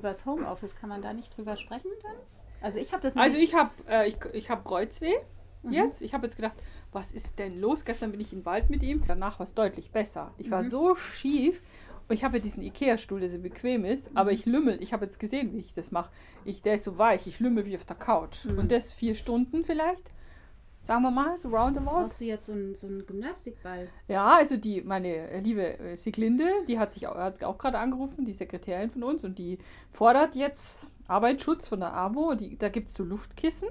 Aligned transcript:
Über 0.00 0.08
das 0.08 0.24
Homeoffice 0.24 0.76
kann 0.76 0.88
man 0.88 1.02
da 1.02 1.12
nicht 1.12 1.36
drüber 1.36 1.56
sprechen 1.56 1.90
dann? 2.02 2.16
Also 2.62 2.78
ich 2.78 2.90
habe 2.92 3.02
das 3.02 3.18
Also 3.18 3.36
ich 3.36 3.54
habe 3.54 3.70
äh, 3.86 4.08
ich, 4.08 4.16
ich 4.32 4.48
hab 4.48 4.64
Kreuzweh 4.64 5.12
jetzt. 5.68 6.00
Ich 6.00 6.14
habe 6.14 6.26
jetzt 6.26 6.36
gedacht, 6.36 6.54
was 6.90 7.12
ist 7.12 7.38
denn 7.38 7.60
los? 7.60 7.84
Gestern 7.84 8.10
bin 8.10 8.20
ich 8.20 8.32
im 8.32 8.46
Wald 8.46 8.70
mit 8.70 8.82
ihm. 8.82 9.02
Danach 9.06 9.38
war 9.38 9.44
es 9.44 9.52
deutlich 9.52 9.90
besser. 9.90 10.32
Ich 10.38 10.50
war 10.50 10.64
so 10.64 10.96
schief. 10.96 11.60
Und 12.08 12.14
ich 12.14 12.24
habe 12.24 12.38
ja 12.38 12.42
diesen 12.42 12.62
Ikea-Stuhl, 12.62 13.20
der 13.20 13.28
so 13.28 13.38
bequem 13.38 13.84
ist, 13.84 14.10
aber 14.16 14.32
ich 14.32 14.46
lümmel. 14.46 14.82
Ich 14.82 14.94
habe 14.94 15.04
jetzt 15.04 15.20
gesehen, 15.20 15.52
wie 15.52 15.60
ich 15.60 15.74
das 15.74 15.90
mache. 15.90 16.10
Ich, 16.46 16.62
der 16.62 16.76
ist 16.76 16.84
so 16.84 16.96
weich, 16.96 17.26
ich 17.26 17.40
lümmel 17.40 17.66
wie 17.66 17.76
auf 17.76 17.84
der 17.84 17.96
Couch. 17.96 18.46
Und 18.46 18.72
das 18.72 18.94
vier 18.94 19.14
Stunden 19.14 19.64
vielleicht. 19.64 20.10
Sagen 20.90 21.02
wir 21.04 21.12
mal, 21.12 21.36
so 21.36 21.50
roundabout. 21.50 22.00
Brauchst 22.00 22.20
du 22.20 22.24
jetzt 22.24 22.46
so 22.46 22.52
einen, 22.52 22.74
so 22.74 22.88
einen 22.88 23.06
Gymnastikball? 23.06 23.86
Ja, 24.08 24.26
also 24.38 24.56
die, 24.56 24.82
meine 24.82 25.38
liebe 25.38 25.78
äh, 25.78 25.94
Siglinde, 25.94 26.50
die 26.66 26.80
hat 26.80 26.92
sich 26.92 27.06
auch, 27.06 27.14
hat 27.14 27.44
auch 27.44 27.58
gerade 27.58 27.78
angerufen, 27.78 28.24
die 28.24 28.32
Sekretärin 28.32 28.90
von 28.90 29.04
uns, 29.04 29.24
und 29.24 29.38
die 29.38 29.58
fordert 29.92 30.34
jetzt 30.34 30.88
Arbeitsschutz 31.06 31.68
von 31.68 31.78
der 31.78 31.94
AWO. 31.94 32.34
Die, 32.34 32.58
da 32.58 32.70
gibt 32.70 32.88
es 32.88 32.94
so 32.94 33.04
Luftkissen, 33.04 33.68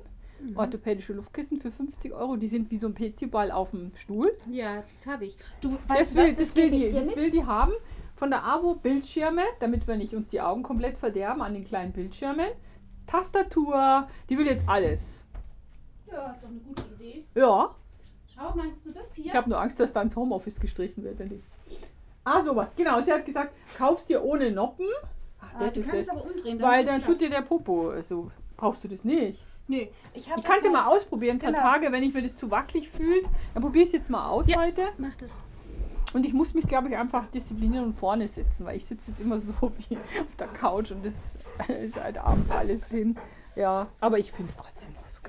orthopädische 0.56 1.12
Luftkissen 1.12 1.58
für 1.60 1.72
50 1.74 2.14
Euro. 2.14 2.38
Die 2.38 2.48
sind 2.48 2.72
wie 2.72 2.78
so 2.78 2.88
ein 2.88 2.96
PC-Ball 2.96 3.52
auf 3.52 3.72
dem 3.72 3.92
Stuhl. 3.98 4.32
Ja, 4.50 4.82
das 4.84 5.06
habe 5.06 5.26
ich. 5.26 5.36
Du 5.60 5.78
Das 5.90 6.16
will, 6.16 6.30
was, 6.30 6.38
das, 6.38 6.56
will 6.56 6.70
gebe 6.70 6.76
ich 6.78 6.84
die, 6.84 6.96
das 6.96 7.08
mit. 7.08 7.16
will 7.18 7.32
die 7.32 7.44
haben. 7.44 7.74
Von 8.16 8.30
der 8.30 8.46
AWO 8.46 8.76
Bildschirme, 8.76 9.44
damit 9.60 9.88
wir 9.90 9.98
nicht 9.98 10.14
uns 10.14 10.30
die 10.30 10.40
Augen 10.40 10.64
komplett 10.64 10.98
verderben 10.98 11.42
an 11.42 11.54
den 11.54 11.66
kleinen 11.66 11.92
Bildschirmen. 11.92 12.48
Tastatur, 13.08 14.08
die 14.30 14.38
will 14.38 14.46
jetzt 14.46 14.70
alles. 14.70 15.26
Ja, 16.12 16.32
ist 16.32 16.44
doch 16.44 16.50
eine 16.50 16.60
gute 16.60 16.84
Idee. 16.98 17.26
Ja, 17.36 17.70
Schau, 18.40 18.54
meinst 18.56 18.86
du 18.86 18.92
das 18.92 19.16
hier? 19.16 19.26
Ich 19.26 19.36
habe 19.36 19.50
nur 19.50 19.60
Angst, 19.60 19.80
dass 19.80 19.92
da 19.92 20.02
ins 20.02 20.16
Homeoffice 20.16 20.60
gestrichen 20.60 21.04
wird. 21.04 21.20
Wenn 21.20 21.34
ich 21.34 21.42
ah, 22.24 22.42
sowas. 22.42 22.74
Genau, 22.76 23.02
sie 23.02 23.12
hat 23.12 23.26
gesagt, 23.26 23.54
kaufst 23.78 24.10
dir 24.10 24.24
ohne 24.24 24.52
Noppen. 24.52 24.86
Ach, 25.42 25.48
ah, 25.56 25.60
das 25.60 25.74
du 25.74 25.80
ist 25.82 25.90
kannst 25.90 26.08
das. 26.08 26.16
aber 26.16 26.26
umdrehen. 26.26 26.62
Weil 26.62 26.84
ist 26.84 26.90
dann 26.92 27.04
tut 27.04 27.20
dir 27.20 27.30
der 27.30 27.42
Popo 27.42 28.02
so. 28.02 28.32
Brauchst 28.56 28.84
du 28.84 28.88
das 28.88 29.04
nicht? 29.04 29.44
Nö, 29.68 29.86
ich 30.14 30.30
habe 30.30 30.40
Ich 30.40 30.46
kann 30.46 30.60
es 30.60 30.66
ja 30.66 30.72
mal 30.72 30.88
ausprobieren, 30.88 31.38
ein 31.38 31.40
paar 31.40 31.52
Genau. 31.52 31.62
Tage, 31.64 31.92
wenn 31.92 32.04
ich 32.04 32.14
mir 32.14 32.22
das 32.22 32.36
zu 32.36 32.50
wackelig 32.50 32.90
fühlt. 32.90 33.26
Dann 33.54 33.62
probiere 33.64 33.84
ich 33.84 33.90
es 33.90 33.94
jetzt 33.94 34.10
mal 34.10 34.28
aus 34.30 34.48
Ja. 34.48 34.58
heute. 34.60 34.88
Mach 34.98 35.16
das. 35.16 35.42
Und 36.14 36.26
ich 36.26 36.34
muss 36.34 36.54
mich, 36.56 36.66
glaube 36.66 36.88
ich, 36.90 36.98
einfach 36.98 37.28
disziplinieren 37.28 37.86
und 37.86 37.94
vorne 37.94 38.28
sitzen, 38.28 38.66
weil 38.66 38.78
ich 38.78 38.86
sitze 38.86 39.12
jetzt 39.12 39.22
immer 39.22 39.40
so 39.40 39.54
wie 39.90 39.98
auf 39.98 40.36
der 40.38 40.48
Couch 40.48 40.92
und 40.92 41.06
das 41.06 41.38
ist 41.68 42.02
halt 42.02 42.18
abends 42.18 42.50
alles 42.52 42.88
hin. 42.88 43.18
Ja, 43.56 43.88
aber 44.00 44.18
ich 44.18 44.32
finde 44.32 44.50
es 44.50 44.58
trotzdem 44.58 44.94
noch 44.94 45.08
so. 45.08 45.20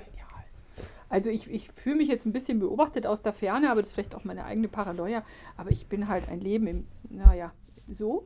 Also 1.11 1.29
ich, 1.29 1.51
ich 1.51 1.69
fühle 1.73 1.97
mich 1.97 2.07
jetzt 2.07 2.25
ein 2.25 2.31
bisschen 2.31 2.59
beobachtet 2.59 3.05
aus 3.05 3.21
der 3.21 3.33
Ferne, 3.33 3.69
aber 3.69 3.81
das 3.81 3.89
ist 3.89 3.93
vielleicht 3.95 4.15
auch 4.15 4.23
meine 4.23 4.45
eigene 4.45 4.69
Paranoia. 4.69 5.25
Aber 5.57 5.69
ich 5.69 5.87
bin 5.87 6.07
halt 6.07 6.29
ein 6.29 6.39
Leben 6.39 6.67
im, 6.67 6.87
naja, 7.09 7.51
so, 7.89 8.25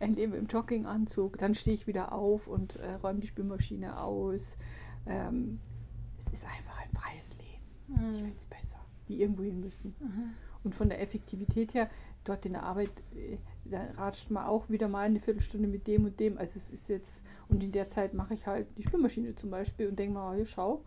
ein 0.00 0.14
Leben 0.14 0.32
im 0.32 0.46
Jogginganzug. 0.46 1.36
Dann 1.36 1.54
stehe 1.54 1.74
ich 1.74 1.86
wieder 1.86 2.12
auf 2.12 2.46
und 2.46 2.76
äh, 2.76 2.94
räume 2.94 3.20
die 3.20 3.26
Spülmaschine 3.26 4.00
aus. 4.00 4.56
Ähm, 5.06 5.60
es 6.18 6.32
ist 6.32 6.46
einfach 6.46 6.80
ein 6.80 6.90
freies 6.96 7.34
Leben. 7.34 8.14
Ich 8.14 8.20
finde 8.20 8.36
es 8.38 8.46
besser, 8.46 8.80
wie 9.08 9.20
irgendwo 9.20 9.42
hin 9.42 9.60
müssen. 9.60 9.94
Und 10.64 10.74
von 10.74 10.88
der 10.88 11.02
Effektivität 11.02 11.74
her, 11.74 11.90
dort 12.24 12.46
in 12.46 12.54
der 12.54 12.62
Arbeit, 12.62 12.92
äh, 13.14 13.36
da 13.66 13.82
ratscht 13.98 14.30
man 14.30 14.46
auch 14.46 14.70
wieder 14.70 14.88
mal 14.88 15.04
eine 15.04 15.20
Viertelstunde 15.20 15.68
mit 15.68 15.86
dem 15.86 16.06
und 16.06 16.18
dem. 16.18 16.38
Also 16.38 16.56
es 16.56 16.70
ist 16.70 16.88
jetzt, 16.88 17.22
und 17.48 17.62
in 17.62 17.72
der 17.72 17.88
Zeit 17.88 18.14
mache 18.14 18.32
ich 18.32 18.46
halt 18.46 18.68
die 18.78 18.84
Spülmaschine 18.84 19.34
zum 19.34 19.50
Beispiel 19.50 19.86
und 19.88 19.98
denke 19.98 20.14
mal, 20.14 20.32
oh, 20.32 20.34
hier, 20.34 20.46
schau, 20.46 20.82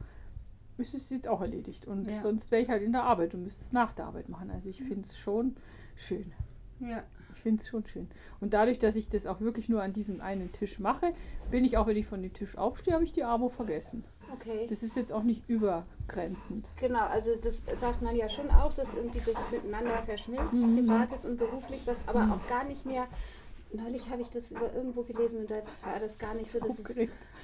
ist 0.77 0.93
es 0.93 1.09
jetzt 1.09 1.27
auch 1.27 1.41
erledigt. 1.41 1.85
Und 1.87 2.07
Ja. 2.07 2.21
sonst 2.21 2.51
wäre 2.51 2.61
ich 2.61 2.69
halt 2.69 2.83
in 2.83 2.91
der 2.91 3.03
Arbeit 3.03 3.33
und 3.33 3.43
müsste 3.43 3.63
es 3.63 3.71
nach 3.71 3.93
der 3.93 4.05
Arbeit 4.05 4.29
machen. 4.29 4.49
Also 4.51 4.69
ich 4.69 4.81
finde 4.83 5.07
es 5.07 5.17
schon 5.17 5.55
schön. 5.95 6.31
Ja. 6.79 7.03
Ich 7.35 7.41
finde 7.41 7.61
es 7.61 7.67
schon 7.69 7.85
schön. 7.85 8.07
Und 8.41 8.53
dadurch, 8.53 8.79
dass 8.79 8.95
ich 8.95 9.07
das 9.07 9.27
auch 9.27 9.39
wirklich 9.39 9.69
nur 9.69 9.81
an 9.83 9.93
diesem 9.93 10.19
einen 10.19 10.51
Tisch 10.51 10.79
mache, 10.79 11.13
bin 11.51 11.63
ich 11.63 11.77
auch, 11.77 11.85
wenn 11.85 11.95
ich 11.95 12.07
von 12.07 12.21
dem 12.21 12.33
Tisch 12.33 12.57
aufstehe, 12.57 12.93
habe 12.95 13.03
ich 13.03 13.13
die 13.13 13.23
Abo 13.23 13.49
vergessen. 13.49 14.03
Okay. 14.33 14.65
Das 14.67 14.81
ist 14.81 14.95
jetzt 14.95 15.11
auch 15.13 15.21
nicht 15.21 15.47
übergrenzend. 15.47 16.71
Genau, 16.77 17.05
also 17.05 17.31
das 17.41 17.61
sagt 17.79 18.01
man 18.01 18.15
ja 18.15 18.27
schon 18.29 18.49
auch, 18.49 18.73
dass 18.73 18.95
irgendwie 18.95 19.19
das 19.25 19.49
miteinander 19.51 20.01
verschmilzt, 20.03 20.53
Mhm. 20.53 20.87
privates 20.87 21.25
und 21.25 21.37
beruflich, 21.37 21.81
was 21.85 22.07
aber 22.07 22.33
auch 22.33 22.47
gar 22.47 22.63
nicht 22.63 22.85
mehr. 22.85 23.07
Neulich 23.75 24.09
habe 24.09 24.21
ich 24.21 24.29
das 24.29 24.51
über 24.51 24.73
irgendwo 24.73 25.03
gelesen 25.03 25.41
und 25.41 25.51
da 25.51 25.61
war 25.83 25.99
das 25.99 26.17
gar 26.17 26.33
nicht 26.35 26.49
so, 26.49 26.59
dass 26.59 26.79
es 26.79 26.97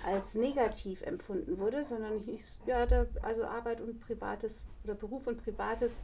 als 0.06 0.36
negativ 0.36 1.02
empfunden 1.02 1.58
wurde, 1.58 1.84
sondern 1.84 2.20
hieß, 2.20 2.60
ja, 2.66 2.86
da, 2.86 3.06
also 3.22 3.44
Arbeit 3.44 3.82
und 3.82 4.00
Privates 4.00 4.66
oder 4.84 4.96
Beruf 4.96 5.28
und 5.28 5.44
Privates 5.44 6.04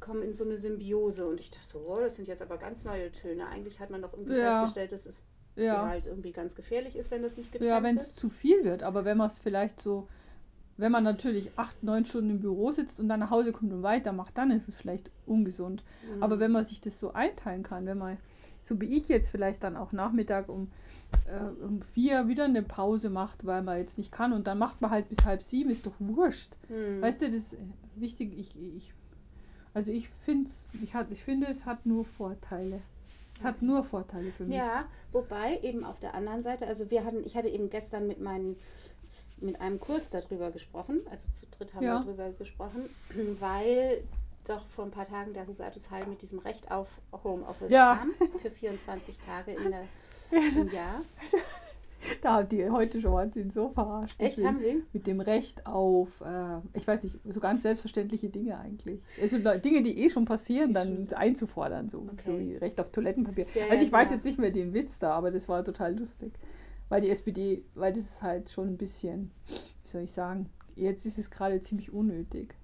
kommen 0.00 0.22
in 0.22 0.34
so 0.34 0.44
eine 0.44 0.56
Symbiose. 0.56 1.26
Und 1.26 1.40
ich 1.40 1.50
dachte 1.50 1.66
so, 1.66 1.78
oh, 1.86 2.00
das 2.00 2.16
sind 2.16 2.28
jetzt 2.28 2.42
aber 2.42 2.58
ganz 2.58 2.84
neue 2.84 3.10
Töne. 3.12 3.46
Eigentlich 3.48 3.80
hat 3.80 3.90
man 3.90 4.02
doch 4.02 4.12
irgendwie 4.12 4.34
Ja. 4.34 4.60
festgestellt, 4.60 4.92
dass 4.92 5.06
es 5.06 5.24
Ja. 5.56 5.86
halt 5.86 6.06
irgendwie 6.06 6.32
ganz 6.32 6.54
gefährlich 6.54 6.96
ist, 6.96 7.10
wenn 7.10 7.22
das 7.22 7.36
nicht 7.36 7.50
getrennt 7.52 7.70
Ja, 7.70 7.82
wenn 7.82 7.96
es 7.96 8.14
zu 8.14 8.28
viel 8.28 8.62
wird, 8.64 8.82
aber 8.82 9.04
wenn 9.04 9.16
man 9.16 9.28
es 9.28 9.38
vielleicht 9.38 9.80
so, 9.80 10.06
wenn 10.76 10.92
man 10.92 11.04
natürlich 11.04 11.50
acht, 11.56 11.82
neun 11.82 12.04
Stunden 12.04 12.30
im 12.30 12.40
Büro 12.40 12.70
sitzt 12.70 13.00
und 13.00 13.08
dann 13.08 13.20
nach 13.20 13.30
Hause 13.30 13.52
kommt 13.52 13.72
und 13.72 13.82
weitermacht, 13.82 14.36
dann 14.36 14.50
ist 14.50 14.68
es 14.68 14.76
vielleicht 14.76 15.10
ungesund. 15.24 15.82
Mhm. 16.14 16.22
Aber 16.22 16.38
wenn 16.38 16.52
man 16.52 16.64
sich 16.64 16.80
das 16.82 17.00
so 17.00 17.12
einteilen 17.14 17.62
kann, 17.62 17.86
wenn 17.86 17.96
man, 17.98 18.18
so 18.66 18.80
wie 18.80 18.86
ich 18.96 19.08
jetzt 19.08 19.30
vielleicht 19.30 19.62
dann 19.62 19.76
auch 19.76 19.92
Nachmittag 19.92 20.48
um, 20.48 20.70
äh, 21.26 21.64
um 21.64 21.80
vier 21.82 22.28
wieder 22.28 22.44
eine 22.44 22.62
Pause 22.62 23.10
macht, 23.10 23.46
weil 23.46 23.62
man 23.62 23.78
jetzt 23.78 23.96
nicht 23.98 24.12
kann 24.12 24.32
und 24.32 24.46
dann 24.46 24.58
macht 24.58 24.80
man 24.80 24.90
halt 24.90 25.08
bis 25.08 25.24
halb 25.24 25.40
sieben, 25.42 25.70
ist 25.70 25.86
doch 25.86 25.94
wurscht. 25.98 26.56
Mhm. 26.68 27.00
Weißt 27.00 27.22
du, 27.22 27.26
das 27.26 27.36
ist 27.52 27.56
wichtig, 27.94 28.36
ich, 28.38 28.50
ich 28.76 28.92
also 29.72 29.92
ich 29.92 30.08
finde 30.08 30.50
ich, 30.82 30.94
hat- 30.94 31.10
ich 31.10 31.22
finde, 31.22 31.46
es 31.48 31.64
hat 31.66 31.84
nur 31.86 32.04
Vorteile. 32.04 32.80
Es 33.36 33.44
hat 33.44 33.60
nur 33.60 33.84
Vorteile 33.84 34.30
für 34.30 34.44
mich. 34.44 34.56
Ja, 34.56 34.86
wobei 35.12 35.60
eben 35.62 35.84
auf 35.84 36.00
der 36.00 36.14
anderen 36.14 36.42
Seite, 36.42 36.66
also 36.66 36.90
wir 36.90 37.04
hatten, 37.04 37.22
ich 37.26 37.36
hatte 37.36 37.48
eben 37.50 37.68
gestern 37.68 38.06
mit 38.08 38.18
meinen 38.20 38.56
mit 39.40 39.60
einem 39.60 39.78
Kurs 39.78 40.10
darüber 40.10 40.50
gesprochen, 40.50 41.00
also 41.10 41.28
zu 41.32 41.46
dritt 41.50 41.74
haben 41.74 41.84
Ja. 41.84 42.00
wir 42.00 42.04
darüber 42.06 42.30
gesprochen, 42.36 42.88
weil 43.38 44.02
doch 44.48 44.66
vor 44.68 44.84
ein 44.84 44.90
paar 44.90 45.06
Tagen 45.06 45.32
der 45.32 45.46
Hubertus 45.46 45.90
Heil 45.90 46.06
mit 46.06 46.22
diesem 46.22 46.38
Recht 46.38 46.70
auf 46.70 47.00
Homeoffice 47.24 47.70
Ja. 47.70 47.96
kam 47.96 48.12
für 48.40 48.50
24 48.50 49.18
Tage 49.18 49.52
in 49.52 49.70
der, 49.70 49.84
im 50.56 50.68
Jahr. 50.72 51.02
Da 52.22 52.34
hat 52.34 52.52
die 52.52 52.68
heute 52.70 53.00
schon 53.00 53.32
ihn 53.34 53.50
so 53.50 53.68
verarscht. 53.70 54.20
Echt, 54.20 54.42
haben 54.44 54.60
Sie? 54.60 54.82
Mit 54.92 55.06
dem 55.08 55.20
Recht 55.20 55.66
auf, 55.66 56.20
äh, 56.20 56.58
ich 56.74 56.86
weiß 56.86 57.02
nicht, 57.02 57.18
so 57.24 57.40
ganz 57.40 57.62
selbstverständliche 57.64 58.28
Dinge 58.28 58.58
eigentlich. 58.58 59.00
Also 59.20 59.38
Dinge, 59.38 59.82
die 59.82 59.98
eh 60.04 60.08
schon 60.08 60.24
passieren, 60.24 60.68
Die 60.68 60.74
dann 60.74 61.08
einzufordern, 61.14 61.88
so, 61.88 62.06
so 62.24 62.32
Okay. 62.32 62.38
wie 62.38 62.56
Recht 62.56 62.78
auf 62.78 62.92
Toilettenpapier. 62.92 63.46
Ja, 63.54 63.64
also 63.64 63.76
ja, 63.76 63.82
ich 63.82 63.90
weiß 63.92 64.08
genau. 64.08 64.16
jetzt 64.18 64.24
nicht 64.24 64.38
mehr 64.38 64.50
den 64.50 64.72
Witz 64.72 64.98
da, 65.00 65.12
aber 65.14 65.30
das 65.32 65.48
war 65.48 65.64
total 65.64 65.98
lustig. 65.98 66.32
Weil 66.88 67.00
die 67.00 67.10
SPD, 67.10 67.64
weil 67.74 67.92
das 67.92 68.02
ist 68.04 68.22
halt 68.22 68.50
schon 68.50 68.68
ein 68.68 68.76
bisschen, 68.76 69.32
wie 69.82 69.88
soll 69.88 70.02
ich 70.02 70.12
sagen, 70.12 70.48
jetzt 70.76 71.06
ist 71.06 71.18
es 71.18 71.30
gerade 71.30 71.60
ziemlich 71.60 71.92
unnötig. 71.92 72.54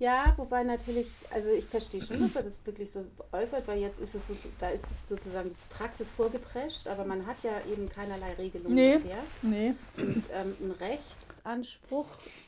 Ja, 0.00 0.34
wobei 0.36 0.64
natürlich, 0.64 1.06
also 1.30 1.50
ich 1.50 1.64
verstehe 1.66 2.02
schon, 2.02 2.20
dass 2.20 2.34
er 2.34 2.42
das 2.42 2.66
wirklich 2.66 2.90
so 2.90 3.04
äußert, 3.32 3.66
weil 3.68 3.78
jetzt 3.78 4.00
ist 4.00 4.14
es 4.16 4.26
so, 4.26 4.34
da 4.58 4.70
ist 4.70 4.84
sozusagen 5.08 5.50
die 5.50 5.74
Praxis 5.74 6.10
vorgeprescht, 6.10 6.88
aber 6.88 7.04
man 7.04 7.24
hat 7.26 7.36
ja 7.44 7.52
eben 7.70 7.88
keinerlei 7.88 8.32
Regelung 8.34 8.74
Nee. 8.74 8.96
bisher. 8.96 9.18
Nee. 9.42 9.74
Und 9.96 10.24
ähm, 10.34 10.56
ein 10.60 10.70
Rechtsanspruch 10.80 12.06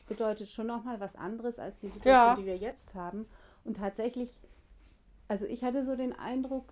bedeutet 0.09 0.49
schon 0.51 0.67
nochmal 0.67 0.99
was 0.99 1.15
anderes 1.15 1.59
als 1.61 1.79
die 1.79 1.89
Situation, 1.89 2.12
Ja. 2.31 2.35
die 2.37 2.47
wir 2.47 2.56
jetzt 2.56 2.93
haben. 2.95 3.27
Und 3.65 3.77
tatsächlich, 3.77 4.29
also 5.29 5.47
ich 5.47 5.62
hatte 5.62 5.85
so 5.85 5.95
den 5.95 6.12
Eindruck, 6.19 6.65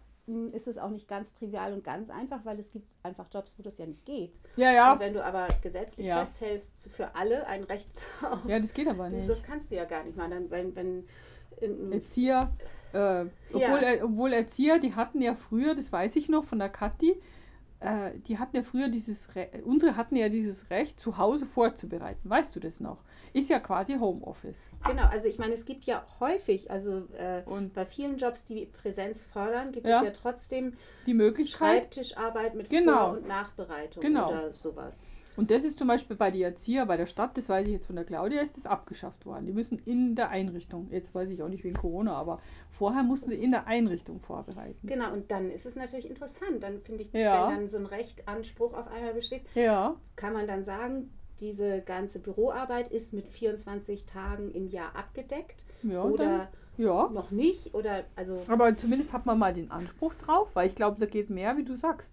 ist 0.52 0.66
es 0.66 0.78
auch 0.78 0.90
nicht 0.90 1.06
ganz 1.06 1.32
trivial 1.34 1.72
und 1.74 1.84
ganz 1.84 2.08
einfach, 2.10 2.44
weil 2.44 2.58
es 2.58 2.70
gibt 2.72 2.86
einfach 3.02 3.26
Jobs, 3.32 3.54
wo 3.58 3.62
das 3.62 3.76
ja 3.78 3.86
nicht 3.86 4.04
geht. 4.06 4.40
Ja, 4.56 4.70
ja. 4.72 4.92
Und 4.94 5.00
wenn 5.00 5.12
du 5.14 5.22
aber 5.24 5.48
gesetzlich 5.62 6.06
Ja. 6.06 6.20
festhältst, 6.20 6.72
für 6.88 7.14
alle 7.14 7.46
ein 7.46 7.64
Recht 7.64 7.88
auf, 8.22 8.44
Ja, 8.46 8.58
das 8.58 8.72
geht 8.72 8.88
aber 8.88 9.10
nicht. 9.10 9.28
das 9.28 9.42
kannst 9.42 9.70
du 9.70 9.74
ja 9.74 9.84
gar 9.84 10.02
nicht 10.04 10.16
mal. 10.16 10.30
Dann, 10.30 10.50
wenn, 10.50 10.74
wenn 10.74 11.04
Erzieher, 11.92 12.50
äh, 12.92 13.26
obwohl, 13.52 13.60
Ja. 13.60 13.78
er, 13.78 14.04
obwohl 14.04 14.32
Erzieher, 14.32 14.78
die 14.78 14.94
hatten 14.94 15.20
ja 15.20 15.34
früher, 15.34 15.74
das 15.74 15.92
weiß 15.92 16.16
ich 16.16 16.28
noch 16.28 16.44
von 16.44 16.58
der 16.58 16.68
Kathi, 16.68 17.20
äh, 17.84 18.18
die 18.18 18.38
hatten 18.38 18.56
ja 18.56 18.62
früher 18.62 18.88
dieses, 18.88 19.34
Re 19.36 19.48
unsere 19.64 19.96
hatten 19.96 20.16
ja 20.16 20.28
dieses 20.28 20.70
Recht, 20.70 20.98
zu 20.98 21.18
Hause 21.18 21.46
vorzubereiten. 21.46 22.28
Weißt 22.28 22.56
du 22.56 22.60
das 22.60 22.80
noch? 22.80 23.04
Ist 23.32 23.50
ja 23.50 23.60
quasi 23.60 23.94
Homeoffice. 23.98 24.70
Genau, 24.86 25.04
also 25.08 25.28
ich 25.28 25.38
meine, 25.38 25.52
es 25.54 25.64
gibt 25.64 25.84
ja 25.84 26.04
häufig, 26.20 26.70
also 26.70 27.06
äh, 27.18 27.42
Und 27.46 27.74
bei 27.74 27.84
vielen 27.86 28.16
Jobs, 28.16 28.44
die 28.44 28.66
Präsenz 28.66 29.22
fördern, 29.22 29.72
gibt 29.72 29.86
Ja. 29.86 29.98
es 29.98 30.04
ja 30.04 30.10
trotzdem 30.10 30.72
die 31.06 31.14
Möglichkeit, 31.14 31.82
Schreibtischarbeit 31.94 32.54
mit 32.54 32.70
Genau. 32.70 32.92
Vor- 32.92 33.10
und 33.18 33.28
Nachbereitung 33.28 34.02
Genau. 34.02 34.30
oder 34.30 34.52
sowas. 34.52 35.06
Und 35.36 35.50
das 35.50 35.64
ist 35.64 35.78
zum 35.78 35.88
Beispiel 35.88 36.16
bei 36.16 36.30
den 36.30 36.42
Erzieher, 36.42 36.86
bei 36.86 36.96
der 36.96 37.06
Stadt, 37.06 37.36
das 37.36 37.48
weiß 37.48 37.66
ich 37.66 37.72
jetzt 37.72 37.86
von 37.86 37.96
der 37.96 38.04
Claudia, 38.04 38.40
ist 38.40 38.56
das 38.56 38.66
abgeschafft 38.66 39.26
worden. 39.26 39.46
Die 39.46 39.52
müssen 39.52 39.78
in 39.84 40.14
der 40.14 40.30
Einrichtung, 40.30 40.88
jetzt 40.90 41.14
weiß 41.14 41.30
ich 41.30 41.42
auch 41.42 41.48
nicht 41.48 41.64
wegen 41.64 41.76
Corona, 41.76 42.14
aber 42.14 42.40
vorher 42.70 43.02
mussten 43.02 43.30
sie 43.30 43.36
in 43.36 43.50
der 43.50 43.66
Einrichtung 43.66 44.20
vorbereiten. 44.20 44.86
Genau, 44.86 45.12
und 45.12 45.30
dann 45.30 45.50
ist 45.50 45.66
es 45.66 45.76
natürlich 45.76 46.08
interessant. 46.08 46.62
Dann 46.62 46.80
finde 46.80 47.02
ich, 47.04 47.12
Ja. 47.12 47.48
wenn 47.48 47.56
dann 47.56 47.68
so 47.68 47.78
ein 47.78 47.86
Rechtanspruch 47.86 48.74
auf 48.74 48.88
einmal 48.88 49.14
besteht, 49.14 49.42
Ja, 49.54 49.96
kann 50.16 50.32
man 50.32 50.46
dann 50.46 50.64
sagen, 50.64 51.10
diese 51.40 51.80
ganze 51.80 52.20
Büroarbeit 52.20 52.88
ist 52.88 53.12
mit 53.12 53.26
24 53.28 54.06
Tagen 54.06 54.52
im 54.52 54.68
Jahr 54.68 54.94
abgedeckt 54.94 55.64
ja, 55.82 56.02
oder 56.02 56.24
dann, 56.24 56.48
ja. 56.76 57.10
noch 57.12 57.30
nicht 57.30 57.74
oder 57.74 58.04
also 58.14 58.42
Aber 58.48 58.76
zumindest 58.76 59.12
hat 59.12 59.26
man 59.26 59.38
mal 59.38 59.52
den 59.52 59.70
Anspruch 59.70 60.14
drauf, 60.14 60.50
weil 60.54 60.68
ich 60.68 60.76
glaube, 60.76 61.00
da 61.00 61.06
geht 61.06 61.30
mehr, 61.30 61.56
wie 61.56 61.64
du 61.64 61.74
sagst. 61.74 62.12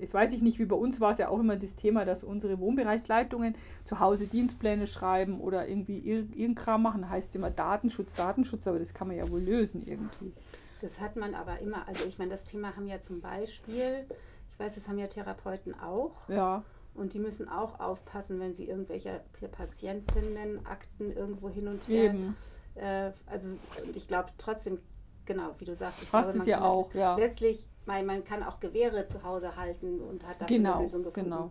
Jetzt 0.00 0.14
weiß 0.14 0.32
ich 0.32 0.42
nicht, 0.42 0.58
wie 0.58 0.64
bei 0.64 0.76
uns 0.76 1.00
war 1.00 1.12
es 1.12 1.18
ja 1.18 1.28
auch 1.28 1.38
immer 1.38 1.56
das 1.56 1.76
Thema, 1.76 2.04
dass 2.04 2.24
unsere 2.24 2.58
Wohnbereichsleitungen 2.58 3.54
zu 3.84 4.00
Hause 4.00 4.26
Dienstpläne 4.26 4.86
schreiben 4.86 5.40
oder 5.40 5.68
irgendwie 5.68 5.98
irgendein 5.98 6.54
Kram 6.54 6.82
machen. 6.82 7.08
Heißt 7.08 7.30
es 7.30 7.34
immer 7.34 7.50
Datenschutz, 7.50 8.14
Datenschutz, 8.14 8.66
aber 8.66 8.78
das 8.78 8.94
kann 8.94 9.08
man 9.08 9.16
ja 9.16 9.28
wohl 9.30 9.40
lösen 9.40 9.86
irgendwie. 9.86 10.32
Das 10.80 11.00
hat 11.00 11.16
man 11.16 11.34
aber 11.34 11.58
immer, 11.58 11.86
also 11.86 12.06
ich 12.06 12.18
meine, 12.18 12.30
das 12.30 12.44
Thema 12.44 12.74
haben 12.74 12.86
ja 12.86 13.00
zum 13.00 13.20
Beispiel, 13.20 14.06
ich 14.52 14.58
weiß, 14.58 14.74
das 14.76 14.88
haben 14.88 14.98
ja 14.98 15.06
Therapeuten 15.06 15.78
auch. 15.78 16.28
Ja. 16.28 16.64
Und 16.94 17.14
die 17.14 17.18
müssen 17.18 17.48
auch 17.48 17.78
aufpassen, 17.78 18.40
wenn 18.40 18.54
sie 18.54 18.66
irgendwelche 18.66 19.20
Patientinnenakten 19.52 21.12
irgendwo 21.12 21.48
hin 21.48 21.68
und 21.68 21.86
her. 21.86 22.12
Eben. 22.12 22.36
Äh, 22.74 23.12
also 23.26 23.50
und 23.84 23.96
ich 23.96 24.08
glaube 24.08 24.30
trotzdem, 24.38 24.78
genau, 25.24 25.54
wie 25.58 25.64
du 25.64 25.74
sagst, 25.74 26.02
ich 26.02 26.12
Hast 26.12 26.32
glaube, 26.32 26.38
es 26.40 26.46
ja 26.46 26.62
auch, 26.62 26.92
ja. 26.94 27.16
Letztlich, 27.16 27.66
man, 27.86 28.06
man 28.06 28.24
kann 28.24 28.42
auch 28.42 28.60
Gewehre 28.60 29.06
zu 29.06 29.22
Hause 29.22 29.56
halten 29.56 30.00
und 30.00 30.26
hat 30.26 30.40
dafür 30.40 30.56
Genau, 30.56 30.74
eine 30.74 30.82
Lösung 30.82 31.04
gefunden. 31.04 31.30
genau. 31.30 31.50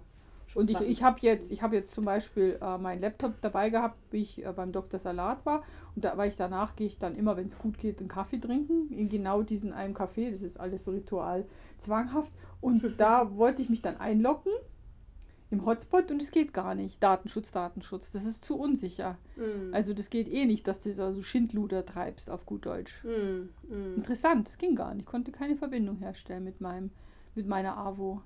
Und 0.55 0.69
ich, 0.69 0.81
ich 0.81 1.03
habe 1.03 1.19
jetzt, 1.21 1.51
ich 1.51 1.61
hab 1.61 1.73
jetzt 1.73 1.93
zum 1.93 2.05
Beispiel 2.05 2.57
äh, 2.59 2.77
meinen 2.77 3.01
Laptop 3.01 3.39
dabei 3.41 3.69
gehabt, 3.69 3.97
wie 4.09 4.23
ich 4.23 4.43
äh, 4.43 4.51
beim 4.51 4.71
Dr. 4.71 4.99
Salat 4.99 5.45
war. 5.45 5.63
Und 5.95 6.05
da, 6.05 6.17
weil 6.17 6.29
ich 6.29 6.37
danach 6.37 6.75
gehe 6.75 6.87
ich 6.87 6.97
dann 6.97 7.15
immer, 7.15 7.37
wenn 7.37 7.47
es 7.47 7.59
gut 7.59 7.77
geht, 7.77 7.99
einen 7.99 8.07
Kaffee 8.07 8.39
trinken. 8.39 8.91
In 8.91 9.09
genau 9.09 9.43
diesen 9.43 9.73
einen 9.73 9.93
Kaffee. 9.93 10.31
Das 10.31 10.41
ist 10.41 10.59
alles 10.59 10.85
so 10.85 10.91
ritual 10.91 11.45
zwanghaft. 11.77 12.31
Und 12.61 12.83
da 12.97 13.35
wollte 13.37 13.61
ich 13.61 13.69
mich 13.69 13.83
dann 13.83 13.97
einloggen 13.97 14.51
im 15.51 15.65
Hotspot 15.65 16.11
und 16.11 16.21
es 16.21 16.31
geht 16.31 16.53
gar 16.53 16.75
nicht. 16.75 17.01
Datenschutz, 17.01 17.51
Datenschutz. 17.51 18.11
Das 18.11 18.25
ist 18.25 18.45
zu 18.45 18.57
unsicher. 18.57 19.17
Mm, 19.35 19.73
Also 19.73 19.93
das 19.93 20.09
geht 20.09 20.27
eh 20.27 20.45
nicht, 20.45 20.67
dass 20.67 20.79
du 20.79 20.93
so 20.93 21.03
also 21.03 21.21
Schindluder 21.23 21.85
treibst 21.85 22.29
auf 22.29 22.45
gut 22.45 22.65
Deutsch. 22.65 23.03
mm, 23.03 23.73
mm. 23.73 23.95
Interessant, 23.95 24.47
das 24.47 24.57
ging 24.57 24.75
gar 24.75 24.93
nicht. 24.93 25.05
Ich 25.05 25.07
konnte 25.07 25.31
keine 25.31 25.55
Verbindung 25.55 25.97
herstellen 25.97 26.43
mit 26.43 26.61
meinem, 26.61 26.91
mit 27.35 27.47
meiner 27.47 27.77
AWO. 27.77 28.21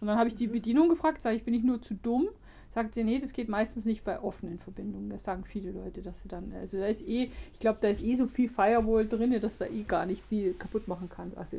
Und 0.00 0.06
dann 0.06 0.18
habe 0.18 0.28
ich 0.28 0.34
die 0.34 0.46
Bedienung 0.48 0.88
gefragt, 0.88 1.22
sage 1.22 1.36
ich, 1.36 1.44
bin 1.44 1.54
ich 1.54 1.62
nur 1.64 1.80
zu 1.82 1.94
dumm? 1.94 2.28
Sagt 2.70 2.94
sie, 2.94 3.04
nee, 3.04 3.18
das 3.18 3.32
geht 3.34 3.48
meistens 3.48 3.84
nicht 3.84 4.02
bei 4.02 4.20
offenen 4.20 4.58
Verbindungen. 4.58 5.10
Das 5.10 5.24
sagen 5.24 5.44
viele 5.44 5.72
Leute, 5.72 6.00
dass 6.00 6.22
sie 6.22 6.28
dann, 6.28 6.52
also 6.52 6.78
da 6.78 6.86
ist 6.86 7.06
eh, 7.06 7.30
ich 7.52 7.60
glaube, 7.60 7.78
da 7.82 7.88
ist 7.88 8.02
eh 8.02 8.14
so 8.14 8.26
viel 8.26 8.48
Firewall 8.48 9.06
drin, 9.06 9.38
dass 9.40 9.58
da 9.58 9.66
eh 9.66 9.82
gar 9.82 10.06
nicht 10.06 10.22
viel 10.24 10.54
kaputt 10.54 10.88
machen 10.88 11.08
kann. 11.08 11.32
Also 11.36 11.58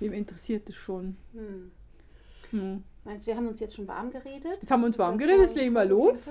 wem, 0.00 0.12
interessiert 0.12 0.68
das 0.68 0.74
schon? 0.74 1.16
Hm. 2.50 2.82
Meinst 3.04 3.26
du, 3.26 3.28
wir 3.28 3.36
haben 3.36 3.48
uns 3.48 3.60
jetzt 3.60 3.76
schon 3.76 3.88
warm 3.88 4.10
geredet? 4.10 4.58
Jetzt 4.60 4.70
haben 4.70 4.80
wir 4.80 4.86
uns 4.86 4.98
warm 4.98 5.18
geredet, 5.18 5.40
jetzt 5.40 5.56
legen 5.56 5.72
wir 5.72 5.84
los. 5.84 6.30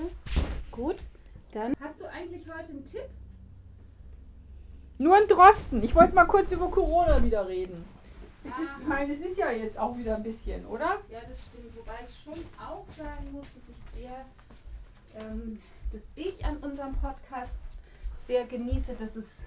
Gut, 0.71 0.97
dann. 1.53 1.73
Hast 1.79 1.99
du 1.99 2.05
eigentlich 2.09 2.47
heute 2.47 2.69
einen 2.69 2.85
Tipp? 2.85 3.09
Nur 4.99 5.15
ein 5.15 5.27
Drosten. 5.27 5.83
Ich 5.83 5.93
wollte 5.95 6.15
mal 6.15 6.25
kurz 6.25 6.51
über 6.51 6.69
Corona 6.69 7.23
wieder 7.23 7.47
reden. 7.47 7.85
Jetzt 8.43 8.59
ist, 8.59 8.71
ich 8.81 8.87
meine, 8.87 9.13
es 9.13 9.19
ist 9.19 9.37
ja 9.37 9.51
jetzt 9.51 9.77
auch 9.77 9.97
wieder 9.97 10.15
ein 10.15 10.23
bisschen, 10.23 10.65
oder? 10.67 10.99
Ja, 11.09 11.19
das 11.27 11.45
stimmt. 11.47 11.75
Wobei 11.77 11.93
ich 12.07 12.23
schon 12.23 12.45
auch 12.57 12.87
sagen 12.87 13.31
muss, 13.31 13.45
dass 13.53 13.69
ich 13.69 14.01
sehr, 14.01 14.25
ähm, 15.19 15.59
dass 15.91 16.03
ich 16.15 16.45
an 16.45 16.57
unserem 16.57 16.93
Podcast 16.93 17.57
sehr 18.27 18.45
genieße, 18.45 18.93
dass 18.95 19.15
es. 19.15 19.39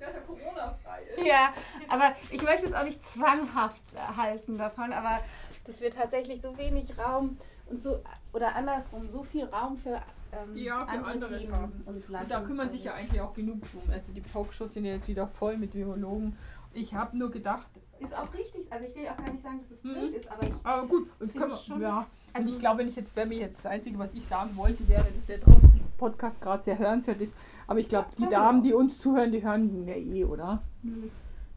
Dass 0.00 0.14
er 0.14 0.20
Corona-frei 0.22 1.02
ist. 1.16 1.26
Ja, 1.26 1.52
aber 1.88 2.14
ich 2.30 2.42
möchte 2.42 2.66
es 2.66 2.72
auch 2.74 2.84
nicht 2.84 3.04
zwanghaft 3.04 3.82
halten 4.16 4.58
davon, 4.58 4.92
aber 4.92 5.20
dass 5.64 5.80
wir 5.80 5.90
tatsächlich 5.90 6.40
so 6.42 6.56
wenig 6.58 6.98
Raum 6.98 7.38
und 7.66 7.82
so, 7.82 8.02
oder 8.32 8.54
andersrum, 8.56 9.08
so 9.08 9.22
viel 9.22 9.44
Raum 9.44 9.76
für, 9.76 10.02
ähm, 10.32 10.56
Ja, 10.56 10.80
für 10.86 11.04
andere 11.06 11.38
Themen 11.38 11.54
haben. 11.54 11.82
uns 11.86 12.08
lassen. 12.08 12.24
Und 12.24 12.30
da 12.30 12.40
kümmern 12.42 12.70
sich 12.70 12.84
ja 12.84 12.92
Also, 12.92 13.04
eigentlich 13.06 13.20
auch 13.20 13.32
genug 13.34 13.60
drum. 13.70 13.82
Also 13.90 14.12
die 14.12 14.22
Talkshows 14.22 14.72
sind 14.74 14.84
ja 14.84 14.92
jetzt 14.94 15.08
wieder 15.08 15.26
voll 15.26 15.56
mit 15.56 15.74
Virologen. 15.74 16.36
Ich 16.72 16.94
habe 16.94 17.16
nur 17.16 17.30
gedacht, 17.30 17.68
Ist 18.00 18.14
auch 18.14 18.32
richtig, 18.34 18.70
also 18.72 18.84
ich 18.86 18.94
will 18.96 19.08
auch 19.08 19.16
gar 19.16 19.30
nicht 19.30 19.42
sagen, 19.42 19.60
dass 19.60 19.70
es 19.70 19.82
Mhm. 19.84 19.92
blöd 19.94 20.14
ist, 20.14 20.28
aber 20.30 20.46
aber 20.64 20.86
gut, 20.88 21.08
jetzt 21.20 21.32
Finde 21.32 21.38
können 21.38 21.50
wir, 21.52 21.56
schon. 21.56 21.80
ja. 21.80 22.06
Also- 22.32 22.48
und 22.48 22.54
ich 22.54 22.60
glaube, 22.60 22.78
wenn 22.80 22.88
ich 22.88 22.96
jetzt, 22.96 23.14
wenn 23.16 23.28
mir 23.28 23.38
jetzt 23.38 23.64
das 23.64 23.70
Einzige, 23.72 23.98
was 23.98 24.12
ich 24.12 24.26
sagen 24.26 24.50
wollte, 24.56 24.86
wäre, 24.88 25.04
dass 25.04 25.26
der 25.26 25.38
draußen 25.38 25.80
Podcast 25.96 26.40
gerade 26.42 26.62
sehr 26.62 26.76
hörenswert 26.78 27.20
ist. 27.20 27.34
Aber 27.66 27.78
ich 27.80 27.88
glaube, 27.88 28.08
die 28.18 28.28
Damen, 28.28 28.62
die 28.62 28.72
uns 28.74 28.98
zuhören, 29.00 29.32
die 29.32 29.42
hören 29.42 29.86
ja 29.86 29.94
eh, 29.94 30.24
oder? 30.24 30.62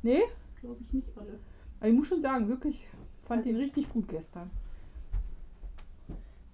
Nee? 0.04 0.24
glaube 0.62 0.78
ich 0.86 0.94
nicht 0.94 1.08
alle. 1.18 1.40
Aber 1.80 1.90
ich 1.90 1.96
muss 1.96 2.08
schon 2.08 2.22
sagen, 2.22 2.48
wirklich, 2.50 2.88
fand 3.28 3.40
Also- 3.40 3.50
ihn 3.52 3.58
richtig 3.58 3.90
gut 3.90 4.08
gestern. 4.08 4.50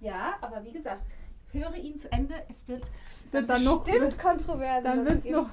Ja, 0.00 0.34
aber 0.42 0.62
wie 0.64 0.72
gesagt, 0.72 1.04
höre 1.52 1.74
ihn 1.76 1.96
zu 1.96 2.10
Ende. 2.12 2.34
Es 2.50 2.66
wird, 2.68 2.90
Es 3.24 3.32
wird 3.32 3.48
dann 3.48 3.64
noch. 3.64 3.82
bestimmt 3.84 4.18
kontrovers. 4.18 4.82
Dann 4.84 5.04
wird 5.06 5.18
es 5.18 5.24
noch. 5.26 5.48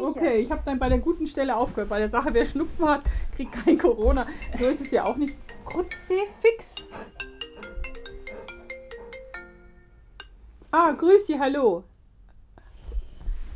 Okay, 0.00 0.38
ich 0.38 0.50
habe 0.50 0.62
dann 0.64 0.78
bei 0.78 0.88
der 0.88 0.98
guten 0.98 1.26
Stelle 1.26 1.54
aufgehört. 1.56 1.90
Bei 1.90 1.98
der 2.00 2.08
Sache, 2.08 2.30
wer 2.32 2.44
Schnupfen 2.44 2.88
hat, 2.88 3.02
kriegt 3.36 3.52
kein 3.52 3.78
Corona. 3.78 4.26
So 4.58 4.66
ist 4.66 4.80
es 4.80 4.90
ja 4.90 5.04
auch 5.04 5.16
nicht. 5.16 5.36
Kruzifix. 5.64 6.76
Ah, 10.72 10.92
grüß 10.92 11.26
Sie, 11.26 11.38
hallo. 11.38 11.84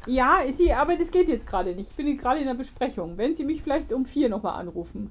Ja, 0.06 0.40
Sie, 0.50 0.72
aber 0.72 0.96
das 0.96 1.10
geht 1.10 1.28
jetzt 1.28 1.46
gerade 1.46 1.74
nicht. 1.74 1.90
Ich 1.90 1.96
bin 1.96 2.16
gerade 2.16 2.40
in 2.40 2.46
der 2.46 2.54
Besprechung. 2.54 3.16
Wenn 3.18 3.34
Sie 3.34 3.44
mich 3.44 3.62
vielleicht 3.62 3.92
um 3.92 4.04
vier 4.06 4.28
nochmal 4.28 4.60
anrufen. 4.60 5.10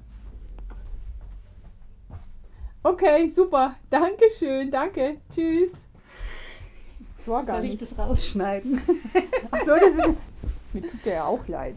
Okay, 2.82 3.28
super. 3.28 3.74
Dankeschön, 3.90 4.70
danke. 4.70 5.18
Tschüss. 5.34 5.86
Das 7.18 7.28
war 7.28 7.44
gar 7.44 7.56
Soll 7.56 7.64
ich 7.64 7.80
nicht. 7.80 7.82
das 7.82 7.98
rausschneiden? 7.98 8.80
Ach 9.50 9.60
so, 9.60 9.72
das 9.72 9.94
ist. 9.94 10.08
Mir 10.72 10.82
tut 10.82 11.04
der 11.04 11.14
ja 11.14 11.24
auch 11.24 11.46
leid. 11.48 11.76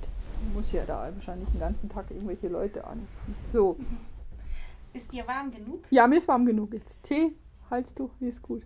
Muss 0.54 0.72
ja 0.72 0.84
da 0.86 1.10
wahrscheinlich 1.14 1.50
den 1.50 1.60
ganzen 1.60 1.90
Tag 1.90 2.12
irgendwelche 2.12 2.48
Leute 2.48 2.86
an. 2.86 3.08
So. 3.46 3.78
Ist 4.94 5.12
dir 5.12 5.28
warm 5.28 5.52
genug? 5.52 5.84
Ja, 5.90 6.08
mir 6.08 6.18
ist 6.18 6.28
warm 6.28 6.46
genug 6.46 6.74
jetzt. 6.74 7.02
Tee, 7.04 7.34
Halstuch, 7.70 8.10
mir 8.20 8.30
ist 8.30 8.42
gut. 8.42 8.64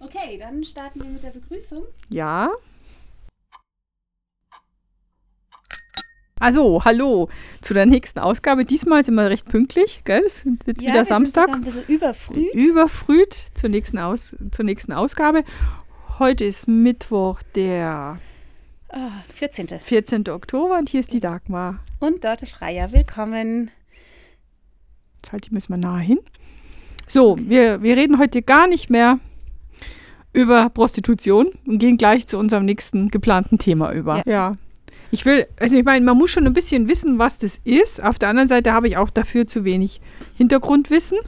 Okay, 0.00 0.38
dann 0.38 0.62
starten 0.64 1.02
wir 1.02 1.08
mit 1.08 1.22
der 1.22 1.30
Begrüßung. 1.30 1.84
Ja. 2.10 2.50
Also, 6.44 6.84
hallo 6.84 7.30
zu 7.62 7.72
der 7.72 7.86
nächsten 7.86 8.18
Ausgabe. 8.18 8.66
Diesmal 8.66 9.02
sind 9.02 9.14
wir 9.14 9.30
recht 9.30 9.48
pünktlich, 9.48 10.02
gell? 10.04 10.22
Es 10.26 10.44
ist 10.44 10.46
jetzt 10.66 10.82
wieder 10.82 11.02
Samstag. 11.02 11.48
ein 11.48 11.62
bisschen 11.62 11.84
überfrüh. 11.88 12.44
Überfrüht 12.52 13.32
zur 13.54 13.70
nächsten, 13.70 13.96
Aus 13.98 14.36
zur 14.50 14.66
nächsten 14.66 14.92
Ausgabe. 14.92 15.42
Heute 16.18 16.44
ist 16.44 16.68
Mittwoch, 16.68 17.40
der 17.54 18.18
Ah, 18.90 19.22
14. 19.32 19.68
14. 19.68 20.28
Oktober 20.28 20.76
und 20.76 20.90
hier 20.90 21.00
ist 21.00 21.14
die 21.14 21.20
Dagmar. 21.20 21.78
Und 21.98 22.24
Dorte 22.24 22.44
Freier, 22.44 22.92
willkommen. 22.92 23.70
Jetzt 25.16 25.32
halt, 25.32 25.46
die 25.46 25.54
müssen 25.54 25.72
wir 25.72 25.78
nahe 25.78 26.02
hin. 26.02 26.18
So, 27.08 27.38
wir, 27.40 27.82
wir 27.82 27.96
reden 27.96 28.18
heute 28.18 28.42
gar 28.42 28.66
nicht 28.66 28.90
mehr 28.90 29.18
über 30.34 30.68
Prostitution 30.68 31.52
und 31.66 31.78
gehen 31.78 31.96
gleich 31.96 32.26
zu 32.26 32.36
unserem 32.36 32.66
nächsten 32.66 33.08
geplanten 33.08 33.56
Thema 33.56 33.92
über. 33.92 34.22
Ja. 34.26 34.56
Ich 35.14 35.24
will, 35.24 35.46
also 35.60 35.76
ich 35.78 35.84
meine, 35.84 36.04
man 36.04 36.18
muss 36.18 36.32
schon 36.32 36.44
ein 36.44 36.54
bisschen 36.54 36.88
wissen, 36.88 37.20
was 37.20 37.38
das 37.38 37.60
ist. 37.62 38.02
Auf 38.02 38.18
der 38.18 38.30
anderen 38.30 38.48
Seite 38.48 38.72
habe 38.72 38.88
ich 38.88 38.96
auch 38.96 39.10
dafür 39.10 39.46
zu 39.46 39.64
wenig 39.64 40.00
Hintergrundwissen. 40.36 41.18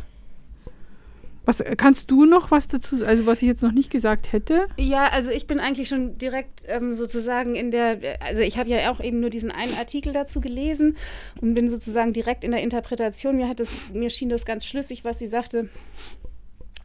Was 1.44 1.62
kannst 1.76 2.10
du 2.10 2.24
noch 2.24 2.50
was 2.50 2.66
dazu, 2.66 3.06
also 3.06 3.26
was 3.26 3.42
ich 3.42 3.46
jetzt 3.46 3.62
noch 3.62 3.70
nicht 3.70 3.92
gesagt 3.92 4.32
hätte? 4.32 4.66
Ja, 4.76 5.06
also 5.12 5.30
ich 5.30 5.46
bin 5.46 5.60
eigentlich 5.60 5.88
schon 5.88 6.18
direkt 6.18 6.64
ähm, 6.66 6.92
sozusagen 6.92 7.54
in 7.54 7.70
der, 7.70 8.18
also 8.18 8.42
ich 8.42 8.58
habe 8.58 8.68
ja 8.68 8.90
auch 8.90 8.98
eben 8.98 9.20
nur 9.20 9.30
diesen 9.30 9.52
einen 9.52 9.76
Artikel 9.76 10.12
dazu 10.12 10.40
gelesen 10.40 10.96
und 11.40 11.54
bin 11.54 11.70
sozusagen 11.70 12.12
direkt 12.12 12.42
in 12.42 12.50
der 12.50 12.62
Interpretation. 12.62 13.36
Mir 13.36 13.48
hat 13.48 13.60
das, 13.60 13.72
mir 13.92 14.10
schien 14.10 14.30
das 14.30 14.44
ganz 14.44 14.66
schlüssig, 14.66 15.04
was 15.04 15.20
sie 15.20 15.28
sagte. 15.28 15.68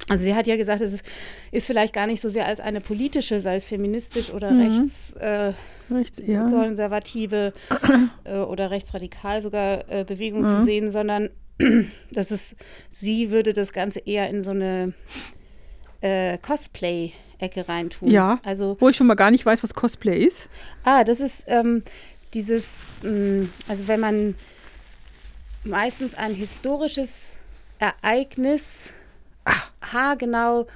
Also 0.09 0.23
sie 0.23 0.35
hat 0.35 0.47
ja 0.47 0.57
gesagt, 0.57 0.81
es 0.81 0.93
ist, 0.93 1.03
ist 1.51 1.67
vielleicht 1.67 1.93
gar 1.93 2.07
nicht 2.07 2.21
so 2.21 2.29
sehr 2.29 2.45
als 2.45 2.59
eine 2.59 2.81
politische, 2.81 3.39
sei 3.39 3.55
es 3.55 3.65
feministisch 3.65 4.29
oder 4.29 4.51
Mhm. 4.51 4.59
rechts, 4.61 5.13
äh, 5.13 5.53
Rechts 5.89 6.19
eher. 6.19 6.45
konservative 6.49 7.53
äh, 8.25 8.37
oder 8.37 8.71
rechtsradikal 8.71 9.41
sogar 9.41 9.89
äh, 9.89 10.03
Bewegung 10.03 10.43
zu 10.43 10.55
Mhm. 10.55 10.59
sehen, 10.59 10.91
sondern 10.91 11.29
dass 12.11 12.31
es, 12.31 12.55
sie 12.89 13.31
würde 13.31 13.53
das 13.53 13.71
Ganze 13.73 13.99
eher 13.99 14.29
in 14.29 14.41
so 14.41 14.51
eine 14.51 14.93
äh, 16.01 16.37
Cosplay-Ecke 16.39 17.69
reintun. 17.69 18.09
Ja. 18.09 18.39
Also, 18.43 18.75
Wo 18.79 18.89
ich 18.89 18.95
schon 18.95 19.07
mal 19.07 19.15
gar 19.15 19.31
nicht 19.31 19.45
weiß, 19.45 19.61
was 19.63 19.73
Cosplay 19.73 20.23
ist. 20.25 20.49
ah, 20.83 21.03
das 21.03 21.19
ist 21.19 21.45
ähm, 21.47 21.83
dieses, 22.33 22.81
mh, 23.03 23.47
also 23.67 23.87
wenn 23.87 23.99
man 23.99 24.35
meistens 25.63 26.15
ein 26.15 26.33
historisches 26.33 27.35
Ereignis 27.79 28.91
haargenau 29.81 30.67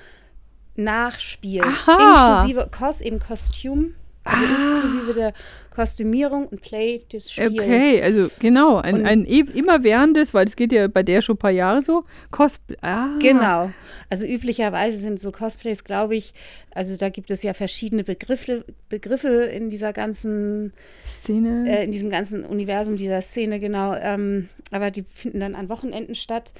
nachspielt, 0.75 1.65
Aha. 1.65 2.41
inklusive 2.43 2.69
Kos, 2.71 3.01
eben 3.01 3.19
Kostüm, 3.19 3.95
also 4.23 4.43
inklusive 4.43 5.13
der 5.13 5.33
Kostümierung 5.73 6.47
und 6.47 6.61
Play 6.61 7.03
des 7.11 7.31
Spiels. 7.31 7.53
Okay, 7.53 8.01
also 8.01 8.29
genau, 8.39 8.77
ein, 8.77 8.95
Und- 8.95 9.05
ein 9.05 9.25
e 9.25 9.39
immerwährendes, 9.53 10.33
weil 10.33 10.45
es 10.47 10.55
geht 10.55 10.71
ja 10.71 10.87
bei 10.87 11.03
der 11.03 11.21
schon 11.21 11.35
ein 11.35 11.39
paar 11.39 11.51
Jahre 11.51 11.81
so, 11.81 12.05
Cosplay. 12.31 12.77
Ah, 12.81 13.09
Genau. 13.21 13.71
Also 14.09 14.25
üblicherweise 14.25 14.97
sind 14.97 15.19
so 15.19 15.31
Cosplays, 15.31 15.83
glaube 15.83 16.15
ich, 16.15 16.33
also 16.73 16.95
da 16.97 17.09
gibt 17.09 17.29
es 17.31 17.43
ja 17.43 17.53
verschiedene 17.53 18.03
Begriffe, 18.03 18.63
Begriffe 18.89 19.27
in 19.45 19.69
dieser 19.69 19.91
ganzen, 19.93 20.73
Szene. 21.05 21.69
äh, 21.69 21.83
in 21.83 21.91
diesem 21.91 22.09
ganzen 22.09 22.45
Universum 22.45 22.95
dieser 22.97 23.21
Szene, 23.21 23.59
genau. 23.59 23.95
Ähm, 23.95 24.47
aber 24.71 24.91
die 24.91 25.03
finden 25.03 25.39
dann 25.41 25.55
an 25.55 25.69
Wochenenden 25.69 26.15
statt. 26.15 26.53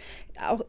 Auch 0.46 0.66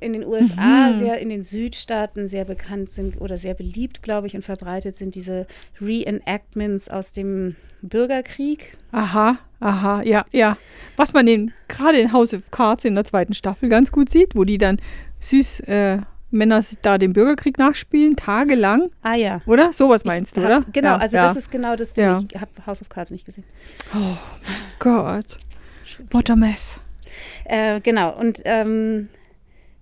in 0.00 0.12
den 0.12 0.24
USA 0.24 0.90
Mhm. 0.90 0.98
sehr, 0.98 1.18
in 1.18 1.28
den 1.28 1.42
Südstaaten 1.42 2.28
sehr 2.28 2.44
bekannt 2.44 2.90
sind 2.90 3.20
oder 3.20 3.38
sehr 3.38 3.54
beliebt, 3.54 4.02
glaube 4.02 4.26
ich, 4.26 4.34
und 4.36 4.42
verbreitet 4.44 4.96
sind 4.96 5.14
diese 5.14 5.46
Reenactments 5.80 6.88
aus 6.88 7.12
dem 7.12 7.56
Bürgerkrieg. 7.82 8.76
Aha, 8.92 9.38
aha, 9.60 10.02
ja, 10.02 10.24
ja. 10.32 10.56
Was 10.96 11.12
man 11.12 11.26
in, 11.26 11.52
gerade 11.68 11.98
in 11.98 12.12
House 12.12 12.34
of 12.34 12.50
Cards 12.50 12.84
in 12.84 12.94
der 12.94 13.04
zweiten 13.04 13.34
Staffel 13.34 13.68
ganz 13.68 13.90
gut 13.92 14.08
sieht, 14.10 14.34
wo 14.34 14.44
die 14.44 14.58
dann 14.58 14.78
süß 15.20 15.60
äh, 15.60 15.98
Männer 16.32 16.60
da 16.82 16.96
den 16.98 17.12
Bürgerkrieg 17.12 17.58
nachspielen, 17.58 18.14
tagelang, 18.16 18.90
Ah 19.02 19.14
ja. 19.14 19.40
oder? 19.46 19.72
Sowas 19.72 20.04
meinst 20.04 20.36
du, 20.36 20.42
Hab- 20.42 20.46
oder? 20.46 20.64
Genau, 20.72 20.90
ja, 20.90 20.96
also 20.98 21.16
ja. 21.16 21.22
das 21.24 21.36
ist 21.36 21.50
genau 21.50 21.74
das 21.74 21.92
Ding. 21.94 22.04
Ja. 22.04 22.22
Ich 22.32 22.40
habe 22.40 22.50
House 22.66 22.80
of 22.80 22.88
Cards 22.88 23.10
nicht 23.10 23.24
gesehen. 23.26 23.44
Gott. 24.78 25.38
What 26.12 26.30
a 26.30 26.36
mess. 26.36 26.80
Äh, 27.44 27.80
genau, 27.80 28.16
und 28.16 28.40
ähm, 28.44 29.08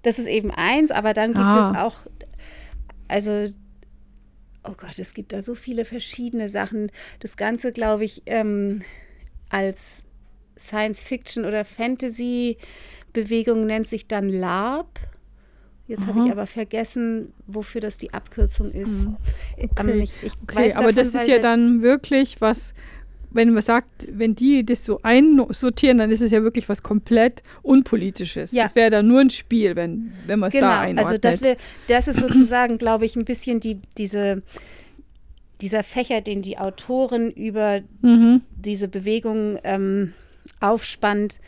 das 0.08 0.18
ist 0.18 0.26
eben 0.26 0.50
eins, 0.50 0.90
aber 0.90 1.12
dann 1.12 1.34
gibt 1.34 1.44
Ah. 1.44 1.70
es 1.70 1.76
auch, 1.76 2.06
also, 3.08 3.52
oh 4.64 4.72
Gott, 4.76 4.98
es 4.98 5.12
gibt 5.14 5.32
da 5.34 5.42
so 5.42 5.54
viele 5.54 5.84
verschiedene 5.84 6.48
Sachen. 6.48 6.90
Das 7.20 7.36
Ganze, 7.36 7.70
glaube 7.72 8.04
ich, 8.04 8.22
ähm, 8.26 8.82
als 9.50 10.04
Science-Fiction 10.58 11.44
oder 11.44 11.64
Fantasy-Bewegung 11.64 13.66
nennt 13.66 13.88
sich 13.88 14.08
dann 14.08 14.28
LARP. 14.28 14.98
Jetzt 15.86 16.06
habe 16.06 16.18
ich 16.18 16.30
aber 16.30 16.46
vergessen, 16.46 17.32
wofür 17.46 17.80
das 17.80 17.96
die 17.96 18.12
Abkürzung 18.12 18.70
ist. 18.70 19.04
Ähm, 19.06 19.16
Okay. 19.70 20.00
ich, 20.02 20.12
ich 20.22 20.32
Okay, 20.42 20.56
weiß 20.56 20.76
aber 20.76 20.88
davon, 20.88 20.96
das 20.96 21.14
ist 21.14 21.28
ja 21.28 21.38
dann 21.38 21.80
wirklich 21.82 22.40
was, 22.40 22.74
wenn 23.38 23.52
man 23.52 23.62
sagt, 23.62 24.08
wenn 24.12 24.34
die 24.34 24.66
das 24.66 24.84
so 24.84 25.00
einsortieren, 25.02 25.98
dann 25.98 26.10
ist 26.10 26.20
es 26.20 26.32
ja 26.32 26.42
wirklich 26.42 26.68
was 26.68 26.82
komplett 26.82 27.42
Unpolitisches. 27.62 28.50
Ja. 28.50 28.64
Das 28.64 28.74
wäre 28.74 28.90
dann 28.90 29.06
nur 29.06 29.20
ein 29.20 29.30
Spiel, 29.30 29.76
wenn, 29.76 30.12
wenn 30.26 30.40
man 30.40 30.48
es 30.48 30.54
Genau, 30.54 30.66
da 30.66 30.80
einordnet. 30.80 31.06
also 31.06 31.18
das, 31.18 31.40
wär, 31.40 31.56
das 31.86 32.08
ist 32.08 32.18
sozusagen, 32.20 32.78
glaube 32.78 33.06
ich, 33.06 33.14
ein 33.14 33.24
bisschen 33.24 33.60
die, 33.60 33.80
diese, 33.96 34.42
dieser 35.60 35.84
Fächer, 35.84 36.20
den 36.20 36.42
die 36.42 36.58
Autorin 36.58 37.30
über 37.30 37.80
mhm. 38.02 38.42
diese 38.56 38.88
Bewegung 38.88 39.58
ähm, 39.62 40.14
aufspannt, 40.58 41.38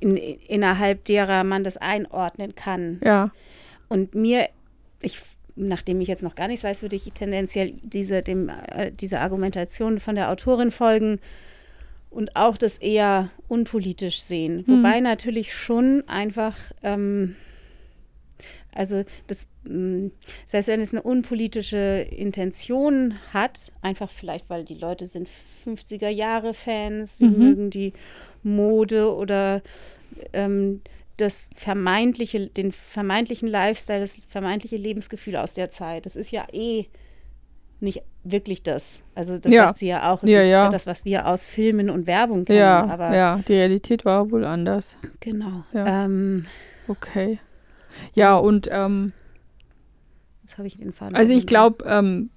in, 0.00 0.16
innerhalb 0.18 1.04
derer 1.06 1.42
man 1.42 1.64
das 1.64 1.78
einordnen 1.78 2.54
kann. 2.54 3.00
Ja. 3.02 3.30
Und 3.88 4.14
mir, 4.14 4.50
ich, 5.00 5.18
nachdem 5.56 6.00
ich 6.00 6.08
jetzt 6.08 6.22
noch 6.22 6.34
gar 6.34 6.48
nichts 6.48 6.64
weiß, 6.64 6.82
würde 6.82 6.96
ich 6.96 7.12
tendenziell 7.12 7.72
diese, 7.82 8.20
dem, 8.22 8.48
äh, 8.48 8.90
dieser 8.90 9.20
Argumentation 9.20 10.00
von 10.00 10.14
der 10.16 10.30
Autorin 10.30 10.70
folgen 10.70 11.20
und 12.10 12.34
auch 12.36 12.56
das 12.56 12.78
eher 12.78 13.30
unpolitisch 13.48 14.20
sehen. 14.22 14.64
Wobei 14.66 15.00
natürlich 15.00 15.54
schon 15.54 16.02
einfach, 16.06 16.56
ähm, 16.82 17.34
also 18.72 19.04
das, 19.28 19.46
mh, 19.68 20.10
selbst 20.46 20.68
wenn 20.68 20.80
es 20.80 20.92
eine 20.92 21.02
unpolitische 21.02 22.06
Intention 22.10 23.14
hat, 23.32 23.72
einfach 23.82 24.10
vielleicht, 24.10 24.50
weil 24.50 24.64
die 24.64 24.74
Leute 24.74 25.06
sind 25.06 25.28
50er 25.64 26.08
Jahre 26.08 26.54
Fans, 26.54 27.18
sie 27.18 27.26
Mhm. 27.26 27.38
mögen 27.38 27.70
die 27.70 27.92
Mode 28.42 29.14
oder 29.14 29.62
ähm, 30.32 30.80
das 31.16 31.48
vermeintliche, 31.54 32.48
den 32.48 32.72
vermeintlichen 32.72 33.48
Lifestyle, 33.48 34.00
das 34.00 34.16
vermeintliche 34.28 34.76
Lebensgefühl 34.76 35.36
aus 35.36 35.54
der 35.54 35.70
Zeit. 35.70 36.06
Das 36.06 36.16
ist 36.16 36.30
ja 36.30 36.46
eh 36.52 36.86
nicht 37.80 38.02
wirklich 38.22 38.62
das. 38.62 39.02
Also 39.14 39.38
das 39.38 39.52
Ja. 39.52 39.64
sagt 39.66 39.78
sie 39.78 39.88
ja 39.88 40.10
auch. 40.10 40.22
Es 40.22 40.30
Ja, 40.30 40.40
ist 40.40 40.50
ja. 40.50 40.68
das, 40.70 40.86
was 40.86 41.04
wir 41.04 41.26
aus 41.28 41.46
Filmen 41.46 41.90
und 41.90 42.06
Werbung 42.06 42.44
kennen. 42.44 42.58
Ja, 42.58 42.84
aber 42.86 43.14
ja, 43.14 43.40
die 43.46 43.52
Realität 43.52 44.04
war 44.04 44.30
wohl 44.30 44.44
anders. 44.44 44.96
genau. 45.20 45.64
Ja. 45.72 46.04
Ähm, 46.04 46.46
Okay. 46.88 47.38
Ja, 48.14 48.36
und 48.36 48.68
ähm, 48.70 49.12
jetzt 50.42 50.58
habe 50.58 50.66
ich 50.66 50.76
den 50.76 50.92
Faden. 50.92 51.14
also 51.16 51.32
ich 51.32 51.46
glaube, 51.46 51.84
ähm, 51.86 52.30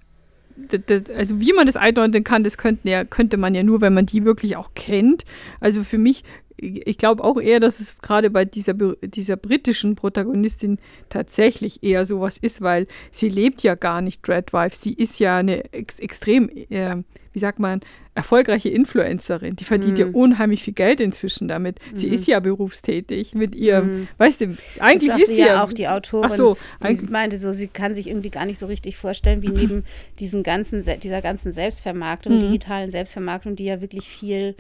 also 1.15 1.39
wie 1.41 1.53
man 1.53 1.65
das 1.65 1.75
einordnen 1.75 2.24
kann, 2.24 2.43
das 2.43 2.57
könnten 2.57 2.88
ja, 2.88 3.03
könnte 3.05 3.38
man 3.38 3.53
ja 3.55 3.63
nur, 3.63 3.81
wenn 3.81 3.93
man 3.93 4.05
die 4.05 4.24
wirklich 4.25 4.55
auch 4.55 4.72
kennt. 4.75 5.24
Also 5.60 5.84
für 5.84 5.98
mich, 5.98 6.24
ich 6.59 6.97
glaube 6.97 7.23
auch 7.23 7.39
eher, 7.39 7.59
dass 7.59 7.79
es 7.79 7.97
gerade 7.99 8.29
bei 8.29 8.43
dieser, 8.45 8.73
dieser 8.73 9.37
britischen 9.37 9.95
Protagonistin 9.95 10.79
tatsächlich 11.09 11.83
eher 11.83 12.03
sowas 12.05 12.37
ist, 12.37 12.61
weil 12.61 12.87
sie 13.11 13.29
lebt 13.29 13.63
ja 13.63 13.75
gar 13.75 14.01
nicht 14.01 14.27
Dreadwife. 14.27 14.75
Sie 14.75 14.93
ist 14.93 15.19
ja 15.19 15.37
eine 15.37 15.71
ex 15.73 15.99
extrem, 15.99 16.49
äh, 16.69 16.95
wie 17.33 17.39
sagt 17.39 17.59
man, 17.59 17.81
erfolgreiche 18.15 18.69
Influencerin. 18.69 19.55
Die 19.55 19.63
verdient 19.63 19.99
ja 19.99 20.07
Mhm. 20.07 20.15
unheimlich 20.15 20.63
viel 20.63 20.73
Geld 20.73 20.99
inzwischen 20.99 21.47
damit. 21.47 21.77
Sie 21.93 22.07
Mhm. 22.07 22.13
ist 22.13 22.27
ja 22.27 22.39
berufstätig 22.39 23.35
mit 23.35 23.53
ihrem, 23.53 23.85
Mhm. 24.01 24.07
weißt 24.17 24.41
du, 24.41 24.53
eigentlich 24.79 25.11
das 25.11 25.21
ist 25.21 25.35
sie 25.35 25.41
ja 25.41 25.63
auch 25.63 25.71
die 25.71 25.87
Autorin. 25.87 26.29
Ach 26.31 26.35
so, 26.35 26.57
Die 26.83 27.05
meinte 27.11 27.37
so, 27.37 27.51
sie 27.51 27.67
kann 27.67 27.93
sich 27.93 28.07
irgendwie 28.07 28.31
gar 28.31 28.45
nicht 28.47 28.57
so 28.57 28.65
richtig 28.65 28.97
vorstellen, 28.97 29.43
wie 29.43 29.49
neben 29.49 29.83
diesem 30.19 30.41
ganzen, 30.41 30.81
Se- 30.81 30.97
dieser 30.97 31.21
ganzen 31.21 31.51
Selbstvermarktung, 31.51 32.37
Mhm. 32.37 32.39
digitalen 32.39 32.89
Selbstvermarktung, 32.89 33.55
die 33.55 33.65
ja 33.65 33.81
wirklich 33.81 34.07
viel 34.09 34.55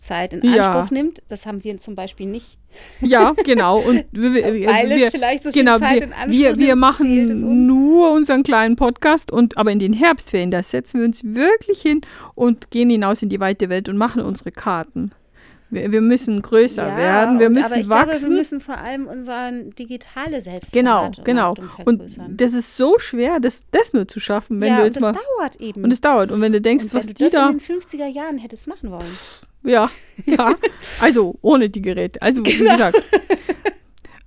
Zeit 0.00 0.32
in 0.32 0.42
Ja. 0.54 0.72
Anspruch 0.80 0.90
nimmt. 0.90 1.22
Das 1.28 1.46
haben 1.46 1.62
wir 1.62 1.78
zum 1.78 1.94
Beispiel 1.94 2.26
nicht. 2.26 2.58
Ja, 3.00 3.34
genau. 3.44 3.78
Und 3.78 4.04
wir, 4.12 4.32
wir, 4.34 4.44
Weil 4.68 4.88
wir, 4.90 5.06
es 5.06 5.12
vielleicht 5.12 5.44
so 5.44 5.52
viel 5.52 5.62
genau, 5.62 5.78
Zeit 5.78 5.96
wir, 5.96 6.02
in 6.04 6.12
Anspruch 6.12 6.30
wir, 6.32 6.56
wir 6.58 6.76
machen 6.76 7.66
nur 7.66 8.12
unseren 8.12 8.42
kleinen 8.42 8.76
Podcast 8.76 9.30
und 9.30 9.56
aber 9.58 9.70
in 9.70 9.78
den 9.78 9.92
Herbstferien, 9.92 10.50
da 10.50 10.62
setzen 10.62 11.00
wir 11.00 11.06
uns 11.06 11.22
wirklich 11.22 11.82
hin 11.82 12.00
und 12.34 12.70
gehen 12.70 12.88
hinaus 12.90 13.22
in 13.22 13.28
die 13.28 13.40
weite 13.40 13.68
Welt 13.68 13.88
und 13.88 13.96
machen 13.96 14.22
unsere 14.22 14.50
Karten. 14.52 15.12
Wir, 15.72 15.92
wir 15.92 16.00
müssen 16.00 16.42
größer 16.42 16.88
Ja, 16.88 16.96
werden, 16.96 17.38
wir 17.38 17.46
und- 17.46 17.52
müssen 17.52 17.72
aber 17.72 17.80
ich 17.80 17.86
Glaube, 17.86 18.08
wachsen. 18.10 18.30
wir 18.30 18.36
müssen 18.38 18.60
vor 18.60 18.78
allem 18.78 19.06
unsere 19.06 19.64
digitale 19.78 20.40
genau, 20.72 21.10
Selbstvermarktung 21.12 21.24
genau. 21.24 21.54
Und 21.84 21.98
vergrößern. 21.98 22.36
das 22.36 22.54
ist 22.54 22.76
so 22.76 22.98
schwer, 22.98 23.38
das, 23.38 23.64
das 23.70 23.92
nur 23.92 24.08
zu 24.08 24.18
schaffen, 24.18 24.60
wenn 24.60 24.68
ja, 24.68 24.76
du 24.76 24.80
und 24.82 24.86
jetzt 24.86 24.96
das 24.96 25.02
mal. 25.02 25.12
dauert 25.12 25.60
eben. 25.60 25.84
Und 25.84 25.92
es 25.92 26.00
dauert. 26.00 26.32
Und 26.32 26.40
wenn 26.40 26.52
du 26.52 26.60
denkst, 26.60 26.86
Und 26.86 26.92
wenn 26.94 26.98
was 27.00 27.06
du 27.06 27.12
die 27.14 27.22
das 27.24 27.32
da. 27.32 27.50
in 27.50 27.58
den 27.58 27.80
50er 27.80 28.06
Jahren 28.06 28.38
hättest 28.38 28.66
machen 28.66 28.90
wollen. 28.90 29.04
Ja, 29.64 29.90
ja. 30.26 30.54
Also 31.00 31.36
ohne 31.42 31.68
die 31.70 31.82
Geräte. 31.82 32.20
Also 32.22 32.44
wie 32.44 32.56
Genau. 32.56 32.70
gesagt. 32.72 33.02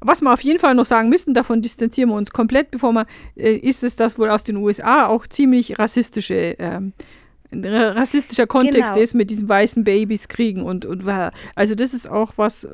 Was 0.05 0.21
wir 0.21 0.33
auf 0.33 0.41
jeden 0.41 0.59
Fall 0.59 0.75
noch 0.75 0.83
sagen 0.85 1.07
müssen, 1.07 1.33
davon 1.33 1.61
distanzieren 1.61 2.09
wir 2.09 2.15
uns 2.17 2.31
komplett, 2.31 2.71
bevor 2.71 2.91
wir, 2.91 3.05
äh, 3.37 3.55
ist 3.55 3.83
es, 3.83 3.95
dass 3.95 4.19
wohl 4.19 4.29
aus 4.29 4.43
den 4.43 4.57
USA 4.57 5.07
auch 5.07 5.25
ziemlich 5.27 5.79
rassistische, 5.79 6.57
ra- 6.59 7.89
rassistischer 7.91 8.45
Kontext 8.47 8.93
Genau. 8.93 9.03
ist 9.03 9.13
mit 9.13 9.29
diesen 9.29 9.47
weißen 9.47 9.83
Babys 9.85 10.27
kriegen 10.27 10.61
und, 10.63 10.85
und 10.85 11.05
also 11.55 11.75
das 11.75 11.93
ist 11.93 12.09
auch 12.09 12.33
was, 12.35 12.65
äh, 12.65 12.69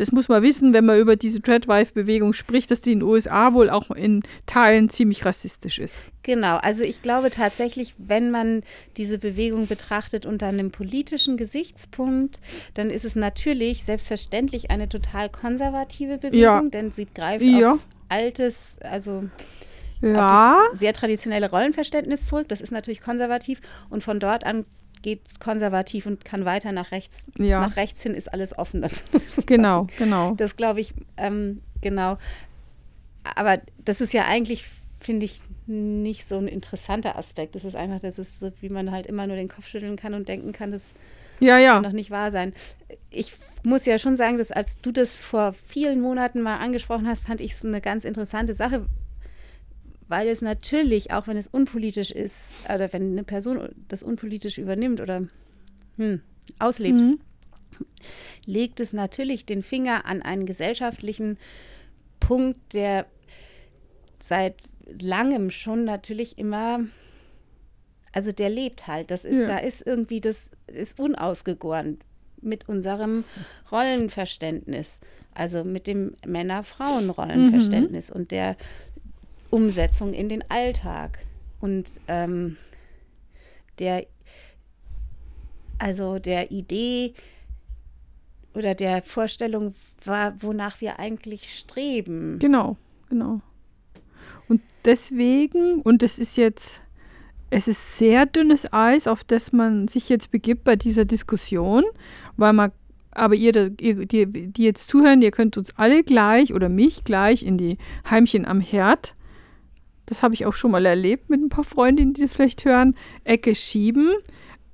das 0.00 0.12
muss 0.12 0.30
man 0.30 0.42
wissen, 0.42 0.72
wenn 0.72 0.86
man 0.86 0.98
über 0.98 1.14
diese 1.14 1.42
Treadwife-Bewegung 1.42 2.32
spricht, 2.32 2.70
dass 2.70 2.80
die 2.80 2.92
in 2.92 3.00
den 3.00 3.08
USA 3.08 3.52
wohl 3.52 3.68
auch 3.68 3.90
in 3.90 4.22
Teilen 4.46 4.88
ziemlich 4.88 5.26
rassistisch 5.26 5.78
ist. 5.78 6.02
Genau, 6.22 6.56
also 6.56 6.84
ich 6.84 7.02
glaube 7.02 7.30
tatsächlich, 7.30 7.94
wenn 7.98 8.30
man 8.30 8.62
diese 8.96 9.18
Bewegung 9.18 9.66
betrachtet 9.66 10.24
unter 10.24 10.46
einem 10.46 10.70
politischen 10.70 11.36
Gesichtspunkt, 11.36 12.40
dann 12.72 12.88
ist 12.88 13.04
es 13.04 13.14
natürlich 13.14 13.84
selbstverständlich 13.84 14.70
eine 14.70 14.88
total 14.88 15.28
konservative 15.28 16.16
Bewegung, 16.16 16.38
Ja. 16.38 16.62
denn 16.62 16.92
sie 16.92 17.06
greift 17.06 17.44
Ja. 17.44 17.74
auf 17.74 17.86
altes, 18.08 18.78
also 18.82 19.24
Ja, 20.00 20.62
auf 20.64 20.70
das 20.70 20.80
sehr 20.80 20.94
traditionelle 20.94 21.50
Rollenverständnis 21.50 22.26
zurück. 22.26 22.48
Das 22.48 22.62
ist 22.62 22.70
natürlich 22.70 23.02
konservativ 23.02 23.60
und 23.90 24.02
von 24.02 24.18
dort 24.18 24.44
an 24.46 24.64
geht 25.02 25.26
es 25.26 25.40
konservativ 25.40 26.06
und 26.06 26.24
kann 26.24 26.44
weiter 26.44 26.72
nach 26.72 26.92
rechts. 26.92 27.28
Ja. 27.38 27.60
Nach 27.60 27.76
rechts 27.76 28.02
hin 28.02 28.14
ist 28.14 28.32
alles 28.32 28.56
offen 28.58 28.84
genau, 29.46 29.86
genau. 29.98 30.34
Das 30.34 30.56
glaube 30.56 30.80
ich, 30.80 30.92
ähm, 31.16 31.62
genau. 31.80 32.18
Aber 33.22 33.60
das 33.84 34.00
ist 34.00 34.12
ja 34.12 34.26
eigentlich, 34.26 34.64
finde 35.00 35.24
ich, 35.26 35.40
nicht 35.66 36.26
so 36.26 36.38
ein 36.38 36.48
interessanter 36.48 37.16
Aspekt. 37.16 37.54
Das 37.54 37.64
ist 37.64 37.76
einfach, 37.76 38.00
das 38.00 38.18
ist 38.18 38.40
so, 38.40 38.50
wie 38.60 38.68
man 38.68 38.90
halt 38.90 39.06
immer 39.06 39.26
nur 39.26 39.36
den 39.36 39.48
Kopf 39.48 39.66
schütteln 39.66 39.96
kann 39.96 40.14
und 40.14 40.28
denken 40.28 40.52
kann, 40.52 40.70
das 40.70 40.94
Ja, 41.38 41.58
ja. 41.58 41.74
kann 41.74 41.84
doch 41.84 41.92
nicht 41.92 42.10
wahr 42.10 42.30
sein. 42.30 42.52
Ich 43.10 43.32
muss 43.62 43.86
ja 43.86 43.98
schon 43.98 44.16
sagen, 44.16 44.38
dass 44.38 44.50
als 44.50 44.80
du 44.80 44.90
das 44.90 45.14
vor 45.14 45.52
vielen 45.52 46.00
Monaten 46.00 46.40
mal 46.40 46.58
angesprochen 46.58 47.06
hast, 47.06 47.24
fand 47.24 47.40
ich 47.40 47.52
es 47.52 47.64
eine 47.64 47.80
ganz 47.80 48.04
interessante 48.04 48.54
Sache, 48.54 48.86
weil 50.10 50.26
es 50.28 50.42
natürlich, 50.42 51.12
auch 51.12 51.28
wenn 51.28 51.36
es 51.36 51.46
unpolitisch 51.46 52.10
ist, 52.10 52.54
oder 52.64 52.92
wenn 52.92 53.12
eine 53.12 53.22
Person 53.24 53.68
das 53.86 54.02
unpolitisch 54.02 54.58
übernimmt 54.58 55.00
oder 55.00 55.28
hm, 55.96 56.20
auslebt, 56.58 56.98
Mhm. 57.00 57.20
legt 58.44 58.80
es 58.80 58.92
natürlich 58.92 59.46
den 59.46 59.62
Finger 59.62 60.04
an 60.06 60.20
einen 60.20 60.46
gesellschaftlichen 60.46 61.38
Punkt, 62.18 62.74
der 62.74 63.06
seit 64.18 64.56
langem 65.00 65.50
schon 65.52 65.84
natürlich 65.84 66.36
immer, 66.38 66.80
also 68.12 68.32
der 68.32 68.50
lebt 68.50 68.88
halt. 68.88 69.12
Das 69.12 69.24
ist, 69.24 69.42
Ja. 69.42 69.46
da 69.46 69.58
ist 69.58 69.86
irgendwie, 69.86 70.20
das 70.20 70.50
ist 70.66 70.98
unausgegoren 70.98 71.98
mit 72.42 72.68
unserem 72.68 73.22
Rollenverständnis, 73.70 74.98
also 75.34 75.62
mit 75.62 75.86
dem 75.86 76.14
Männer-Frauen-Rollenverständnis 76.26 78.10
und 78.10 78.32
der 78.32 78.56
Umsetzung 79.50 80.14
in 80.14 80.28
den 80.28 80.44
Alltag 80.50 81.18
und 81.60 81.88
ähm, 82.08 82.56
der, 83.78 84.06
also 85.78 86.18
der 86.18 86.50
Idee, 86.50 87.14
oder 88.54 88.74
der 88.74 89.02
Vorstellung 89.02 89.74
war, 90.04 90.34
wonach 90.42 90.80
wir 90.80 90.98
eigentlich 90.98 91.56
streben. 91.56 92.38
Genau, 92.38 92.76
genau. 93.08 93.40
Und 94.48 94.60
deswegen, 94.84 95.80
und 95.82 96.02
es 96.02 96.18
ist 96.18 96.36
jetzt, 96.36 96.82
es 97.50 97.68
ist 97.68 97.98
sehr 97.98 98.26
dünnes 98.26 98.72
Eis, 98.72 99.06
auf 99.06 99.24
das 99.24 99.52
man 99.52 99.88
sich 99.88 100.08
jetzt 100.08 100.30
begibt 100.30 100.64
bei 100.64 100.76
dieser 100.76 101.04
Diskussion, 101.04 101.84
weil 102.36 102.52
man, 102.52 102.72
aber 103.12 103.34
ihr, 103.34 103.72
ihr 103.80 104.06
die, 104.06 104.26
die 104.26 104.64
jetzt 104.64 104.88
zuhören, 104.88 105.22
ihr 105.22 105.30
könnt 105.30 105.56
uns 105.56 105.76
alle 105.76 106.02
gleich 106.02 106.52
oder 106.52 106.68
mich 106.68 107.04
gleich 107.04 107.44
in 107.44 107.56
die 107.56 107.76
Heimchen 108.08 108.44
am 108.44 108.60
Herd, 108.60 109.14
das 110.10 110.22
habe 110.22 110.34
ich 110.34 110.44
auch 110.44 110.54
schon 110.54 110.72
mal 110.72 110.84
erlebt 110.84 111.30
mit 111.30 111.40
ein 111.40 111.48
paar 111.48 111.64
Freundinnen, 111.64 112.14
die 112.14 112.20
das 112.20 112.32
vielleicht 112.32 112.64
hören, 112.64 112.96
Ecke 113.24 113.54
schieben. 113.54 114.12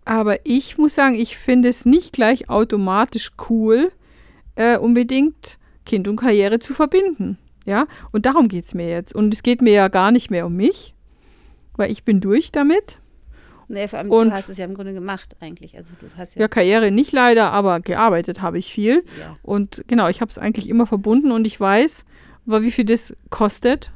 Aber 0.05 0.39
ich 0.47 0.79
muss 0.79 0.95
sagen, 0.95 1.15
ich 1.15 1.37
finde 1.37 1.69
es 1.69 1.85
nicht 1.85 2.13
gleich 2.13 2.49
automatisch 2.49 3.33
cool, 3.51 3.93
äh, 4.55 4.79
unbedingt 4.79 5.59
Kind 5.85 6.09
und 6.09 6.17
Karriere 6.17 6.59
zu 6.59 6.75
verbinden. 6.75 7.39
Ja, 7.67 7.87
und 8.13 8.27
darum 8.27 8.49
geht 8.49 8.65
es 8.65 8.75
mir 8.75 8.89
jetzt. 8.89 9.15
Und 9.15 9.35
es 9.35 9.43
geht 9.43 9.61
mir 9.61 9.73
ja 9.73 9.89
gar 9.89 10.13
nicht 10.13 10.31
mehr 10.31 10.47
um 10.47 10.55
mich, 10.55 10.95
weil 11.77 11.91
ich 11.91 12.05
bin 12.05 12.21
durch 12.21 12.53
damit. 12.53 13.01
Nee, 13.69 13.89
vor 13.89 13.99
allem, 13.99 14.11
und, 14.11 14.29
du 14.29 14.33
hast 14.33 14.49
es 14.49 14.59
ja 14.59 14.65
im 14.65 14.75
Grunde 14.75 14.95
gemacht 14.95 15.37
eigentlich. 15.41 15.77
Also 15.77 15.95
du 16.01 16.07
hast 16.17 16.37
ja, 16.37 16.43
ja 16.43 16.49
Karriere 16.49 16.93
nicht 16.93 17.13
leider, 17.13 17.53
aber 17.53 17.81
gearbeitet 17.81 18.41
habe 18.41 18.59
ich 18.59 18.73
viel. 18.73 19.05
Ja. 19.21 19.37
Und 19.43 19.85
genau, 19.89 20.09
ich 20.09 20.21
habe 20.21 20.31
es 20.31 20.39
eigentlich 20.39 20.69
immer 20.69 20.87
verbunden 20.87 21.33
und 21.33 21.47
ich 21.47 21.59
weiß, 21.59 22.05
wie 22.47 22.71
viel 22.71 22.85
das 22.85 23.17
kostet. 23.31 23.91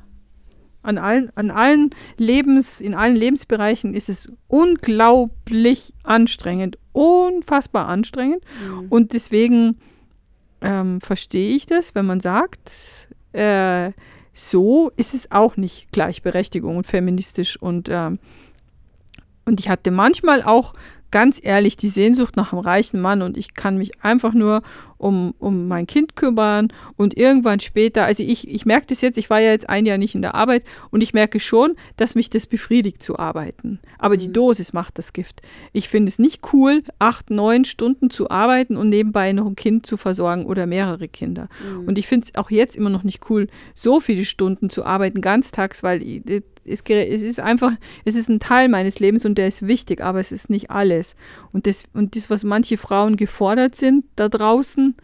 An 0.83 0.97
allen, 0.97 1.31
an 1.37 1.51
allen 1.51 1.91
Lebens, 2.17 2.81
in 2.81 2.95
allen 2.95 3.17
Lebensbereichen 3.17 3.93
ist 3.95 4.09
es 4.09 4.33
unglaublich 4.49 5.93
anstrengend, 6.03 6.79
unfassbar 6.93 7.87
anstrengend. 7.87 8.43
Mhm. 8.67 8.87
Und 8.89 9.13
deswegen 9.13 9.79
ähm, 10.63 11.01
verstehe 11.01 11.55
ich 11.55 11.67
das, 11.67 11.95
wenn 11.95 12.07
man 12.07 12.21
sagt, 12.21 13.09
äh, 13.33 13.93
so 14.33 14.91
ist 14.97 15.15
es 15.15 15.31
auch 15.31 15.57
nicht 15.57 15.93
Gleichberechtigung 15.93 16.77
und 16.77 16.87
feministisch. 16.87 17.61
Und, 17.61 17.89
äh, 17.89 18.11
und 19.45 19.61
ich 19.61 19.69
hatte 19.69 19.91
manchmal 19.91 20.43
auch 20.43 20.73
ganz 21.11 21.41
ehrlich 21.43 21.77
die 21.77 21.89
Sehnsucht 21.89 22.37
nach 22.37 22.53
einem 22.53 22.61
reichen 22.61 23.01
Mann 23.01 23.23
und 23.23 23.37
ich 23.37 23.55
kann 23.55 23.77
mich 23.77 24.03
einfach 24.03 24.33
nur 24.33 24.63
um, 25.01 25.35
um 25.39 25.67
mein 25.67 25.87
Kind 25.87 26.15
kümmern 26.15 26.69
und 26.97 27.17
irgendwann 27.17 27.61
später, 27.61 28.05
also 28.05 28.23
ich, 28.23 28.49
ich 28.49 28.67
merke 28.67 28.87
das 28.89 29.01
jetzt, 29.01 29.17
ich 29.17 29.31
war 29.31 29.41
ja 29.41 29.51
jetzt 29.51 29.69
ein 29.69 29.87
Jahr 29.87 29.99
nicht 29.99 30.15
in 30.15 30.23
der 30.23 30.35
Arbeit 30.35 30.65
und 30.91 31.03
ich 31.03 31.15
merke 31.15 31.41
schon, 31.41 31.75
dass 31.97 32.15
mich 32.15 32.29
das 32.29 32.47
befriedigt 32.47 33.03
zu 33.03 33.19
arbeiten. 33.19 33.81
Aber 33.99 34.15
mhm. 34.15 34.19
die 34.19 34.33
Dosis 34.33 34.73
macht 34.73 34.99
das 34.99 35.13
Gift. 35.13 35.41
Ich 35.73 35.89
finde 35.89 36.09
es 36.09 36.19
nicht 36.19 36.53
cool, 36.53 36.83
acht, 36.99 37.31
neun 37.31 37.65
Stunden 37.65 38.11
zu 38.11 38.31
arbeiten 38.31 38.77
und 38.77 38.91
nebenbei 38.91 39.33
noch 39.33 39.47
ein 39.47 39.57
Kind 39.57 39.87
zu 39.87 39.97
versorgen 39.97 40.45
oder 40.45 40.67
mehrere 40.67 41.09
Kinder. 41.09 41.49
Mhm. 41.65 41.89
Und 41.89 41.99
ich 41.99 42.07
finde 42.07 42.27
es 42.27 42.35
auch 42.35 42.51
jetzt 42.51 42.77
immer 42.77 42.91
noch 42.91 43.03
nicht 43.03 43.31
cool, 43.31 43.49
so 43.75 44.01
viele 44.01 44.25
Stunden 44.25 44.69
zu 44.69 44.85
arbeiten, 44.85 45.23
ganztags, 45.23 45.83
weil 45.83 46.03
es, 46.65 46.83
es 46.87 47.23
ist 47.23 47.41
einfach, 47.41 47.73
es 48.05 48.15
ist 48.15 48.29
ein 48.29 48.41
Teil 48.41 48.69
meines 48.69 49.01
Lebens 49.01 49.25
und 49.25 49.37
der 49.37 49.49
ist 49.49 49.67
wichtig, 49.67 50.01
aber 50.01 50.21
es 50.21 50.33
ist 50.33 50.51
nicht 50.51 50.71
alles. 50.71 51.17
Und 51.53 51.67
das, 51.67 51.85
und 51.93 52.17
das 52.17 52.31
was 52.31 52.45
manche 52.45 52.77
Frauen 52.77 53.17
gefordert 53.17 53.77
sind 53.77 54.05
da 54.17 54.29
draußen, 54.29 54.97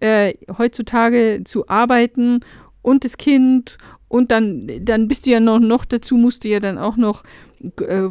äh, 0.00 0.34
heutzutage 0.58 1.42
zu 1.44 1.68
arbeiten 1.68 2.40
und 2.82 3.04
das 3.04 3.16
Kind 3.16 3.78
und 4.08 4.30
dann, 4.30 4.70
dann 4.82 5.08
bist 5.08 5.24
du 5.24 5.30
ja 5.30 5.40
noch, 5.40 5.58
noch 5.58 5.86
dazu, 5.86 6.16
musst 6.16 6.44
du 6.44 6.48
ja 6.48 6.60
dann 6.60 6.76
auch 6.76 6.98
noch 6.98 7.24
äh, 7.62 8.08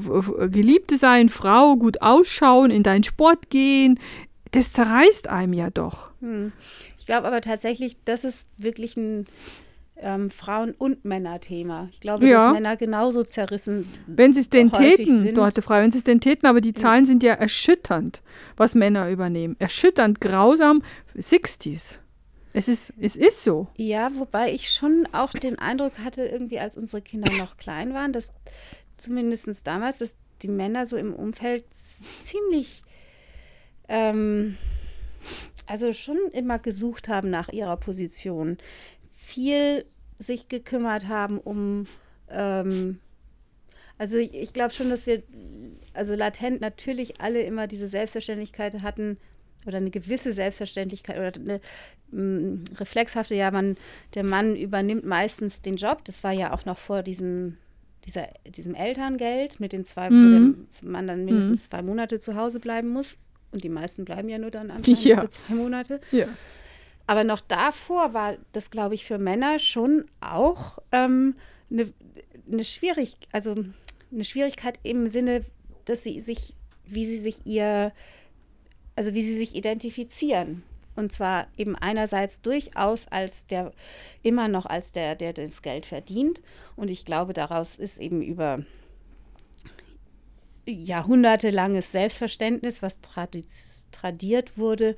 Geliebte 0.50 0.98
sein, 0.98 1.29
Frau, 1.29 1.75
gut 1.75 2.01
ausschauen, 2.01 2.71
in 2.71 2.81
deinen 2.81 3.03
Sport 3.03 3.50
gehen. 3.51 4.00
Das 4.50 4.74
zerreißt 4.74 5.29
einem 5.29 5.53
ja 5.53 5.69
doch. 5.69 6.10
Hm. 6.21 6.53
Ich 6.98 7.05
glaube 7.05 7.27
aber 7.27 7.41
tatsächlich, 7.41 7.98
das 8.03 8.24
ist 8.24 8.45
wirklich 8.57 8.98
ein 8.98 9.27
ähm, 10.01 10.29
Frauen- 10.29 10.74
und 10.77 11.05
Männer-Thema. 11.05 11.89
Ich 11.91 12.00
glaube, 12.00 12.27
ja. 12.27 12.46
dass 12.46 12.53
Männer 12.53 12.77
genauso 12.77 13.24
zerrissen 13.24 13.84
sind. 13.84 14.00
Wenn 14.08 14.34
sie 14.34 14.41
es 14.41 14.50
denn 14.50 14.72
täten, 14.72 15.22
sind. 15.22 15.38
Dorte 15.38 15.62
Frei, 15.62 15.81
wenn 15.81 15.91
sie 15.91 15.99
es 15.99 16.04
denn 16.04 16.19
täten, 16.19 16.47
aber 16.47 16.62
die 16.62 16.73
Zahlen 16.73 17.06
sind 17.06 17.23
ja 17.23 17.34
erschütternd, 17.34 18.21
was 18.58 18.75
Männer 18.75 19.10
übernehmen. 19.10 19.56
Erschütternd, 19.60 20.19
grausam, 20.19 20.84
60s. 21.17 21.99
Es 22.54 22.67
ist, 22.67 22.93
es 22.99 23.15
ist 23.15 23.43
so. 23.43 23.67
Ja, 23.78 24.12
wobei 24.15 24.52
ich 24.52 24.71
schon 24.71 25.08
auch 25.13 25.32
den 25.32 25.58
Eindruck 25.58 25.99
hatte, 25.99 26.25
irgendwie 26.25 26.60
als 26.60 26.75
unsere 26.75 27.02
Kinder 27.02 27.32
noch 27.34 27.58
klein 27.58 27.93
waren, 27.93 28.12
dass 28.12 28.34
zumindest 28.97 29.65
damals, 29.65 29.99
dass 29.99 30.17
die 30.41 30.49
Männer 30.49 30.86
so 30.86 30.97
im 30.97 31.13
Umfeld 31.13 31.63
ziemlich, 32.21 32.82
ähm, 33.88 34.58
also 35.65 35.93
schon 35.93 36.17
immer 36.34 36.60
gesucht 36.60 37.08
haben 37.08 37.30
nach 37.30 37.49
ihrer 37.49 37.78
Position 37.78 38.58
viel 39.13 39.86
sich 40.21 40.47
gekümmert 40.47 41.07
haben 41.07 41.38
um, 41.39 41.88
ähm, 42.29 42.99
also 43.97 44.17
ich, 44.17 44.34
ich 44.34 44.53
glaube 44.53 44.73
schon, 44.73 44.89
dass 44.89 45.05
wir, 45.05 45.23
also 45.93 46.15
latent 46.15 46.62
natürlich 46.62 47.21
alle 47.21 47.41
immer 47.41 47.67
diese 47.67 47.88
Selbstverständlichkeit 47.88 48.81
hatten 48.81 49.17
oder 49.65 49.77
eine 49.77 49.91
gewisse 49.91 50.34
Selbstverständlichkeit 50.34 51.17
oder 51.17 51.34
eine 51.36 51.62
mh, 52.12 52.21
mm, 52.21 52.63
reflexhafte, 52.79 53.36
ja, 53.36 53.51
man, 53.51 53.77
der 54.15 54.23
Mann 54.23 54.55
übernimmt 54.55 55.05
meistens 55.05 55.62
den 55.62 55.75
Job. 55.75 56.03
Das 56.05 56.23
war 56.23 56.31
ja 56.31 56.53
auch 56.53 56.65
noch 56.65 56.77
vor 56.77 57.03
diesem, 57.03 57.57
dieser, 58.05 58.27
diesem 58.45 58.75
Elterngeld 58.75 59.60
mit 59.60 59.71
den 59.71 59.86
zwei, 59.86 60.10
mhm. 60.10 60.67
wo 60.81 60.88
Mann 60.88 61.07
dann 61.07 61.25
mindestens 61.25 61.60
mhm. 61.60 61.69
zwei 61.69 61.81
Monate 61.81 62.19
zu 62.19 62.36
Hause 62.36 62.60
bleiben 62.60 62.89
muss. 62.89 63.17
Und 63.51 63.63
die 63.63 63.69
meisten 63.69 64.05
bleiben 64.05 64.29
ja 64.29 64.38
nur 64.38 64.49
dann 64.49 64.71
anscheinend 64.71 65.03
ja. 65.03 65.29
zwei 65.29 65.53
Monate. 65.53 65.99
Ja. 66.12 66.25
Aber 67.07 67.23
noch 67.23 67.41
davor 67.41 68.13
war 68.13 68.37
das, 68.51 68.71
glaube 68.71 68.95
ich, 68.95 69.05
für 69.05 69.17
Männer 69.17 69.59
schon 69.59 70.05
auch 70.21 70.79
ähm, 70.91 71.35
eine, 71.69 71.91
eine, 72.51 72.63
Schwierig 72.63 73.17
also 73.31 73.55
eine 74.11 74.25
Schwierigkeit 74.25 74.79
im 74.83 75.07
Sinne, 75.07 75.45
dass 75.85 76.03
sie 76.03 76.19
sich, 76.19 76.53
wie 76.85 77.05
sie 77.05 77.17
sich 77.17 77.45
ihr, 77.45 77.91
also 78.95 79.13
wie 79.13 79.23
sie 79.23 79.35
sich 79.35 79.55
identifizieren. 79.55 80.63
Und 80.95 81.11
zwar 81.13 81.47
eben 81.57 81.75
einerseits 81.75 82.41
durchaus 82.41 83.07
als 83.07 83.47
der, 83.47 83.71
immer 84.23 84.47
noch 84.47 84.65
als 84.65 84.91
der, 84.91 85.15
der 85.15 85.33
das 85.33 85.61
Geld 85.61 85.85
verdient. 85.85 86.41
Und 86.75 86.91
ich 86.91 87.05
glaube, 87.05 87.33
daraus 87.33 87.79
ist 87.79 87.99
eben 87.99 88.21
über 88.21 88.65
jahrhundertelanges 90.65 91.91
Selbstverständnis, 91.91 92.81
was 92.81 92.99
tradiert 93.01 94.57
wurde, 94.57 94.95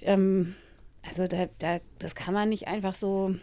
ähm, 0.00 0.54
also 1.06 1.26
da, 1.26 1.48
da, 1.58 1.80
das 1.98 2.14
kann 2.14 2.34
man 2.34 2.48
nicht 2.48 2.66
einfach 2.66 2.94
so, 2.94 3.34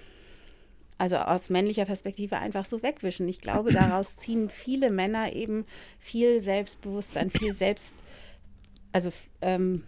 also 0.98 1.18
aus 1.18 1.50
männlicher 1.50 1.86
Perspektive 1.86 2.38
einfach 2.38 2.66
so 2.66 2.84
wegwischen. 2.84 3.28
Ich 3.28 3.42
glaube, 3.42 3.72
daraus 3.74 4.18
ziehen 4.18 4.50
viele 4.50 4.90
Männer 4.90 5.34
eben 5.34 5.66
viel 6.00 6.40
Selbstbewusstsein, 6.40 7.30
viel 7.30 7.54
Selbst, 7.54 7.96
also 8.92 9.12
ähm, 9.42 9.84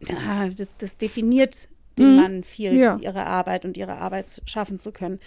das, 0.00 0.68
das 0.78 0.96
definiert 0.96 1.68
den 1.98 2.12
mhm. 2.12 2.16
Mann 2.16 2.44
viel 2.44 2.76
ja. 2.76 2.98
ihre 3.00 3.26
Arbeit 3.26 3.64
und 3.64 3.76
ihre 3.76 3.98
Arbeit 3.98 4.26
schaffen 4.46 4.78
zu 4.78 4.92
können. 4.92 5.20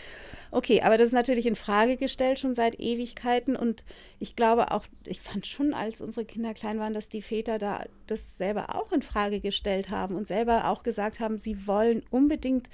Okay, 0.52 0.82
aber 0.82 0.98
das 0.98 1.08
ist 1.08 1.14
natürlich 1.14 1.46
in 1.46 1.56
Frage 1.56 1.98
gestellt 1.98 2.40
schon 2.40 2.54
seit 2.54 2.80
Ewigkeiten 2.80 3.56
und 3.56 3.84
ich 4.20 4.36
glaube 4.36 4.72
auch, 4.72 4.86
ich 5.06 5.22
fand 5.22 5.46
schon, 5.46 5.74
als 5.74 6.02
unsere 6.02 6.26
Kinder 6.26 6.54
klein 6.54 6.80
waren, 6.80 6.94
dass 6.94 7.10
die 7.10 7.22
Väter 7.22 7.60
da 7.60 7.86
das 8.08 8.38
selber 8.38 8.76
auch 8.76 8.92
in 8.92 9.02
Frage 9.02 9.40
gestellt 9.40 9.90
haben 9.90 10.16
und 10.16 10.28
selber 10.28 10.68
auch 10.68 10.84
gesagt 10.84 11.20
haben, 11.20 11.38
sie 11.38 11.68
wollen 11.68 12.04
unbedingt 12.10 12.70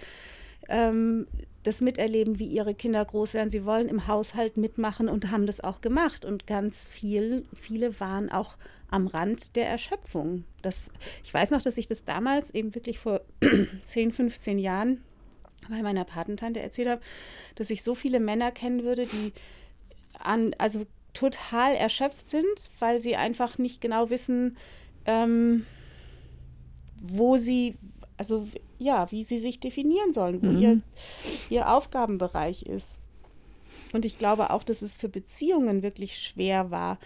ähm, 0.69 1.27
das 1.63 1.81
miterleben, 1.81 2.39
wie 2.39 2.47
ihre 2.47 2.73
Kinder 2.73 3.03
groß 3.03 3.33
werden. 3.33 3.49
Sie 3.49 3.65
wollen 3.65 3.89
im 3.89 4.07
Haushalt 4.07 4.57
mitmachen 4.57 5.09
und 5.09 5.31
haben 5.31 5.45
das 5.45 5.59
auch 5.61 5.81
gemacht. 5.81 6.23
Und 6.23 6.47
ganz 6.47 6.85
viel, 6.85 7.45
viele 7.59 7.99
waren 7.99 8.31
auch 8.31 8.55
am 8.89 9.07
Rand 9.07 9.55
der 9.55 9.67
Erschöpfung. 9.67 10.45
Das, 10.61 10.79
ich 11.23 11.33
weiß 11.33 11.51
noch, 11.51 11.61
dass 11.61 11.77
ich 11.77 11.87
das 11.87 12.05
damals 12.05 12.51
eben 12.51 12.73
wirklich 12.73 12.99
vor 12.99 13.21
10, 13.85 14.11
15 14.11 14.59
Jahren 14.59 15.03
bei 15.69 15.81
meiner 15.81 16.05
Patentante 16.05 16.61
erzählt 16.61 16.87
habe, 16.87 17.01
dass 17.55 17.69
ich 17.69 17.83
so 17.83 17.95
viele 17.95 18.19
Männer 18.19 18.51
kennen 18.51 18.83
würde, 18.83 19.05
die 19.05 19.33
an, 20.19 20.53
also 20.57 20.85
total 21.13 21.75
erschöpft 21.75 22.29
sind, 22.29 22.45
weil 22.79 23.01
sie 23.01 23.15
einfach 23.15 23.57
nicht 23.57 23.81
genau 23.81 24.09
wissen, 24.09 24.57
ähm, 25.05 25.65
wo 27.01 27.37
sie, 27.37 27.75
also 28.17 28.47
ja, 28.79 29.11
wie 29.11 29.23
sie 29.23 29.39
sich 29.39 29.59
definieren 29.59 30.13
sollen, 30.13 30.41
wo 30.41 30.47
mhm. 30.47 30.61
ihr, 30.61 30.81
ihr 31.49 31.69
Aufgabenbereich 31.71 32.63
ist. 32.63 33.01
Und 33.93 34.05
ich 34.05 34.17
glaube 34.17 34.51
auch, 34.51 34.63
dass 34.63 34.81
es 34.81 34.95
für 34.95 35.09
Beziehungen 35.09 35.81
wirklich 35.81 36.19
schwer 36.19 36.71
war, 36.71 36.99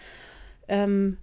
ähm, 0.68 1.18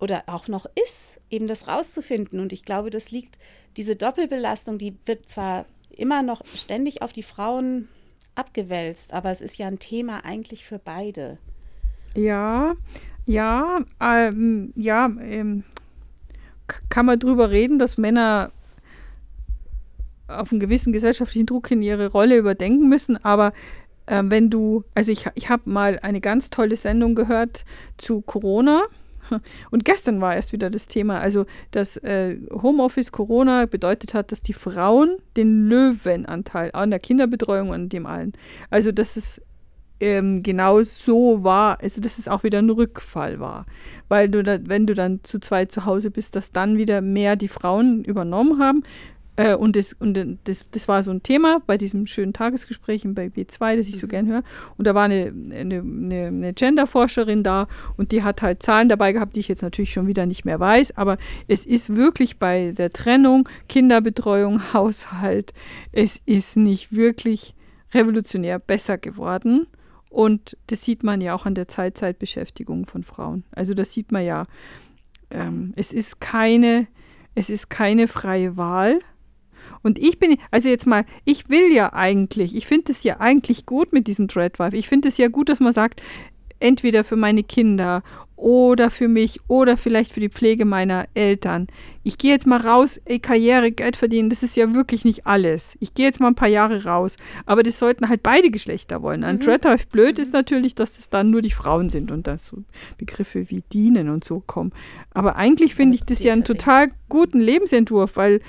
oder 0.00 0.24
auch 0.26 0.48
noch 0.48 0.66
ist, 0.82 1.18
eben 1.30 1.46
das 1.46 1.68
rauszufinden. 1.68 2.40
Und 2.40 2.52
ich 2.52 2.64
glaube, 2.64 2.90
das 2.90 3.10
liegt, 3.10 3.38
diese 3.76 3.96
Doppelbelastung, 3.96 4.78
die 4.78 4.96
wird 5.06 5.28
zwar 5.28 5.66
immer 5.90 6.22
noch 6.22 6.44
ständig 6.54 7.02
auf 7.02 7.12
die 7.12 7.22
Frauen 7.22 7.88
abgewälzt, 8.34 9.12
aber 9.12 9.30
es 9.30 9.40
ist 9.40 9.58
ja 9.58 9.66
ein 9.66 9.78
Thema 9.78 10.24
eigentlich 10.24 10.64
für 10.64 10.78
beide. 10.78 11.38
Ja, 12.16 12.74
ja, 13.26 13.80
ähm, 14.00 14.72
ja, 14.76 15.10
ähm, 15.20 15.64
kann 16.88 17.06
man 17.06 17.18
drüber 17.18 17.50
reden, 17.50 17.78
dass 17.78 17.98
Männer 17.98 18.50
auf 20.26 20.52
einen 20.52 20.60
gewissen 20.60 20.92
gesellschaftlichen 20.92 21.46
Druck 21.46 21.70
in 21.70 21.82
ihre 21.82 22.10
Rolle 22.10 22.36
überdenken 22.36 22.88
müssen, 22.88 23.22
aber 23.24 23.52
äh, 24.06 24.22
wenn 24.26 24.50
du, 24.50 24.84
also 24.94 25.12
ich, 25.12 25.26
ich 25.34 25.48
habe 25.48 25.68
mal 25.68 25.98
eine 26.00 26.20
ganz 26.20 26.50
tolle 26.50 26.76
Sendung 26.76 27.14
gehört 27.14 27.64
zu 27.98 28.20
Corona. 28.20 28.82
Und 29.70 29.84
gestern 29.84 30.20
war 30.20 30.34
erst 30.34 30.52
wieder 30.52 30.70
das 30.70 30.86
Thema, 30.86 31.20
also 31.20 31.46
dass 31.70 31.96
äh, 31.98 32.36
Homeoffice 32.50 33.12
Corona 33.12 33.66
bedeutet 33.66 34.14
hat, 34.14 34.32
dass 34.32 34.42
die 34.42 34.52
Frauen 34.52 35.16
den 35.36 35.66
Löwenanteil 35.68 36.70
an 36.72 36.90
der 36.90 37.00
Kinderbetreuung 37.00 37.70
und 37.70 37.92
dem 37.92 38.06
allen, 38.06 38.32
also 38.70 38.92
dass 38.92 39.16
es 39.16 39.40
ähm, 40.00 40.42
genau 40.42 40.82
so 40.82 41.44
war, 41.44 41.80
also 41.80 42.00
dass 42.00 42.18
es 42.18 42.26
auch 42.26 42.42
wieder 42.42 42.58
ein 42.58 42.70
Rückfall 42.70 43.38
war. 43.38 43.66
Weil 44.08 44.28
du 44.28 44.42
da, 44.42 44.58
wenn 44.62 44.86
du 44.86 44.94
dann 44.94 45.20
zu 45.22 45.38
zweit 45.38 45.70
zu 45.70 45.84
Hause 45.84 46.10
bist, 46.10 46.34
dass 46.34 46.52
dann 46.52 46.78
wieder 46.78 47.00
mehr 47.00 47.36
die 47.36 47.48
Frauen 47.48 48.02
übernommen 48.04 48.58
haben. 48.58 48.82
Äh, 49.40 49.54
und 49.54 49.74
das, 49.74 49.94
und 49.94 50.38
das, 50.44 50.66
das 50.70 50.86
war 50.86 51.02
so 51.02 51.10
ein 51.10 51.22
Thema 51.22 51.62
bei 51.66 51.78
diesem 51.78 52.06
schönen 52.06 52.34
Tagesgespräch 52.34 53.04
bei 53.06 53.28
B2, 53.28 53.76
das 53.76 53.88
ich 53.88 53.96
so 53.96 54.06
mhm. 54.06 54.10
gern 54.10 54.26
höre. 54.26 54.42
Und 54.76 54.86
da 54.86 54.94
war 54.94 55.04
eine, 55.04 55.32
eine, 55.50 55.80
eine, 55.80 56.26
eine 56.26 56.52
Genderforscherin 56.52 57.42
da 57.42 57.66
und 57.96 58.12
die 58.12 58.22
hat 58.22 58.42
halt 58.42 58.62
Zahlen 58.62 58.90
dabei 58.90 59.12
gehabt, 59.12 59.36
die 59.36 59.40
ich 59.40 59.48
jetzt 59.48 59.62
natürlich 59.62 59.94
schon 59.94 60.06
wieder 60.06 60.26
nicht 60.26 60.44
mehr 60.44 60.60
weiß. 60.60 60.98
Aber 60.98 61.16
es 61.48 61.64
ist 61.64 61.96
wirklich 61.96 62.38
bei 62.38 62.72
der 62.72 62.90
Trennung, 62.90 63.48
Kinderbetreuung, 63.66 64.60
Haushalt, 64.74 65.54
es 65.90 66.20
ist 66.26 66.58
nicht 66.58 66.94
wirklich 66.94 67.54
revolutionär 67.94 68.58
besser 68.58 68.98
geworden. 68.98 69.68
Und 70.10 70.58
das 70.66 70.84
sieht 70.84 71.02
man 71.02 71.22
ja 71.22 71.34
auch 71.34 71.46
an 71.46 71.54
der 71.54 71.66
Zeitzeitbeschäftigung 71.66 72.84
von 72.84 73.04
Frauen. 73.04 73.44
Also 73.52 73.72
das 73.72 73.94
sieht 73.94 74.12
man 74.12 74.22
ja. 74.22 74.46
Ähm, 75.30 75.72
es 75.76 75.94
ist 75.94 76.20
keine, 76.20 76.88
es 77.34 77.48
ist 77.48 77.70
keine 77.70 78.06
freie 78.06 78.58
Wahl. 78.58 79.00
Und 79.82 79.98
ich 79.98 80.18
bin, 80.18 80.36
also 80.50 80.68
jetzt 80.68 80.86
mal, 80.86 81.04
ich 81.24 81.48
will 81.48 81.72
ja 81.72 81.92
eigentlich, 81.92 82.56
ich 82.56 82.66
finde 82.66 82.92
es 82.92 83.02
ja 83.02 83.20
eigentlich 83.20 83.66
gut 83.66 83.92
mit 83.92 84.06
diesem 84.06 84.26
Dreadwife. 84.26 84.76
Ich 84.76 84.88
finde 84.88 85.08
es 85.08 85.16
ja 85.16 85.28
gut, 85.28 85.48
dass 85.48 85.60
man 85.60 85.72
sagt, 85.72 86.02
entweder 86.60 87.04
für 87.04 87.16
meine 87.16 87.42
Kinder 87.42 88.02
oder 88.36 88.88
für 88.88 89.08
mich 89.08 89.40
oder 89.48 89.76
vielleicht 89.76 90.12
für 90.12 90.20
die 90.20 90.30
Pflege 90.30 90.64
meiner 90.64 91.06
Eltern. 91.12 91.66
Ich 92.02 92.16
gehe 92.16 92.32
jetzt 92.32 92.46
mal 92.46 92.60
raus, 92.60 92.98
ey, 93.04 93.18
Karriere, 93.18 93.70
Geld 93.70 93.98
verdienen, 93.98 94.30
das 94.30 94.42
ist 94.42 94.56
ja 94.56 94.72
wirklich 94.72 95.04
nicht 95.04 95.26
alles. 95.26 95.76
Ich 95.80 95.92
gehe 95.92 96.06
jetzt 96.06 96.20
mal 96.20 96.28
ein 96.28 96.34
paar 96.34 96.48
Jahre 96.48 96.84
raus. 96.84 97.16
Aber 97.44 97.62
das 97.62 97.78
sollten 97.78 98.08
halt 98.08 98.22
beide 98.22 98.50
Geschlechter 98.50 99.02
wollen. 99.02 99.24
Ein 99.24 99.36
mhm. 99.36 99.40
Dreadwife 99.40 99.86
blöd 99.90 100.16
mhm. 100.16 100.22
ist 100.22 100.32
natürlich, 100.32 100.74
dass 100.74 100.96
das 100.96 101.10
dann 101.10 101.30
nur 101.30 101.42
die 101.42 101.50
Frauen 101.50 101.90
sind 101.90 102.10
und 102.10 102.26
dass 102.26 102.46
so 102.46 102.64
Begriffe 102.96 103.50
wie 103.50 103.62
dienen 103.72 104.08
und 104.08 104.24
so 104.24 104.40
kommen. 104.40 104.72
Aber 105.12 105.36
eigentlich 105.36 105.74
finde 105.74 105.96
ich 105.96 106.04
das 106.04 106.22
ja 106.22 106.32
einen 106.32 106.44
total 106.44 106.92
guten 107.10 107.40
Lebensentwurf, 107.40 108.16
weil 108.16 108.40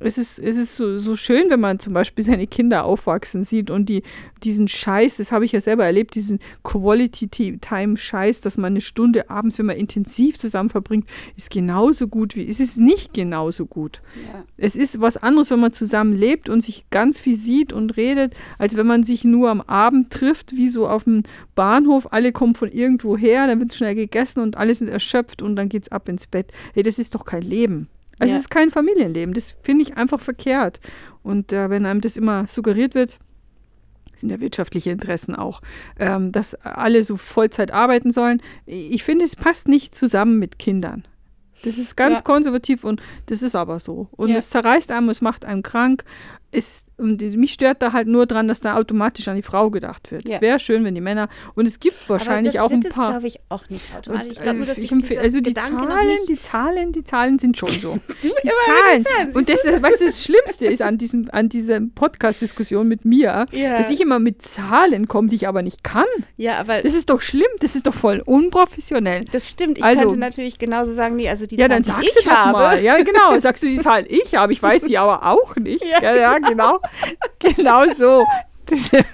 es 0.00 0.16
ist, 0.16 0.38
es 0.38 0.56
ist 0.56 0.76
so, 0.76 0.96
so 0.98 1.16
schön, 1.16 1.50
wenn 1.50 1.60
man 1.60 1.78
zum 1.80 1.92
Beispiel 1.92 2.24
seine 2.24 2.46
Kinder 2.46 2.84
aufwachsen 2.84 3.42
sieht 3.42 3.70
und 3.70 3.88
die, 3.88 4.02
diesen 4.44 4.68
Scheiß, 4.68 5.16
das 5.16 5.32
habe 5.32 5.44
ich 5.44 5.52
ja 5.52 5.60
selber 5.60 5.84
erlebt, 5.84 6.14
diesen 6.14 6.38
Quality-Time-Scheiß, 6.62 8.40
dass 8.40 8.56
man 8.56 8.72
eine 8.72 8.80
Stunde 8.80 9.28
abends, 9.28 9.58
wenn 9.58 9.66
man 9.66 9.76
intensiv 9.76 10.38
zusammen 10.38 10.70
verbringt, 10.70 11.08
ist 11.36 11.50
genauso 11.50 12.06
gut 12.06 12.36
wie, 12.36 12.46
es 12.46 12.60
ist 12.60 12.78
nicht 12.78 13.12
genauso 13.12 13.66
gut. 13.66 14.00
Ja. 14.14 14.44
Es 14.56 14.76
ist 14.76 15.00
was 15.00 15.16
anderes, 15.16 15.50
wenn 15.50 15.60
man 15.60 15.72
zusammen 15.72 16.12
lebt 16.12 16.48
und 16.48 16.60
sich 16.60 16.88
ganz 16.90 17.18
viel 17.18 17.36
sieht 17.36 17.72
und 17.72 17.96
redet, 17.96 18.34
als 18.58 18.76
wenn 18.76 18.86
man 18.86 19.02
sich 19.02 19.24
nur 19.24 19.50
am 19.50 19.60
Abend 19.62 20.10
trifft, 20.10 20.56
wie 20.56 20.68
so 20.68 20.88
auf 20.88 21.04
dem 21.04 21.24
Bahnhof, 21.56 22.12
alle 22.12 22.30
kommen 22.30 22.54
von 22.54 22.70
irgendwo 22.70 23.16
her, 23.16 23.48
dann 23.48 23.58
wird 23.58 23.74
schnell 23.74 23.96
gegessen 23.96 24.40
und 24.40 24.56
alle 24.56 24.74
sind 24.74 24.88
erschöpft 24.88 25.42
und 25.42 25.56
dann 25.56 25.68
geht 25.68 25.84
es 25.84 25.92
ab 25.92 26.08
ins 26.08 26.28
Bett. 26.28 26.52
Hey, 26.74 26.84
das 26.84 26.98
ist 26.98 27.14
doch 27.14 27.24
kein 27.24 27.42
Leben. 27.42 27.88
Also 28.18 28.32
ja. 28.32 28.36
es 28.36 28.42
ist 28.42 28.50
kein 28.50 28.70
Familienleben. 28.70 29.34
Das 29.34 29.56
finde 29.62 29.82
ich 29.82 29.96
einfach 29.96 30.20
verkehrt. 30.20 30.80
Und 31.22 31.52
äh, 31.52 31.70
wenn 31.70 31.86
einem 31.86 32.00
das 32.00 32.16
immer 32.16 32.46
suggeriert 32.46 32.94
wird, 32.94 33.18
sind 34.16 34.30
ja 34.30 34.40
wirtschaftliche 34.40 34.90
Interessen 34.90 35.34
auch, 35.34 35.60
ähm, 35.98 36.32
dass 36.32 36.54
alle 36.56 37.04
so 37.04 37.16
Vollzeit 37.16 37.70
arbeiten 37.70 38.10
sollen. 38.10 38.42
Ich 38.66 39.04
finde, 39.04 39.24
es 39.24 39.36
passt 39.36 39.68
nicht 39.68 39.94
zusammen 39.94 40.38
mit 40.38 40.58
Kindern. 40.58 41.06
Das 41.62 41.78
ist 41.78 41.96
ganz 41.96 42.18
ja. 42.18 42.22
konservativ 42.22 42.84
und 42.84 43.00
das 43.26 43.42
ist 43.42 43.54
aber 43.54 43.78
so. 43.78 44.08
Und 44.12 44.30
es 44.30 44.50
zerreißt 44.50 44.90
einem, 44.92 45.08
es 45.08 45.20
macht 45.20 45.44
einem 45.44 45.62
krank 45.62 46.04
ist, 46.50 46.87
und 46.98 47.22
mich 47.36 47.52
stört 47.52 47.80
da 47.80 47.92
halt 47.92 48.08
nur 48.08 48.26
dran, 48.26 48.48
dass 48.48 48.60
da 48.60 48.76
automatisch 48.76 49.28
an 49.28 49.36
die 49.36 49.42
Frau 49.42 49.70
gedacht 49.70 50.10
wird. 50.10 50.26
Es 50.26 50.34
ja. 50.34 50.40
wäre 50.40 50.58
schön, 50.58 50.84
wenn 50.84 50.94
die 50.94 51.00
Männer, 51.00 51.28
und 51.54 51.66
es 51.66 51.78
gibt 51.78 52.08
wahrscheinlich 52.08 52.60
auch 52.60 52.70
ein 52.70 52.80
paar. 52.80 52.88
Das 52.88 53.10
glaube 53.10 53.26
ich 53.28 53.40
auch 53.48 53.68
nicht 53.68 53.84
automatisch. 53.96 54.32
ich 54.32 54.42
glaube, 54.42 54.64
dass 54.64 54.78
ich 54.78 54.90
empfehle, 54.90 55.20
also 55.20 55.40
die 55.40 55.54
Gedanke 55.54 55.86
Zahlen, 55.86 56.18
die 56.28 56.40
Zahlen, 56.40 56.92
die 56.92 57.04
Zahlen 57.04 57.38
sind 57.38 57.56
schon 57.56 57.70
so. 57.70 57.98
die, 58.22 58.28
die 58.28 58.50
Zahlen. 58.66 59.04
Zahlen 59.04 59.32
und 59.34 59.48
das, 59.48 59.62
das, 59.62 59.80
weißt 59.80 60.00
du, 60.00 60.06
das 60.06 60.24
Schlimmste 60.24 60.66
ist 60.66 60.82
an 60.82 60.98
diesem, 60.98 61.28
an 61.30 61.48
dieser 61.48 61.80
Podcast-Diskussion 61.80 62.88
mit 62.88 63.04
mir, 63.04 63.46
ja. 63.52 63.76
dass 63.76 63.90
ich 63.90 64.00
immer 64.00 64.18
mit 64.18 64.42
Zahlen 64.42 65.06
komme, 65.06 65.28
die 65.28 65.36
ich 65.36 65.48
aber 65.48 65.62
nicht 65.62 65.84
kann. 65.84 66.04
Ja, 66.36 66.58
aber. 66.58 66.82
Das 66.82 66.94
ist 66.94 67.10
doch 67.10 67.20
schlimm, 67.20 67.46
das 67.60 67.76
ist 67.76 67.86
doch 67.86 67.94
voll 67.94 68.22
unprofessionell. 68.24 69.24
Das 69.30 69.48
stimmt. 69.48 69.78
Ich 69.78 69.84
also, 69.84 70.02
könnte 70.02 70.18
natürlich 70.18 70.58
genauso 70.58 70.92
sagen, 70.92 71.16
nee, 71.16 71.28
also 71.28 71.46
die 71.46 71.56
ja, 71.56 71.68
Zahlen, 71.68 71.82
dann 71.82 71.84
sagst 71.84 72.02
die 72.02 72.18
ich 72.18 72.24
du 72.24 72.30
habe. 72.30 72.52
Mal. 72.52 72.82
Ja, 72.82 73.00
genau, 73.02 73.38
sagst 73.38 73.62
du 73.62 73.68
die 73.68 73.78
Zahlen 73.78 74.06
ich 74.08 74.34
habe, 74.34 74.52
ich 74.52 74.62
weiß 74.62 74.82
sie 74.82 74.98
aber 74.98 75.26
auch 75.26 75.56
nicht. 75.56 75.84
ja, 76.02 76.16
ja 76.16 76.38
genau. 76.38 76.80
genau 77.38 77.88
so. 77.94 78.24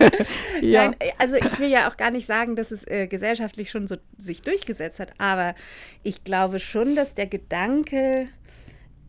ja. 0.60 0.88
Nein, 0.88 0.96
also 1.18 1.36
ich 1.36 1.58
will 1.60 1.68
ja 1.68 1.88
auch 1.88 1.96
gar 1.96 2.10
nicht 2.10 2.26
sagen, 2.26 2.56
dass 2.56 2.70
es 2.70 2.86
äh, 2.88 3.06
gesellschaftlich 3.06 3.70
schon 3.70 3.86
so 3.86 3.96
sich 4.18 4.42
durchgesetzt 4.42 4.98
hat, 4.98 5.12
aber 5.18 5.54
ich 6.02 6.24
glaube 6.24 6.58
schon, 6.58 6.96
dass 6.96 7.14
der 7.14 7.26
Gedanke 7.26 8.28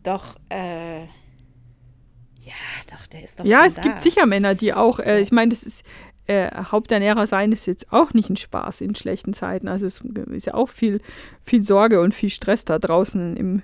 doch, 0.04 0.36
äh, 0.50 1.00
ja, 1.00 2.54
doch, 2.88 3.06
der 3.08 3.24
ist 3.24 3.40
doch. 3.40 3.44
Ja, 3.44 3.64
es 3.66 3.74
da. 3.74 3.82
gibt 3.82 4.00
sicher 4.00 4.24
Männer, 4.26 4.54
die 4.54 4.72
auch, 4.72 5.00
äh, 5.00 5.20
ich 5.20 5.32
meine, 5.32 5.48
das 5.48 5.64
ist, 5.64 5.84
äh, 6.26 6.50
Haupternährer 6.56 7.26
sein 7.26 7.52
ist 7.52 7.66
jetzt 7.66 7.92
auch 7.92 8.12
nicht 8.12 8.30
ein 8.30 8.36
Spaß 8.36 8.80
in 8.80 8.94
schlechten 8.94 9.32
Zeiten. 9.32 9.68
Also 9.68 9.86
es 9.86 10.00
ist 10.00 10.46
ja 10.46 10.54
auch 10.54 10.68
viel, 10.68 11.00
viel 11.42 11.62
Sorge 11.62 12.00
und 12.00 12.14
viel 12.14 12.30
Stress 12.30 12.64
da 12.64 12.78
draußen 12.78 13.36
im, 13.36 13.62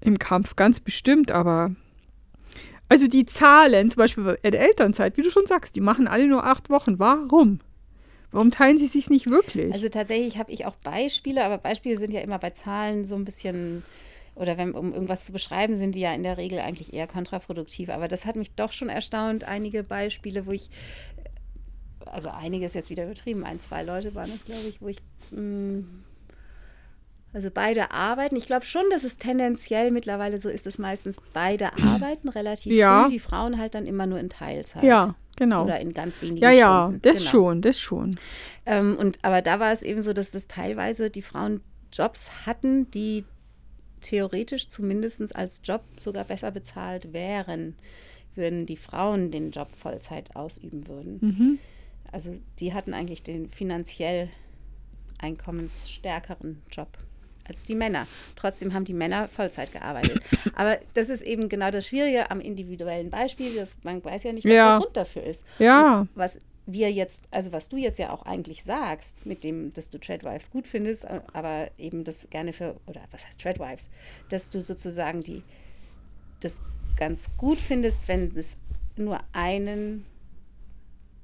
im 0.00 0.18
Kampf, 0.18 0.56
ganz 0.56 0.80
bestimmt, 0.80 1.30
aber 1.30 1.74
also 2.90 3.06
die 3.06 3.24
Zahlen, 3.24 3.88
zum 3.88 3.98
Beispiel 4.00 4.24
bei 4.42 4.50
der 4.50 4.60
Elternzeit, 4.60 5.16
wie 5.16 5.22
du 5.22 5.30
schon 5.30 5.46
sagst, 5.46 5.76
die 5.76 5.80
machen 5.80 6.08
alle 6.08 6.26
nur 6.26 6.44
acht 6.44 6.70
Wochen. 6.70 6.98
Warum? 6.98 7.60
Warum 8.32 8.50
teilen 8.50 8.78
sie 8.78 8.88
sich 8.88 9.08
nicht 9.08 9.30
wirklich? 9.30 9.72
Also 9.72 9.88
tatsächlich 9.88 10.38
habe 10.38 10.50
ich 10.50 10.66
auch 10.66 10.74
Beispiele, 10.74 11.44
aber 11.44 11.58
Beispiele 11.58 11.96
sind 11.96 12.12
ja 12.12 12.20
immer 12.20 12.40
bei 12.40 12.50
Zahlen 12.50 13.04
so 13.04 13.14
ein 13.14 13.24
bisschen, 13.24 13.84
oder 14.34 14.58
wenn, 14.58 14.72
um 14.72 14.92
irgendwas 14.92 15.24
zu 15.24 15.30
beschreiben, 15.30 15.78
sind 15.78 15.94
die 15.94 16.00
ja 16.00 16.12
in 16.12 16.24
der 16.24 16.36
Regel 16.36 16.58
eigentlich 16.58 16.92
eher 16.92 17.06
kontraproduktiv. 17.06 17.90
Aber 17.90 18.08
das 18.08 18.26
hat 18.26 18.34
mich 18.34 18.56
doch 18.56 18.72
schon 18.72 18.88
erstaunt, 18.88 19.44
einige 19.44 19.84
Beispiele, 19.84 20.46
wo 20.46 20.50
ich, 20.50 20.68
also 22.06 22.28
einiges 22.30 22.74
jetzt 22.74 22.90
wieder 22.90 23.04
übertrieben, 23.04 23.44
ein, 23.44 23.60
zwei 23.60 23.84
Leute 23.84 24.16
waren 24.16 24.32
es, 24.34 24.44
glaube 24.44 24.66
ich, 24.68 24.82
wo 24.82 24.88
ich 24.88 24.98
mh, 25.30 25.38
hm, 25.38 26.04
also 27.32 27.50
beide 27.52 27.92
arbeiten. 27.92 28.36
Ich 28.36 28.46
glaube 28.46 28.64
schon, 28.64 28.82
dass 28.90 29.04
es 29.04 29.18
tendenziell 29.18 29.90
mittlerweile 29.90 30.38
so 30.38 30.48
ist, 30.48 30.66
dass 30.66 30.78
meistens 30.78 31.16
beide 31.32 31.76
arbeiten 31.82 32.28
relativ 32.28 32.72
ja. 32.72 33.04
früh. 33.04 33.12
Die 33.12 33.18
Frauen 33.20 33.58
halt 33.58 33.74
dann 33.74 33.86
immer 33.86 34.06
nur 34.06 34.18
in 34.18 34.30
Teilzeit. 34.30 34.82
Ja, 34.82 35.14
genau. 35.36 35.64
Oder 35.64 35.80
in 35.80 35.92
ganz 35.92 36.20
wenigen 36.22 36.42
Ja, 36.42 36.50
ja, 36.50 36.84
Stunden. 36.86 37.02
das 37.02 37.18
genau. 37.18 37.30
schon, 37.30 37.62
das 37.62 37.80
schon. 37.80 38.18
Ähm, 38.66 38.96
und, 38.98 39.18
aber 39.22 39.42
da 39.42 39.60
war 39.60 39.72
es 39.72 39.82
eben 39.82 40.02
so, 40.02 40.12
dass 40.12 40.30
das 40.30 40.48
teilweise 40.48 41.10
die 41.10 41.22
Frauen 41.22 41.60
Jobs 41.92 42.46
hatten, 42.46 42.90
die 42.90 43.24
theoretisch 44.00 44.68
zumindest 44.68 45.34
als 45.36 45.60
Job 45.64 45.82
sogar 45.98 46.24
besser 46.24 46.50
bezahlt 46.50 47.12
wären, 47.12 47.76
würden 48.34 48.66
die 48.66 48.76
Frauen 48.76 49.30
den 49.30 49.50
Job 49.50 49.68
Vollzeit 49.76 50.34
ausüben 50.36 50.88
würden. 50.88 51.18
Mhm. 51.20 51.58
Also 52.12 52.34
die 52.58 52.72
hatten 52.72 52.94
eigentlich 52.94 53.22
den 53.22 53.50
finanziell 53.50 54.30
einkommensstärkeren 55.18 56.62
Job 56.70 56.88
als 57.50 57.64
die 57.64 57.74
Männer. 57.74 58.06
Trotzdem 58.36 58.72
haben 58.72 58.84
die 58.84 58.94
Männer 58.94 59.28
Vollzeit 59.28 59.72
gearbeitet. 59.72 60.20
Aber 60.54 60.78
das 60.94 61.10
ist 61.10 61.22
eben 61.22 61.48
genau 61.48 61.70
das 61.70 61.86
Schwierige 61.86 62.30
am 62.30 62.40
individuellen 62.40 63.10
Beispiel. 63.10 63.54
Das, 63.54 63.76
man 63.82 64.02
weiß 64.02 64.22
ja 64.22 64.32
nicht, 64.32 64.44
was 64.44 64.52
ja. 64.52 64.70
der 64.70 64.78
Grund 64.80 64.96
dafür 64.96 65.22
ist. 65.24 65.44
Ja. 65.58 66.00
Und 66.00 66.08
was 66.14 66.38
wir 66.66 66.92
jetzt, 66.92 67.20
also 67.30 67.52
was 67.52 67.68
du 67.68 67.76
jetzt 67.76 67.98
ja 67.98 68.10
auch 68.10 68.22
eigentlich 68.22 68.62
sagst, 68.62 69.26
mit 69.26 69.44
dem, 69.44 69.72
dass 69.74 69.90
du 69.90 69.98
Treadwives 69.98 70.50
gut 70.50 70.66
findest, 70.66 71.06
aber 71.32 71.68
eben 71.78 72.04
das 72.04 72.20
gerne 72.30 72.52
für, 72.52 72.76
oder 72.86 73.00
was 73.10 73.26
heißt 73.26 73.40
Treadwives, 73.40 73.90
dass 74.28 74.50
du 74.50 74.60
sozusagen 74.60 75.22
die, 75.22 75.42
das 76.40 76.62
ganz 76.96 77.30
gut 77.36 77.58
findest, 77.58 78.08
wenn 78.08 78.32
es 78.36 78.56
nur 78.96 79.20
einen 79.32 80.06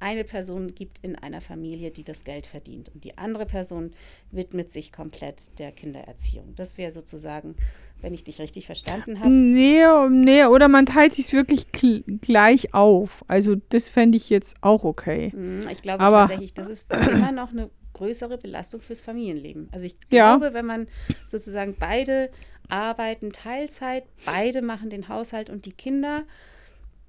eine 0.07 0.23
Person 0.23 0.73
gibt 0.73 1.01
in 1.03 1.17
einer 1.17 1.41
Familie, 1.41 1.91
die 1.91 2.05
das 2.05 2.23
Geld 2.23 2.47
verdient 2.47 2.91
und 2.95 3.03
die 3.03 3.19
andere 3.19 3.45
Person 3.45 3.91
widmet 4.31 4.71
sich 4.71 4.93
komplett 4.93 5.59
der 5.59 5.73
Kindererziehung. 5.73 6.55
Das 6.55 6.79
wäre 6.79 6.93
sozusagen, 6.93 7.57
wenn 8.01 8.15
ich 8.15 8.23
dich 8.23 8.39
richtig 8.39 8.67
verstanden 8.67 9.19
habe. 9.19 9.29
Nee, 9.29 9.83
nee, 10.11 10.45
oder 10.45 10.69
man 10.69 10.87
teilt 10.87 11.13
sich 11.13 11.33
wirklich 11.33 11.73
gleich 11.73 12.73
auf. 12.73 13.25
Also 13.27 13.57
das 13.71 13.89
fände 13.89 14.17
ich 14.17 14.31
jetzt 14.31 14.59
auch 14.61 14.85
okay. 14.85 15.33
Mhm, 15.35 15.67
ich 15.73 15.83
glaube 15.83 16.05
Aber 16.05 16.21
tatsächlich, 16.21 16.55
das 16.55 16.69
ist 16.69 16.85
immer 17.11 17.33
noch 17.33 17.51
eine 17.51 17.69
größere 17.95 18.39
Belastung 18.39 18.81
fürs 18.81 19.01
Familienleben. 19.01 19.69
Also 19.73 19.87
ich 19.87 19.99
glaube, 20.09 20.47
ja. 20.47 20.55
wenn 20.55 20.67
man 20.67 20.87
sozusagen 21.27 21.75
beide 21.77 22.31
arbeiten 22.69 23.33
Teilzeit, 23.33 24.05
beide 24.25 24.63
machen 24.63 24.89
den 24.89 25.09
Haushalt 25.09 25.51
und 25.51 25.65
die 25.65 25.73
Kinder. 25.73 26.23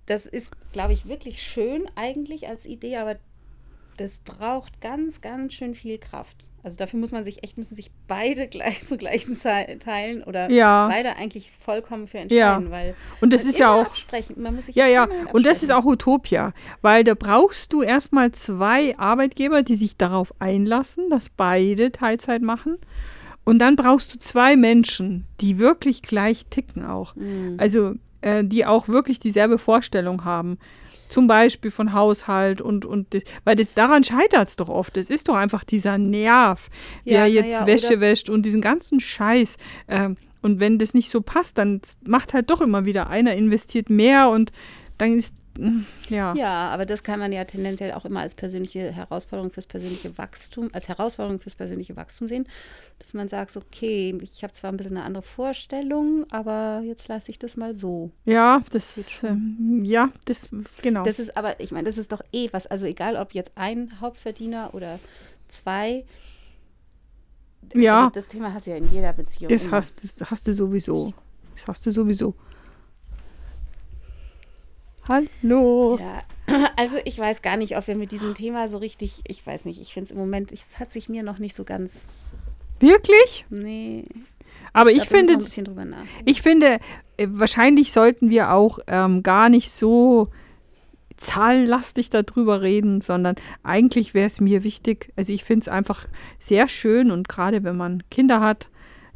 Das 0.07 0.25
ist, 0.25 0.51
glaube 0.73 0.93
ich, 0.93 1.07
wirklich 1.07 1.41
schön 1.43 1.87
eigentlich 1.95 2.47
als 2.47 2.65
Idee, 2.65 2.97
aber 2.97 3.17
das 3.97 4.17
braucht 4.17 4.81
ganz, 4.81 5.21
ganz 5.21 5.53
schön 5.53 5.75
viel 5.75 5.97
Kraft. 5.99 6.35
Also 6.63 6.75
dafür 6.77 6.99
muss 6.99 7.11
man 7.11 7.23
sich 7.23 7.43
echt, 7.43 7.57
müssen 7.57 7.75
sich 7.75 7.91
beide 8.07 8.47
gleich 8.47 8.85
zu 8.85 8.97
gleichen 8.97 9.35
Ze- 9.35 9.77
Teilen 9.79 10.23
oder 10.23 10.49
Ja. 10.49 10.87
beide 10.87 11.15
eigentlich 11.15 11.51
vollkommen 11.51 12.07
für 12.07 12.17
entscheiden, 12.17 12.65
Ja. 12.65 12.71
weil 12.71 12.95
Und 13.21 13.31
das 13.31 13.43
man 13.43 13.49
ist 13.51 13.59
ja 13.59 13.73
auch- 13.73 13.85
absprechen. 13.85 14.41
Man 14.41 14.55
muss 14.55 14.65
sich 14.65 14.75
Ja, 14.75 14.85
ja, 14.87 15.07
und 15.33 15.45
das 15.45 15.63
ist 15.63 15.71
auch 15.71 15.85
Utopia, 15.85 16.53
weil 16.81 17.03
da 17.03 17.13
brauchst 17.13 17.71
du 17.73 17.83
erstmal 17.83 18.31
zwei 18.31 18.97
Arbeitgeber, 18.97 19.61
die 19.63 19.75
sich 19.75 19.95
darauf 19.97 20.33
einlassen, 20.39 21.09
dass 21.09 21.29
beide 21.29 21.91
Teilzeit 21.91 22.41
machen. 22.41 22.77
Und 23.45 23.59
dann 23.59 23.77
brauchst 23.77 24.13
du 24.13 24.19
zwei 24.19 24.57
Menschen, 24.57 25.25
die 25.39 25.57
wirklich 25.59 26.01
gleich 26.01 26.47
ticken 26.47 26.85
auch. 26.85 27.15
Mhm. 27.15 27.55
Also, 27.57 27.95
äh, 28.27 28.43
die 28.43 28.65
auch 28.65 28.87
wirklich 28.87 29.19
dieselbe 29.19 29.57
Vorstellung 29.57 30.25
haben. 30.25 30.57
Zum 31.07 31.27
Beispiel 31.27 31.71
von 31.71 31.93
Haushalt 31.93 32.59
und, 32.59 32.83
und 32.83 33.13
das, 33.13 33.23
weil 33.45 33.55
das 33.55 33.73
daran 33.73 34.03
scheitert 34.03 34.49
es 34.49 34.57
doch 34.57 34.67
oft. 34.67 34.97
Es 34.97 35.09
ist 35.09 35.29
doch 35.29 35.35
einfach 35.35 35.63
dieser 35.63 35.97
Nerv, 35.97 36.69
Ja, 37.05 37.19
wer 37.19 37.27
jetzt 37.27 37.61
naja, 37.61 37.67
Wäsche 37.67 38.01
wäscht 38.01 38.29
und 38.29 38.45
diesen 38.45 38.59
ganzen 38.59 38.99
Scheiß. 38.99 39.55
Ähm, 39.87 40.17
und 40.41 40.59
wenn 40.59 40.77
das 40.77 40.93
nicht 40.93 41.09
so 41.09 41.21
passt, 41.21 41.57
dann 41.57 41.79
macht 42.05 42.33
halt 42.33 42.49
doch 42.49 42.59
immer 42.59 42.83
wieder 42.83 43.09
einer 43.09 43.35
investiert 43.35 43.89
mehr 43.89 44.29
und 44.29 44.51
dann 44.97 45.13
ist, 45.13 45.33
ja. 46.09 46.33
Ja, 46.35 46.69
aber 46.69 46.85
das 46.85 47.03
kann 47.03 47.19
man 47.19 47.31
ja 47.31 47.45
tendenziell 47.45 47.91
auch 47.93 48.05
immer 48.05 48.21
als 48.21 48.35
persönliche 48.35 48.91
Herausforderung 48.91 49.51
fürs 49.51 49.65
persönliche 49.65 50.17
Wachstum, 50.17 50.69
als 50.73 50.87
Herausforderung 50.87 51.39
fürs 51.39 51.55
persönliche 51.55 51.95
Wachstum 51.95 52.27
sehen, 52.27 52.47
dass 52.99 53.13
man 53.13 53.27
sagt, 53.27 53.55
okay, 53.57 54.17
ich 54.21 54.43
habe 54.43 54.53
zwar 54.53 54.71
ein 54.71 54.77
bisschen 54.77 54.97
eine 54.97 55.05
andere 55.05 55.23
Vorstellung, 55.23 56.25
aber 56.29 56.81
jetzt 56.85 57.07
lasse 57.07 57.31
ich 57.31 57.39
das 57.39 57.57
mal 57.57 57.75
so. 57.75 58.11
Ja, 58.25 58.61
das 58.71 58.97
ist, 58.97 59.23
ähm, 59.23 59.81
ja, 59.83 60.09
das, 60.25 60.49
genau. 60.81 61.03
Das 61.03 61.19
ist 61.19 61.35
aber, 61.37 61.59
ich 61.59 61.71
meine, 61.71 61.85
das 61.85 61.97
ist 61.97 62.11
doch 62.11 62.21
eh 62.31 62.49
was, 62.51 62.67
also 62.67 62.85
egal 62.85 63.15
ob 63.15 63.33
jetzt 63.33 63.51
ein 63.55 63.99
Hauptverdiener 63.99 64.73
oder 64.73 64.99
zwei. 65.47 66.05
Ja. 67.73 68.05
Also 68.05 68.11
das 68.11 68.27
Thema 68.27 68.53
hast 68.53 68.67
du 68.67 68.71
ja 68.71 68.77
in 68.77 68.89
jeder 68.91 69.13
Beziehung. 69.13 69.49
Das 69.49 69.67
immer. 69.67 69.77
hast, 69.77 70.03
das 70.03 70.31
hast 70.31 70.47
du 70.47 70.53
sowieso. 70.53 71.13
Das 71.55 71.67
hast 71.67 71.85
du 71.85 71.91
sowieso. 71.91 72.35
Hallo. 75.09 75.97
Ja, 75.99 76.23
also 76.75 76.97
ich 77.05 77.17
weiß 77.17 77.41
gar 77.41 77.57
nicht, 77.57 77.77
ob 77.77 77.87
wir 77.87 77.95
mit 77.95 78.11
diesem 78.11 78.35
Thema 78.35 78.67
so 78.67 78.77
richtig, 78.77 79.21
ich 79.25 79.45
weiß 79.45 79.65
nicht, 79.65 79.79
ich 79.81 79.93
finde 79.93 80.05
es 80.05 80.11
im 80.11 80.17
Moment, 80.17 80.51
es 80.51 80.79
hat 80.79 80.91
sich 80.91 81.09
mir 81.09 81.23
noch 81.23 81.39
nicht 81.39 81.55
so 81.55 81.63
ganz, 81.63 82.07
Wirklich? 82.79 83.45
nee. 83.49 84.05
Aber 84.73 84.91
ich 84.91 84.99
müssen 84.99 85.09
finde, 85.09 85.33
noch 85.33 85.39
ein 85.39 85.43
bisschen 85.45 85.65
drüber 85.65 85.85
nachdenken. 85.85 86.23
ich 86.25 86.41
finde, 86.41 86.79
äh, 87.17 87.27
wahrscheinlich 87.29 87.91
sollten 87.91 88.29
wir 88.29 88.51
auch 88.51 88.79
ähm, 88.87 89.23
gar 89.23 89.49
nicht 89.49 89.71
so 89.71 90.29
zahlenlastig 91.15 92.09
darüber 92.11 92.61
reden, 92.61 93.01
sondern 93.01 93.35
eigentlich 93.63 94.13
wäre 94.13 94.27
es 94.27 94.39
mir 94.39 94.63
wichtig, 94.63 95.11
also 95.15 95.33
ich 95.33 95.43
finde 95.43 95.61
es 95.61 95.67
einfach 95.67 96.07
sehr 96.37 96.67
schön 96.67 97.11
und 97.11 97.27
gerade 97.27 97.63
wenn 97.63 97.75
man 97.75 98.03
Kinder 98.11 98.39
hat, 98.39 98.69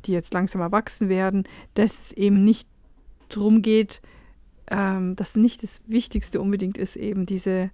die 0.06 0.14
jetzt 0.14 0.34
langsam 0.34 0.62
erwachsen 0.62 1.10
werden, 1.10 1.44
dass 1.76 2.00
es 2.00 2.12
eben 2.14 2.44
nicht 2.44 2.68
darum 3.30 3.62
geht, 3.62 4.02
ähm, 4.72 5.16
dass 5.18 5.36
nicht 5.36 5.62
das 5.64 5.82
Wichtigste 5.86 6.40
unbedingt 6.42 6.78
ist, 6.78 6.96
eben 6.96 7.26
diese, 7.26 7.70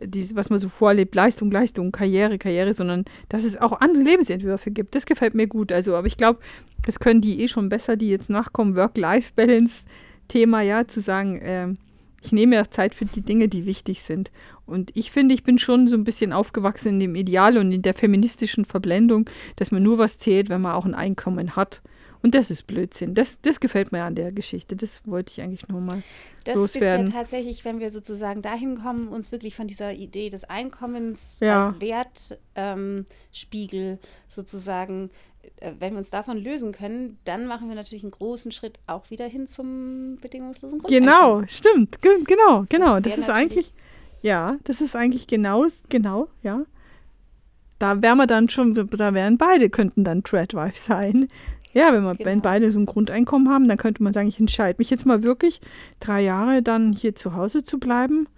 diese, 0.00 0.36
was 0.36 0.50
man 0.50 0.58
so 0.58 0.68
vorlebt, 0.68 1.14
Leistung, 1.14 1.50
Leistung, 1.50 1.90
Karriere, 1.90 2.38
Karriere, 2.38 2.74
sondern 2.74 3.06
dass 3.30 3.44
es 3.44 3.56
auch 3.56 3.80
andere 3.80 4.04
Lebensentwürfe 4.04 4.70
gibt. 4.70 4.94
Das 4.94 5.06
gefällt 5.06 5.34
mir 5.34 5.46
gut. 5.46 5.72
Also, 5.72 5.96
aber 5.96 6.06
ich 6.06 6.18
glaube, 6.18 6.40
das 6.84 7.00
können 7.00 7.22
die 7.22 7.40
eh 7.40 7.48
schon 7.48 7.70
besser, 7.70 7.96
die 7.96 8.10
jetzt 8.10 8.28
nachkommen, 8.28 8.76
Work-Life-Balance-Thema, 8.76 10.60
ja, 10.60 10.86
zu 10.86 11.00
sagen, 11.00 11.40
ähm, 11.42 11.78
ich 12.22 12.32
nehme 12.32 12.56
ja 12.56 12.70
Zeit 12.70 12.94
für 12.94 13.06
die 13.06 13.22
Dinge, 13.22 13.48
die 13.48 13.66
wichtig 13.66 14.02
sind. 14.02 14.30
Und 14.66 14.90
ich 14.94 15.10
finde, 15.10 15.34
ich 15.34 15.44
bin 15.44 15.58
schon 15.58 15.88
so 15.88 15.96
ein 15.96 16.04
bisschen 16.04 16.32
aufgewachsen 16.32 16.94
in 16.94 17.00
dem 17.00 17.14
Ideal 17.14 17.56
und 17.56 17.72
in 17.72 17.82
der 17.82 17.94
feministischen 17.94 18.64
Verblendung, 18.64 19.30
dass 19.54 19.70
man 19.70 19.82
nur 19.82 19.96
was 19.96 20.18
zählt, 20.18 20.50
wenn 20.50 20.60
man 20.60 20.72
auch 20.72 20.84
ein 20.84 20.94
Einkommen 20.94 21.56
hat. 21.56 21.80
Und 22.22 22.34
das 22.34 22.50
ist 22.50 22.66
Blödsinn. 22.66 23.14
Das, 23.14 23.40
das 23.40 23.60
gefällt 23.60 23.92
mir 23.92 24.04
an 24.04 24.14
der 24.14 24.32
Geschichte. 24.32 24.76
Das 24.76 25.06
wollte 25.06 25.32
ich 25.32 25.42
eigentlich 25.42 25.68
nur 25.68 25.80
mal. 25.80 26.02
Das 26.44 26.56
loswerden. 26.56 27.06
ist 27.06 27.12
ja 27.12 27.20
tatsächlich, 27.20 27.64
wenn 27.64 27.80
wir 27.80 27.90
sozusagen 27.90 28.42
dahin 28.42 28.80
kommen, 28.80 29.08
uns 29.08 29.32
wirklich 29.32 29.56
von 29.56 29.66
dieser 29.66 29.92
Idee 29.92 30.30
des 30.30 30.44
Einkommens 30.44 31.36
Ja. 31.40 31.66
als 31.66 31.80
Wertspiegel 31.80 33.92
ähm, 33.92 33.98
sozusagen, 34.28 35.10
äh, 35.60 35.72
wenn 35.78 35.94
wir 35.94 35.98
uns 35.98 36.10
davon 36.10 36.38
lösen 36.38 36.72
können, 36.72 37.18
dann 37.24 37.46
machen 37.46 37.68
wir 37.68 37.74
natürlich 37.74 38.04
einen 38.04 38.12
großen 38.12 38.52
Schritt 38.52 38.78
auch 38.86 39.10
wieder 39.10 39.26
hin 39.26 39.48
zum 39.48 40.18
bedingungslosen 40.20 40.78
Grundeinkommen. 40.78 41.38
Genau, 41.40 41.46
stimmt. 41.48 42.00
Ge 42.00 42.22
genau, 42.24 42.64
genau. 42.68 42.94
wär 42.94 43.00
Das 43.00 43.18
ist 43.18 43.30
eigentlich, 43.30 43.72
ja, 44.22 44.56
das 44.64 44.80
ist 44.80 44.94
eigentlich 44.94 45.26
genau, 45.26 45.66
genau, 45.88 46.28
ja. 46.42 46.64
Da 47.78 48.00
wären 48.00 48.16
wir 48.16 48.26
dann 48.26 48.48
schon, 48.48 48.74
da 48.74 49.12
wären 49.12 49.36
beide, 49.36 49.68
könnten 49.68 50.02
dann 50.02 50.22
Tradwife 50.22 50.78
sein. 50.78 51.28
Ja, 51.76 51.92
wenn, 51.92 52.02
man, 52.04 52.18
wenn 52.18 52.24
Genau. 52.24 52.42
beide 52.42 52.70
so 52.70 52.78
ein 52.78 52.86
Grundeinkommen 52.86 53.50
haben, 53.50 53.68
dann 53.68 53.76
könnte 53.76 54.02
man 54.02 54.14
sagen, 54.14 54.28
ich 54.28 54.40
entscheide 54.40 54.78
mich 54.78 54.88
jetzt 54.88 55.04
mal 55.04 55.22
wirklich, 55.22 55.60
drei 56.00 56.22
Jahre 56.22 56.62
dann 56.62 56.94
hier 56.94 57.14
zu 57.14 57.34
Hause 57.34 57.64
zu 57.64 57.78
bleiben. 57.78 58.28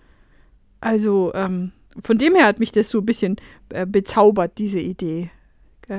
Also, 0.80 1.32
ähm, 1.34 1.70
von 2.02 2.18
dem 2.18 2.34
her 2.34 2.46
hat 2.46 2.58
mich 2.58 2.72
das 2.72 2.90
so 2.90 2.98
ein 2.98 3.06
bisschen 3.06 3.36
äh, 3.68 3.86
bezaubert, 3.86 4.58
diese 4.58 4.80
Idee. 4.80 5.30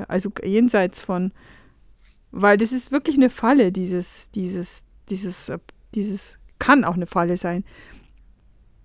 Also 0.07 0.31
jenseits 0.43 0.99
von, 1.01 1.31
weil 2.31 2.57
das 2.57 2.71
ist 2.73 2.91
wirklich 2.91 3.15
eine 3.15 3.29
Falle, 3.29 3.71
dieses, 3.71 4.29
dieses, 4.31 4.83
dieses, 5.09 5.49
äh, 5.49 5.59
dieses 5.95 6.37
kann 6.59 6.83
auch 6.83 6.93
eine 6.93 7.07
Falle 7.07 7.37
sein. 7.37 7.63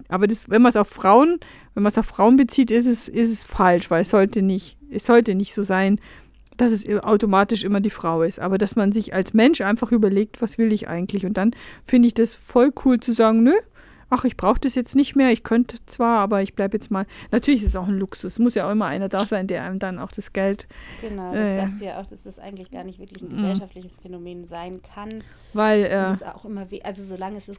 Aber 0.09 0.27
das, 0.27 0.49
wenn 0.49 0.63
man 0.63 0.71
es 0.71 0.77
auf 0.77 0.89
Frauen, 0.89 1.41
wenn 1.75 1.83
man 1.83 1.89
es 1.91 1.99
auf 1.99 2.07
Frauen 2.07 2.37
bezieht, 2.37 2.71
ist 2.71 2.87
es, 2.87 3.09
ist 3.09 3.33
es 3.33 3.43
falsch, 3.45 3.91
weil 3.91 4.03
es 4.03 4.11
sollte 4.11 4.43
nicht, 4.43 4.79
es 4.91 5.07
sollte 5.07 5.35
nicht 5.35 5.55
so 5.55 5.63
sein, 5.63 6.01
dass 6.57 6.73
es 6.73 6.89
automatisch 7.03 7.65
immer 7.65 7.81
die 7.81 7.91
Frau 7.91 8.23
ist. 8.23 8.41
Aber 8.41 8.59
dass 8.59 8.77
man 8.77 8.93
sich 8.93 9.15
als 9.15 9.35
Mensch 9.35 9.61
einfach 9.61 9.93
überlegt, 9.93 10.41
was 10.43 10.59
will 10.59 10.73
ich 10.73 10.89
eigentlich? 10.89 11.27
Und 11.27 11.37
dann 11.37 11.53
finde 11.85 12.09
ich 12.09 12.15
das 12.15 12.37
voll 12.37 12.73
cool 12.85 13.01
zu 13.01 13.13
sagen, 13.13 13.43
nö, 13.43 13.53
ach, 14.11 14.25
ich 14.25 14.37
brauche 14.37 14.61
das 14.61 14.75
jetzt 14.75 14.95
nicht 14.95 15.17
mehr, 15.17 15.31
ich 15.31 15.43
könnte 15.43 15.79
zwar, 15.87 16.21
aber 16.21 16.43
ich 16.43 16.55
bleibe 16.55 16.77
jetzt 16.77 16.91
mal. 16.91 17.07
Natürlich 17.33 17.63
ist 17.63 17.69
es 17.69 17.77
auch 17.77 17.89
ein 17.89 17.99
Luxus. 17.99 18.35
Es 18.35 18.39
muss 18.39 18.55
ja 18.55 18.67
auch 18.67 18.71
immer 18.71 18.87
einer 18.87 19.09
da 19.09 19.27
sein, 19.27 19.47
der 19.47 19.65
einem 19.65 19.79
dann 19.79 19.99
auch 19.99 20.13
das 20.13 20.33
Geld, 20.33 20.69
Genau, 21.01 21.33
das 21.33 21.41
Äh, 21.41 21.55
sagt 21.57 21.77
sie 21.79 21.85
ja 21.87 22.01
auch, 22.01 22.07
dass 22.07 22.23
das 22.23 22.39
eigentlich 22.39 22.71
gar 22.71 22.85
nicht 22.85 22.99
wirklich 22.99 23.23
ein 23.23 23.31
gesellschaftliches 23.31 23.97
Phänomen 23.97 24.47
sein 24.47 24.81
kann. 24.95 25.09
Weil 25.55 25.85
äh, 25.85 26.11
es 26.11 26.23
auch 26.23 26.45
immer, 26.45 26.67
also 26.83 27.03
solange 27.03 27.37
es 27.37 27.47
das 27.47 27.59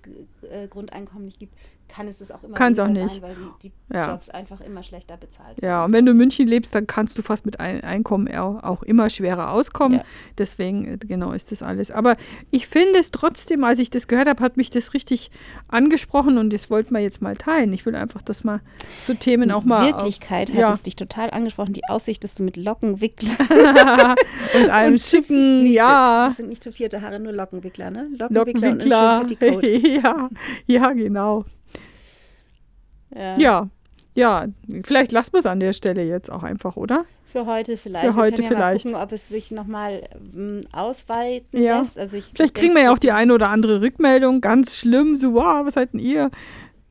äh, 0.50 0.68
Grundeinkommen 0.68 1.26
nicht 1.26 1.40
gibt, 1.40 1.56
kann 1.88 2.08
es 2.08 2.18
das 2.18 2.32
auch 2.32 2.44
immer 2.44 2.56
Kann's 2.56 2.80
auch 2.80 2.88
nicht. 2.88 3.10
sein, 3.10 3.22
weil 3.22 3.36
die, 3.36 3.70
die 3.70 3.94
Ja. 3.94 4.10
Jobs 4.10 4.30
einfach 4.30 4.60
immer 4.62 4.82
schlechter 4.84 5.18
bezahlt 5.18 5.58
Ja, 5.62 5.86
und 5.86 5.94
wenn 5.94 6.06
du 6.06 6.12
in 6.12 6.18
München 6.18 6.48
lebst, 6.48 6.74
dann 6.74 6.88
kannst 6.88 7.18
du 7.18 7.22
fast 7.22 7.46
mit 7.46 7.60
ein 7.60 7.82
Einkommen 7.84 8.34
auch, 8.36 8.84
immer 8.84 9.10
schwerer 9.10 9.52
auskommen. 9.52 10.00
Ja. 10.00 10.06
Deswegen, 10.38 10.86
äh, 10.86 10.98
genau, 10.98 11.32
ist 11.32 11.52
das 11.52 11.62
alles. 11.62 11.92
Aber 11.92 12.18
ich 12.52 12.68
finde 12.68 13.00
es 13.00 13.12
trotzdem, 13.12 13.64
als 13.64 13.80
ich 13.80 13.90
das 13.90 14.08
gehört 14.08 14.28
habe, 14.28 14.44
hat 14.44 14.58
mich 14.58 14.70
das 14.70 14.94
richtig 14.94 15.32
angesprochen 15.68 16.38
und 16.38 16.52
das 16.52 16.70
wollten 16.70 16.94
wir 16.94 17.02
jetzt 17.02 17.22
mal 17.22 17.38
teilen. 17.38 17.72
Ich 17.72 17.86
will 17.86 17.96
einfach, 17.96 18.22
dass 18.22 18.44
man 18.44 18.62
so 19.04 19.14
Themen 19.14 19.52
auch 19.52 19.64
mal. 19.64 19.86
Wirklichkeit 19.86 20.50
hat 20.50 20.58
ja. 20.58 20.72
es 20.72 20.82
dich 20.82 20.96
total 20.96 21.30
angesprochen, 21.30 21.74
die 21.74 21.86
Aussicht, 21.88 22.24
dass 22.24 22.36
du 22.36 22.44
mit 22.44 22.58
Lockenwickler. 22.58 23.36
und 24.56 24.70
einem 24.70 24.94
und 24.94 25.02
schicken, 25.02 25.66
ja. 25.68 26.26
Das 26.26 26.38
sind 26.38 26.50
nicht 26.50 26.64
tupierte 26.64 27.02
Haare, 27.02 27.20
nur 27.20 27.32
Lockenwickler, 27.32 27.85
ne? 27.91 28.10
Lockenwickler, 28.17 29.24
Lockenwickler. 29.24 29.56
und 29.56 29.63
ja, 30.04 30.30
ja, 30.65 30.91
genau. 30.93 31.45
Ja. 33.13 33.38
Ja, 33.38 33.69
ja. 34.13 34.48
Vielleicht 34.84 35.12
lassen 35.12 35.34
wir 35.34 35.39
es 35.39 35.45
an 35.45 35.60
der 35.60 35.74
Stelle 35.74 36.04
jetzt 36.04 36.32
auch 36.32 36.43
einfach, 36.43 36.76
oder? 36.76 37.06
Für 37.26 37.45
heute 37.45 37.78
vielleicht. 37.78 38.06
Für 38.06 38.15
heute 38.15 38.38
wir 38.43 38.48
können 38.50 38.62
ja 38.62 38.67
vielleicht. 38.67 38.86
Mal 38.86 38.91
gucken, 38.91 39.04
ob 39.04 39.12
es 39.12 39.28
sich 39.30 39.52
nochmal 39.52 40.08
ähm, 40.34 40.62
ausweiten 40.71 41.62
Ja. 41.62 41.80
lässt. 41.80 42.00
Also 42.00 42.17
ich, 42.17 42.26
Vielleicht 42.34 42.56
ich 42.58 42.62
kriegen 42.62 42.76
wir 42.76 42.84
ja 42.84 42.93
auch 42.93 43.00
die 43.00 43.12
eine 43.12 43.34
oder 43.34 43.50
andere 43.50 43.82
Rückmeldung. 43.82 44.41
Ganz 44.41 44.78
schlimm, 44.78 45.15
so, 45.15 45.34
wow, 45.34 45.65
was 45.65 45.74
seid 45.74 45.93
denn 45.93 46.00
ihr? 46.00 46.32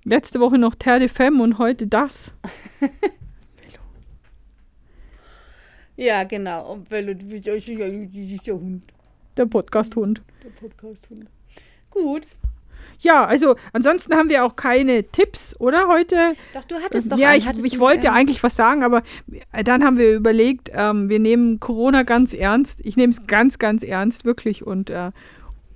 Letzte 0.05 0.41
Woche 0.41 0.59
noch 0.59 0.75
Terre 0.75 1.01
de 1.01 1.09
Femme 1.09 1.43
und 1.43 1.59
heute 1.59 1.87
das. 1.87 2.33
Ja, 5.97 6.25
genau. 6.25 6.73
Und 6.73 6.91
weil 6.91 7.15
das 7.15 7.23
ist 7.55 7.69
ja 7.69 7.89
der 7.89 8.55
Hund. 8.55 8.85
Der 9.37 9.47
Podcast-Hund. 9.47 10.23
Der 10.43 10.51
Podcast-Hund. 10.51 11.27
Gut. 11.91 12.27
Ja, 13.01 13.25
also 13.25 13.57
ansonsten 13.73 14.15
haben 14.15 14.29
wir 14.29 14.45
auch 14.45 14.57
keine 14.57 15.05
Tipps, 15.05 15.59
oder 15.59 15.89
heute? 15.89 16.35
Doch, 16.53 16.65
du 16.65 16.77
hattest 16.77 17.11
doch 17.11 17.19
ja, 17.19 17.31
einen. 17.31 17.39
ich, 17.39 17.47
Hattest 17.47 17.65
ich 17.65 17.79
wollte 17.79 18.09
einen? 18.09 18.19
eigentlich 18.19 18.43
was 18.43 18.57
sagen, 18.57 18.83
aber 18.83 19.03
dann 19.65 19.85
haben 19.85 19.99
wir 19.99 20.15
überlegt, 20.15 20.71
ähm, 20.73 21.09
wir 21.09 21.19
nehmen 21.19 21.61
Corona 21.61 22.03
ganz 22.03 22.35
ernst. 22.35 22.81
Ich 22.85 22.97
nehme 22.97 23.11
es 23.11 23.27
ganz, 23.27 23.59
ganz 23.59 23.83
ernst, 23.83 24.25
wirklich. 24.25 24.67
Und 24.67 24.91
äh, 24.91 25.11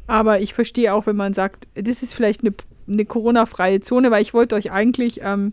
aber 0.07 0.41
ich 0.41 0.55
verstehe 0.55 0.95
auch, 0.95 1.07
wenn 1.07 1.17
man 1.17 1.35
sagt, 1.35 1.69
das 1.75 2.03
ist 2.03 2.15
vielleicht 2.15 2.41
eine, 2.41 2.55
eine 2.89 3.05
Corona-freie 3.05 3.81
Zone, 3.81 4.11
weil 4.11 4.23
ich 4.23 4.33
wollte 4.33 4.55
euch 4.55 4.71
eigentlich 4.71 5.21
ähm, 5.23 5.53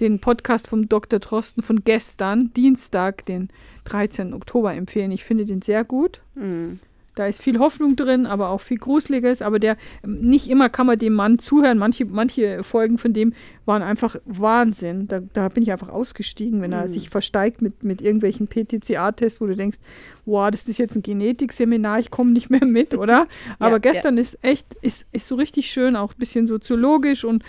den 0.00 0.20
Podcast 0.20 0.68
vom 0.68 0.88
Dr. 0.88 1.18
Drosten 1.18 1.62
von 1.62 1.84
gestern, 1.84 2.52
Dienstag, 2.52 3.24
den 3.26 3.48
13. 3.84 4.34
Oktober, 4.34 4.74
empfehlen. 4.74 5.10
Ich 5.10 5.24
finde 5.24 5.46
den 5.46 5.62
sehr 5.62 5.84
gut. 5.84 6.20
Hm. 6.34 6.80
Da 7.18 7.26
ist 7.26 7.42
viel 7.42 7.58
Hoffnung 7.58 7.96
drin, 7.96 8.26
aber 8.26 8.50
auch 8.50 8.60
viel 8.60 8.78
Gruseliges. 8.78 9.42
Aber 9.42 9.58
der 9.58 9.76
nicht 10.06 10.48
immer 10.48 10.68
kann 10.68 10.86
man 10.86 10.98
dem 10.98 11.14
Mann 11.14 11.38
zuhören. 11.38 11.78
Manche, 11.78 12.04
manche 12.04 12.62
Folgen 12.62 12.96
von 12.98 13.12
dem 13.12 13.32
waren 13.66 13.82
einfach 13.82 14.16
Wahnsinn. 14.24 15.08
Da, 15.08 15.20
da 15.32 15.48
bin 15.48 15.62
ich 15.62 15.72
einfach 15.72 15.88
ausgestiegen, 15.88 16.62
wenn 16.62 16.72
er 16.72 16.82
Mhm. 16.82 16.88
sich 16.88 17.10
versteigt 17.10 17.60
mit, 17.60 17.82
mit 17.82 18.00
irgendwelchen 18.02 18.46
PTCA-Tests, 18.46 19.40
wo 19.40 19.46
du 19.46 19.56
denkst, 19.56 19.78
wow, 20.26 20.50
das 20.50 20.68
ist 20.68 20.78
jetzt 20.78 20.94
ein 20.96 21.02
Genetikseminar, 21.02 21.98
ich 21.98 22.10
komme 22.10 22.30
nicht 22.32 22.50
mehr 22.50 22.64
mit, 22.64 22.94
oder? 22.94 23.26
Aber 23.58 23.72
ja. 23.72 23.78
gestern 23.78 24.16
ist 24.18 24.38
echt, 24.42 24.66
ist, 24.82 25.06
ist 25.12 25.26
so 25.26 25.34
richtig 25.34 25.70
schön, 25.70 25.96
auch 25.96 26.12
ein 26.14 26.18
bisschen 26.18 26.46
soziologisch 26.46 27.24
und 27.24 27.42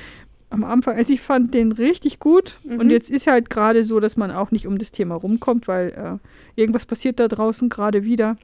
am 0.52 0.64
Anfang, 0.64 0.98
also 0.98 1.14
ich 1.14 1.22
fand 1.22 1.54
den 1.54 1.72
richtig 1.72 2.18
gut 2.20 2.58
und 2.64 2.86
Mhm. 2.86 2.90
jetzt 2.90 3.12
ist 3.12 3.28
halt 3.28 3.52
gerade 3.52 3.84
so, 3.84 4.00
dass 4.00 4.18
man 4.18 4.32
auch 4.32 4.50
nicht 4.50 4.66
um 4.66 4.80
das 4.80 4.92
Thema 4.92 5.14
rumkommt, 5.14 5.68
weil 5.68 5.90
äh, 5.90 6.60
irgendwas 6.60 6.88
passiert 6.88 7.20
da 7.20 7.28
draußen 7.28 7.70
gerade 7.70 8.04
wieder, 8.04 8.36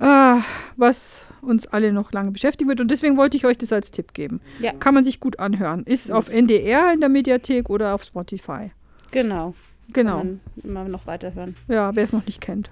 äh, 0.00 0.36
was 0.76 1.26
uns 1.42 1.66
alle 1.66 1.92
noch 1.92 2.12
lange 2.12 2.30
beschäftigen 2.30 2.68
wird 2.68 2.80
und 2.80 2.90
deswegen 2.90 3.16
wollte 3.16 3.36
ich 3.36 3.44
euch 3.44 3.58
das 3.58 3.72
als 3.72 3.90
Tipp 3.90 4.14
geben. 4.14 4.40
Ja. 4.60 4.72
Kann 4.72 4.94
man 4.94 5.04
sich 5.04 5.20
gut 5.20 5.38
anhören. 5.38 5.84
Ist 5.84 6.10
auf 6.10 6.28
NDR 6.28 6.92
in 6.92 7.00
der 7.00 7.08
Mediathek 7.08 7.70
oder 7.70 7.94
auf 7.94 8.04
Spotify. 8.04 8.70
Genau. 9.10 9.54
Genau. 9.92 10.18
Kann 10.18 10.40
man 10.54 10.64
immer 10.64 10.88
noch 10.88 11.06
weiterhören. 11.06 11.56
Ja, 11.66 11.94
wer 11.96 12.04
es 12.04 12.12
noch 12.12 12.26
nicht 12.26 12.40
kennt. 12.40 12.70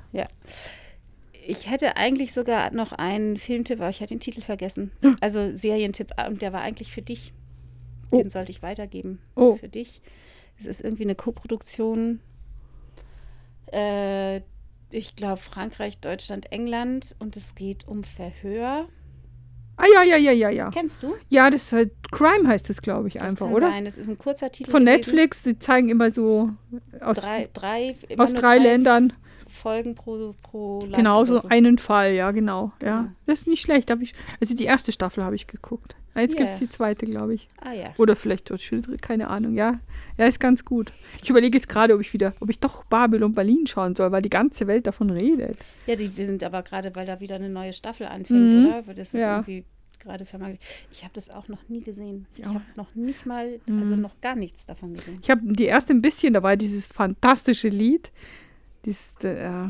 Ich 1.49 1.71
hätte 1.71 1.97
eigentlich 1.97 2.33
sogar 2.33 2.73
noch 2.73 2.93
einen 2.93 3.37
Filmtipp, 3.37 3.81
aber 3.81 3.91
ich 3.91 4.01
hatte 4.01 4.15
den 4.15 4.21
Titel 4.21 4.43
vergessen. 4.43 4.91
Also 5.21 5.55
Serientipp, 5.55 6.13
ah, 6.17 6.27
und 6.27 6.43
der 6.43 6.53
war 6.53 6.61
eigentlich 6.61 6.93
für 6.93 7.03
dich. 7.03 7.33
Oh. 8.11 8.19
Den 8.19 8.31
sollte 8.31 8.53
ich 8.53 8.63
weitergeben. 8.63 9.21
Oh. 9.35 9.57
Für 9.57 9.69
dich. 9.69 10.01
Es 10.59 10.67
ist 10.67 10.83
irgendwie 10.83 11.05
eine 11.05 11.15
Koproduktion. 11.15 12.21
Äh, 13.67 14.43
ich 14.97 15.17
glaube 15.17 15.39
Frankreich, 15.39 15.99
Deutschland, 16.01 16.51
England 16.51 17.15
und 17.19 17.37
es 17.37 17.55
geht 17.55 17.87
um 17.87 18.03
Verhör. 18.05 18.87
Ah 19.77 19.85
ja, 19.93 20.03
ja, 20.03 20.17
ja, 20.17 20.33
ja, 20.33 20.49
ja. 20.49 20.71
Kennst 20.71 21.03
du? 21.03 21.15
Ja, 21.29 21.51
das 21.51 21.65
ist 21.65 21.73
halt 21.73 21.93
Crime 22.11 22.49
heißt 22.49 22.71
es, 22.71 22.81
glaube 22.81 23.09
ich, 23.09 23.15
Das 23.15 23.25
einfach, 23.25 23.47
kann 23.47 23.55
oder? 23.55 23.71
Sein. 23.71 23.85
Das 23.85 23.99
ist 23.99 24.09
ein 24.09 24.17
kurzer 24.17 24.51
Titel. 24.51 24.71
Von 24.71 24.87
gewesen. 24.87 24.97
Netflix, 24.97 25.43
die 25.43 25.59
zeigen 25.59 25.91
immer 25.91 26.11
so 26.11 26.51
aus, 27.01 27.19
Drei, 27.19 27.51
drei, 27.53 27.95
immer 28.09 28.25
aus 28.25 28.33
nur 28.33 28.41
drei 28.41 28.57
Ländern. 28.59 29.13
Folgen 29.57 29.95
pro, 29.95 30.35
pro 30.43 30.81
Land. 30.81 30.95
Genau, 30.97 31.25
so 31.25 31.43
einen 31.49 31.79
Fall, 31.79 32.15
ja, 32.15 32.31
genau. 32.31 32.73
Ja. 32.81 32.87
Ja. 32.89 33.13
Das 33.27 33.41
ist 33.41 33.47
nicht 33.47 33.61
schlecht. 33.63 33.91
Ich, 34.01 34.15
also 34.41 34.55
die 34.55 34.65
erste 34.65 34.93
Staffel 34.93 35.25
habe 35.25 35.35
ich 35.35 35.47
geguckt. 35.47 35.97
Ah, 36.15 36.21
Jetzt 36.21 36.35
Ja. 36.35 36.41
gibt 36.41 36.53
es 36.55 36.59
die 36.61 36.69
zweite, 36.69 37.05
glaube 37.07 37.35
ich. 37.35 37.49
Ah 37.61 37.73
ja. 37.73 37.93
Oder 37.99 38.17
vielleicht 38.17 38.49
dort 38.51 38.63
Schildre, 38.63 38.97
keine 38.97 39.29
Ahnung, 39.29 39.55
ja. 39.55 39.81
Ja, 40.17 40.27
ist 40.27 40.41
ganz 40.41 40.65
gut. 40.65 40.93
Ich 41.23 41.29
überlege 41.29 41.59
jetzt 41.59 41.69
gerade, 41.69 41.95
ob 41.95 42.01
ich 42.01 42.13
wieder, 42.15 42.33
ob 42.41 42.49
ich 42.49 42.59
doch 42.59 42.85
Babylon 42.85 43.33
Berlin 43.33 43.67
schauen 43.67 43.95
soll, 43.95 44.13
weil 44.13 44.23
die 44.23 44.31
ganze 44.31 44.67
Welt 44.67 44.87
davon 44.87 45.11
redet. 45.11 45.59
Ja, 45.87 45.95
die, 45.97 46.17
wir 46.17 46.25
sind 46.25 46.43
aber 46.43 46.63
gerade, 46.63 46.95
weil 46.95 47.05
da 47.07 47.21
wieder 47.21 47.35
eine 47.35 47.51
neue 47.51 47.73
Staffel 47.75 48.07
anfängt, 48.07 48.41
Mhm. 48.41 48.67
oder? 48.67 48.87
Weil 48.87 48.95
das 48.95 49.13
ist 49.13 49.21
Ja. 49.21 49.37
irgendwie 49.37 49.65
gerade 49.99 50.25
vermarktet. 50.25 50.61
Ich 50.91 51.03
habe 51.03 51.13
das 51.15 51.29
auch 51.29 51.49
noch 51.49 51.69
nie 51.69 51.81
gesehen. 51.83 52.27
Ich 52.35 52.45
Ja. 52.45 52.47
habe 52.55 52.63
noch 52.77 52.95
nicht 52.95 53.27
mal, 53.27 53.59
Mhm. 53.67 53.79
also 53.81 53.97
noch 53.97 54.19
gar 54.23 54.37
nichts 54.37 54.65
davon 54.65 54.95
gesehen. 54.95 55.19
Ich 55.23 55.29
habe 55.31 55.41
die 55.45 55.65
erste 55.67 55.93
ein 55.93 56.01
bisschen, 56.01 56.33
da 56.33 56.43
war 56.43 56.57
dieses 56.57 56.87
fantastische 56.87 57.69
Lied. 57.69 58.11
Dieses, 58.87 59.17
äh, 59.23 59.69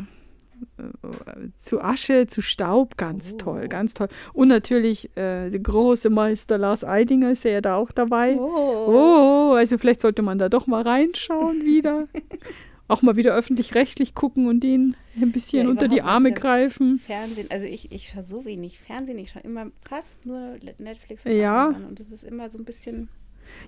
zu 1.58 1.80
Asche, 1.82 2.26
zu 2.26 2.40
Staub, 2.40 2.96
ganz 2.96 3.32
Oh. 3.34 3.38
toll, 3.38 3.68
ganz 3.68 3.94
toll. 3.94 4.08
Und 4.32 4.48
natürlich 4.48 5.10
äh, 5.16 5.50
der 5.50 5.60
große 5.60 6.08
Meister 6.10 6.58
Lars 6.58 6.84
Eidinger 6.84 7.30
ist 7.32 7.44
ja 7.44 7.60
da 7.60 7.76
auch 7.76 7.92
dabei. 7.92 8.36
Oh, 8.38 9.52
also 9.56 9.76
vielleicht 9.78 10.00
sollte 10.00 10.22
man 10.22 10.38
da 10.38 10.48
doch 10.48 10.66
mal 10.66 10.82
reinschauen 10.82 11.64
wieder. 11.64 12.08
auch 12.88 13.02
mal 13.02 13.16
wieder 13.16 13.34
öffentlich-rechtlich 13.34 14.14
gucken 14.14 14.46
und 14.46 14.60
den 14.60 14.96
ein 15.20 15.32
bisschen 15.32 15.64
Ja, 15.64 15.70
unter 15.70 15.88
die 15.88 16.02
Arme 16.02 16.32
greifen. 16.32 17.00
Fernsehen, 17.00 17.48
also 17.50 17.66
ich, 17.66 17.90
ich 17.90 18.08
schaue 18.08 18.22
so 18.22 18.44
wenig 18.44 18.78
Fernsehen, 18.78 19.18
ich 19.18 19.30
schaue 19.30 19.42
immer 19.42 19.66
fast 19.88 20.24
nur 20.24 20.56
Netflix 20.78 21.24
Ja. 21.24 21.66
Amazon 21.66 21.84
und 21.86 22.00
das 22.00 22.12
ist 22.12 22.22
immer 22.24 22.48
so 22.48 22.58
ein 22.58 22.64
bisschen. 22.64 23.08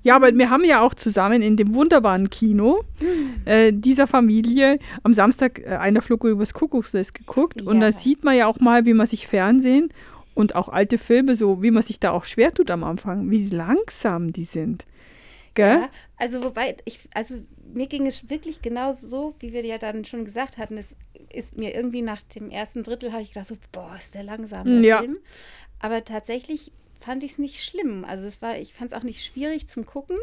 Ja, 0.02 0.16
aber 0.16 0.34
wir 0.34 0.50
haben 0.50 0.64
ja 0.64 0.80
auch 0.80 0.94
zusammen 0.94 1.42
in 1.42 1.56
dem 1.56 1.74
wunderbaren 1.74 2.30
Kino 2.30 2.82
äh, 3.44 3.72
dieser 3.72 4.06
Familie 4.06 4.78
am 5.02 5.12
Samstag 5.14 5.60
äh, 5.60 5.76
einer 5.76 6.02
Flug 6.02 6.24
übers 6.24 6.54
Kuckucksnest 6.54 7.14
geguckt. 7.14 7.62
Und 7.62 7.80
da 7.80 7.86
Ja. 7.86 7.92
sieht 7.92 8.24
man 8.24 8.36
ja 8.36 8.46
auch 8.46 8.60
mal, 8.60 8.84
wie 8.86 8.94
man 8.94 9.06
sich 9.06 9.26
Fernsehen 9.26 9.90
und 10.34 10.54
auch 10.54 10.68
alte 10.68 10.98
Filme, 10.98 11.34
so 11.34 11.62
wie 11.62 11.70
man 11.70 11.82
sich 11.82 11.98
da 12.00 12.10
auch 12.12 12.24
schwer 12.24 12.52
tut 12.54 12.70
am 12.70 12.84
Anfang, 12.84 13.30
wie 13.30 13.48
langsam 13.48 14.32
die 14.32 14.44
sind. 14.44 14.86
Gell? 15.54 15.78
Ja, 15.80 15.88
also 16.16 16.44
wobei, 16.44 16.76
ich, 16.84 17.00
also 17.14 17.34
mir 17.74 17.86
ging 17.88 18.06
es 18.06 18.30
wirklich 18.30 18.62
genau 18.62 18.92
so, 18.92 19.34
wie 19.40 19.52
wir 19.52 19.64
ja 19.64 19.78
dann 19.78 20.04
schon 20.04 20.24
gesagt 20.24 20.56
hatten. 20.58 20.78
Es 20.78 20.96
ist 21.32 21.58
mir 21.58 21.74
irgendwie 21.74 22.02
nach 22.02 22.22
dem 22.22 22.50
ersten 22.50 22.84
Drittel 22.84 23.12
habe 23.12 23.22
ich 23.22 23.30
gedacht, 23.32 23.48
so, 23.48 23.56
boah, 23.72 23.96
ist 23.98 24.14
der 24.14 24.22
langsam, 24.22 24.66
der 24.66 24.82
Ja. 24.84 24.98
Film. 25.00 25.16
Aber 25.80 26.04
tatsächlich 26.04 26.70
fand 27.00 27.22
ich 27.24 27.32
es 27.32 27.38
nicht 27.38 27.62
schlimm. 27.64 28.04
Also 28.04 28.26
es 28.26 28.40
war, 28.42 28.58
ich 28.58 28.74
fand 28.74 28.92
es 28.92 28.96
auch 28.98 29.02
nicht 29.04 29.24
schwierig 29.24 29.68
zum 29.68 29.86
Gucken, 29.86 30.16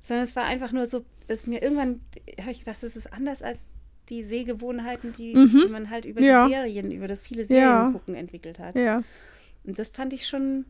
sondern 0.00 0.24
es 0.24 0.36
war 0.36 0.44
einfach 0.44 0.72
nur 0.72 0.86
so, 0.86 1.04
dass 1.26 1.46
mir 1.46 1.62
irgendwann 1.62 2.00
habe 2.40 2.50
ich 2.52 2.60
gedacht, 2.60 2.82
das 2.82 2.96
ist 2.96 3.12
anders 3.12 3.42
als 3.42 3.66
die 4.08 4.24
Sehgewohnheiten, 4.24 5.12
die, 5.12 5.34
Mhm. 5.34 5.60
die 5.64 5.68
man 5.68 5.90
halt 5.90 6.04
über 6.04 6.20
Ja. 6.20 6.46
die 6.46 6.52
Serien, 6.52 6.90
über 6.90 7.06
das 7.08 7.22
viele 7.22 7.44
Serien 7.44 7.66
Ja. 7.68 7.90
gucken 7.92 8.14
entwickelt 8.14 8.58
hat. 8.58 8.74
Ja. 8.76 9.02
Und 9.64 9.78
das 9.78 9.88
fand 9.88 10.12
ich 10.12 10.26
schon, 10.26 10.66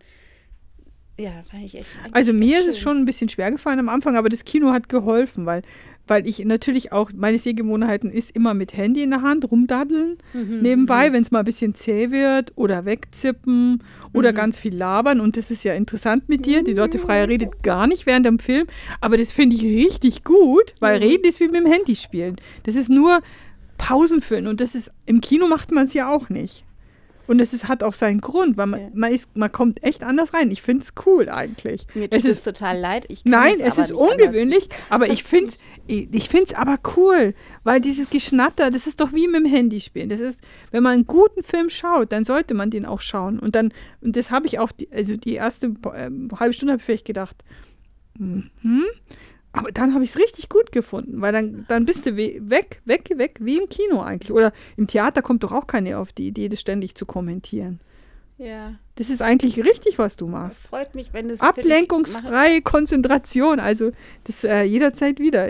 ja, 1.18 1.30
fand 1.50 1.64
ich 1.64 1.74
echt. 1.74 1.86
Also 2.12 2.32
mir 2.32 2.60
ist 2.60 2.66
es 2.68 2.76
schön. 2.78 2.82
schon 2.82 2.96
ein 2.98 3.04
bisschen 3.04 3.28
schwer 3.28 3.50
gefallen 3.50 3.78
am 3.78 3.88
Anfang, 3.88 4.16
aber 4.16 4.28
das 4.28 4.44
Kino 4.44 4.72
hat 4.72 4.88
geholfen, 4.88 5.46
weil, 5.46 5.62
weil 6.06 6.26
ich 6.26 6.44
natürlich 6.44 6.90
auch, 6.90 7.10
meine 7.14 7.38
Sehgewohnheiten 7.38 8.10
ist 8.10 8.30
immer 8.34 8.54
mit 8.54 8.76
Handy 8.76 9.02
in 9.02 9.10
der 9.10 9.22
Hand, 9.22 9.50
rumdaddeln 9.50 10.18
Mhm, 10.32 10.60
nebenbei, 10.62 11.08
mhm. 11.10 11.12
wenn 11.14 11.22
es 11.22 11.30
mal 11.30 11.40
ein 11.40 11.44
bisschen 11.44 11.74
zäh 11.74 12.10
wird 12.10 12.52
oder 12.56 12.84
wegzippen 12.86 13.82
oder 14.12 14.32
Mhm. 14.32 14.36
ganz 14.36 14.58
viel 14.58 14.74
labern. 14.74 15.20
Und 15.20 15.36
das 15.36 15.50
ist 15.50 15.64
ja 15.64 15.74
interessant 15.74 16.28
mit 16.28 16.46
dir. 16.46 16.64
Die 16.64 16.74
Leute 16.74 16.98
Freier 16.98 17.28
redet 17.28 17.62
gar 17.62 17.86
nicht 17.86 18.06
während 18.06 18.26
dem 18.26 18.38
Film, 18.38 18.66
aber 19.00 19.16
das 19.16 19.32
finde 19.32 19.54
ich 19.56 19.62
richtig 19.62 20.24
gut, 20.24 20.74
weil 20.80 20.98
Mhm. 20.98 21.04
Reden 21.04 21.24
ist 21.28 21.40
wie 21.40 21.48
mit 21.48 21.56
dem 21.64 21.70
Handy 21.70 21.94
spielen. 21.94 22.36
Das 22.64 22.74
ist 22.74 22.88
nur 22.88 23.20
Pausenfilm 23.78 24.46
und 24.46 24.60
das 24.60 24.74
ist, 24.74 24.90
im 25.06 25.20
Kino 25.20 25.46
macht 25.46 25.70
man 25.72 25.84
es 25.84 25.94
ja 25.94 26.08
auch 26.10 26.28
nicht. 26.28 26.64
Und 27.26 27.40
es 27.40 27.52
ist, 27.52 27.68
hat 27.68 27.82
auch 27.82 27.92
seinen 27.94 28.20
Grund, 28.20 28.56
weil 28.56 28.66
man, 28.66 28.80
Ja. 28.80 28.88
man, 28.94 29.12
ist, 29.12 29.36
man 29.36 29.50
kommt 29.50 29.82
echt 29.82 30.02
anders 30.02 30.34
rein. 30.34 30.50
Ich 30.50 30.62
finde 30.62 30.82
es 30.82 30.92
cool 31.06 31.28
eigentlich. 31.28 31.86
Mir 31.94 32.10
tut 32.10 32.18
es 32.18 32.24
es 32.24 32.38
ist 32.38 32.44
total 32.44 32.78
leid. 32.78 33.06
Nein, 33.24 33.54
es 33.60 33.60
aber 33.60 33.66
ist 33.68 33.78
nicht 33.78 34.00
anders. 34.00 34.12
ungewöhnlich, 34.12 34.68
aber 34.90 35.08
ich 35.08 35.22
finde 35.24 35.48
es 35.48 35.58
ich 35.86 36.28
find's 36.28 36.54
aber 36.54 36.78
cool, 36.96 37.34
weil 37.64 37.80
dieses 37.80 38.08
Geschnatter, 38.08 38.70
das 38.70 38.86
ist 38.86 39.00
doch 39.00 39.12
wie 39.12 39.26
mit 39.26 39.44
dem 39.44 39.46
Handy 39.46 39.80
spielen. 39.80 40.08
Das 40.08 40.20
ist, 40.20 40.40
wenn 40.70 40.82
man 40.82 40.92
einen 40.92 41.06
guten 41.06 41.42
Film 41.42 41.70
schaut, 41.70 42.12
dann 42.12 42.22
sollte 42.24 42.54
man 42.54 42.70
den 42.70 42.86
auch 42.86 43.00
schauen. 43.00 43.38
Und 43.40 43.56
dann, 43.56 43.72
und 44.00 44.16
das 44.16 44.30
habe 44.30 44.46
ich 44.46 44.58
auch, 44.60 44.70
die, 44.70 44.90
also 44.92 45.16
die 45.16 45.34
erste 45.34 45.74
ähm, 45.94 46.28
halbe 46.38 46.52
Stunde 46.52 46.72
habe 46.72 46.80
ich 46.80 46.84
vielleicht 46.86 47.04
gedacht, 47.04 47.36
mhm. 48.16 48.84
Aber 49.52 49.70
dann 49.72 49.92
habe 49.94 50.02
ich 50.04 50.10
es 50.10 50.18
richtig 50.18 50.48
gut 50.48 50.72
gefunden, 50.72 51.20
weil 51.20 51.32
dann, 51.32 51.64
dann 51.68 51.84
bist 51.84 52.06
du 52.06 52.16
we 52.16 52.36
weg, 52.40 52.80
weg, 52.84 53.10
weg, 53.16 53.38
wie 53.40 53.58
im 53.58 53.68
Kino 53.68 54.00
eigentlich. 54.02 54.32
Oder 54.32 54.52
im 54.76 54.86
Theater 54.86 55.20
kommt 55.22 55.42
doch 55.44 55.52
auch 55.52 55.66
keiner 55.66 55.98
auf 55.98 56.12
die 56.12 56.26
Idee, 56.28 56.48
das 56.48 56.60
ständig 56.60 56.94
zu 56.94 57.04
kommentieren. 57.06 57.80
Ja, 58.38 58.74
Das 58.96 59.08
ist 59.10 59.22
eigentlich 59.22 59.64
richtig, 59.64 59.98
was 59.98 60.16
du 60.16 60.26
machst. 60.26 60.62
freut 60.62 60.94
mich, 60.94 61.12
wenn 61.12 61.26
mache- 61.28 61.42
Ablenkungsfreie 61.42 62.62
Konzentration, 62.62 63.60
also 63.60 63.92
das 64.24 64.42
äh, 64.44 64.62
jederzeit 64.62 65.20
wieder. 65.20 65.48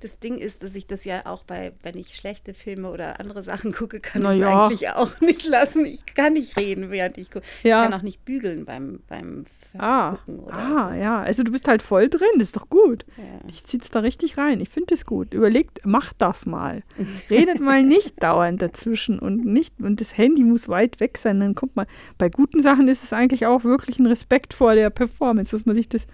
Das 0.00 0.18
Ding 0.18 0.38
ist, 0.38 0.62
dass 0.62 0.74
ich 0.74 0.86
das 0.86 1.04
ja 1.04 1.26
auch 1.26 1.44
bei, 1.44 1.72
wenn 1.82 1.96
ich 1.96 2.16
schlechte 2.16 2.54
Filme 2.54 2.90
oder 2.90 3.20
andere 3.20 3.42
Sachen 3.42 3.72
gucke, 3.74 4.00
kann 4.00 4.22
ich 4.22 4.28
es 4.28 4.38
ja. 4.38 4.66
eigentlich 4.66 4.88
auch 4.90 5.20
nicht 5.20 5.46
lassen. 5.46 5.84
Ich 5.84 6.06
kann 6.14 6.34
nicht 6.34 6.58
reden, 6.58 6.90
während 6.90 7.18
ich 7.18 7.30
gucke. 7.30 7.46
Ja. 7.62 7.84
Ich 7.84 7.90
kann 7.90 7.98
auch 7.98 8.02
nicht 8.04 8.24
bügeln 8.24 8.64
beim, 8.64 9.00
beim 9.08 9.44
Ah, 9.78 10.16
Gucken 10.16 10.40
oder 10.40 10.54
ah 10.54 10.88
so. 10.88 10.94
ja, 11.00 11.20
also 11.22 11.42
du 11.44 11.52
bist 11.52 11.68
halt 11.68 11.82
voll 11.82 12.08
drin, 12.08 12.28
das 12.38 12.48
ist 12.48 12.56
doch 12.56 12.68
gut. 12.68 13.04
Ja. 13.16 13.24
Ich 13.50 13.64
zieh's 13.64 13.90
da 13.90 14.00
richtig 14.00 14.36
rein. 14.36 14.60
Ich 14.60 14.68
finde 14.68 14.86
das 14.86 15.06
gut. 15.06 15.32
Überlegt, 15.32 15.86
macht 15.86 16.16
das 16.18 16.44
mal. 16.44 16.82
Redet 17.30 17.60
mal 17.60 17.82
nicht 17.84 18.20
dauernd 18.22 18.60
dazwischen 18.60 19.18
und 19.18 19.44
nicht, 19.44 19.74
und 19.80 20.00
das 20.00 20.16
Handy 20.18 20.42
muss 20.42 20.68
weit 20.68 20.98
weg 20.98 21.18
sein. 21.18 21.38
Dann 21.40 21.54
kommt 21.54 21.76
mal. 21.76 21.86
Bei 22.18 22.28
guten 22.28 22.60
Sachen 22.60 22.88
ist 22.88 23.04
es 23.04 23.12
eigentlich 23.12 23.46
auch 23.46 23.62
wirklich 23.64 23.98
ein 23.98 24.06
Respekt 24.06 24.54
vor 24.54 24.74
der 24.74 24.90
Performance, 24.90 25.54
dass 25.56 25.66
man 25.66 25.74
sich 25.74 25.88
das 25.88 26.06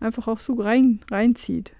einfach 0.00 0.26
auch 0.26 0.40
so 0.40 0.54
rein, 0.54 1.00
reinzieht. 1.10 1.72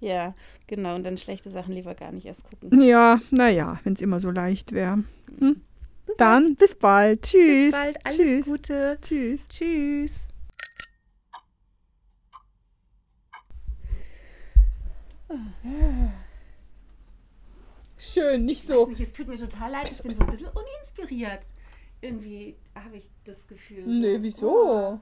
Ja, 0.00 0.34
genau. 0.66 0.94
Und 0.94 1.04
dann 1.04 1.18
schlechte 1.18 1.50
Sachen 1.50 1.74
lieber 1.74 1.94
gar 1.94 2.12
nicht 2.12 2.26
erst 2.26 2.44
gucken. 2.44 2.80
Ja, 2.80 3.20
naja, 3.30 3.80
wenn 3.84 3.94
es 3.94 4.00
immer 4.00 4.20
so 4.20 4.30
leicht 4.30 4.72
wäre. 4.72 5.04
Hm? 5.38 5.62
Dann 6.16 6.54
bis 6.56 6.74
bald. 6.74 7.22
Tschüss. 7.22 7.72
Bis 7.72 7.72
bald. 7.72 8.06
Alles 8.06 8.16
Tschüss. 8.16 8.46
Gute. 8.46 8.98
Tschüss. 9.00 9.48
Tschüss. 9.48 10.28
Schön, 17.98 18.44
nicht 18.44 18.68
Weiß 18.68 18.88
nicht, 18.88 19.00
es 19.00 19.12
tut 19.12 19.28
mir 19.28 19.36
total 19.36 19.70
leid. 19.70 19.90
Ich 19.90 20.02
bin 20.02 20.14
so 20.14 20.22
ein 20.22 20.30
bisschen 20.30 20.48
uninspiriert. 20.48 21.44
Irgendwie 22.00 22.56
habe 22.74 22.96
ich 22.96 23.10
das 23.24 23.46
Gefühl. 23.46 23.84
so, 23.84 23.90
Nee, 23.90 24.16
oh, 24.16 24.22
wieso? 24.22 25.00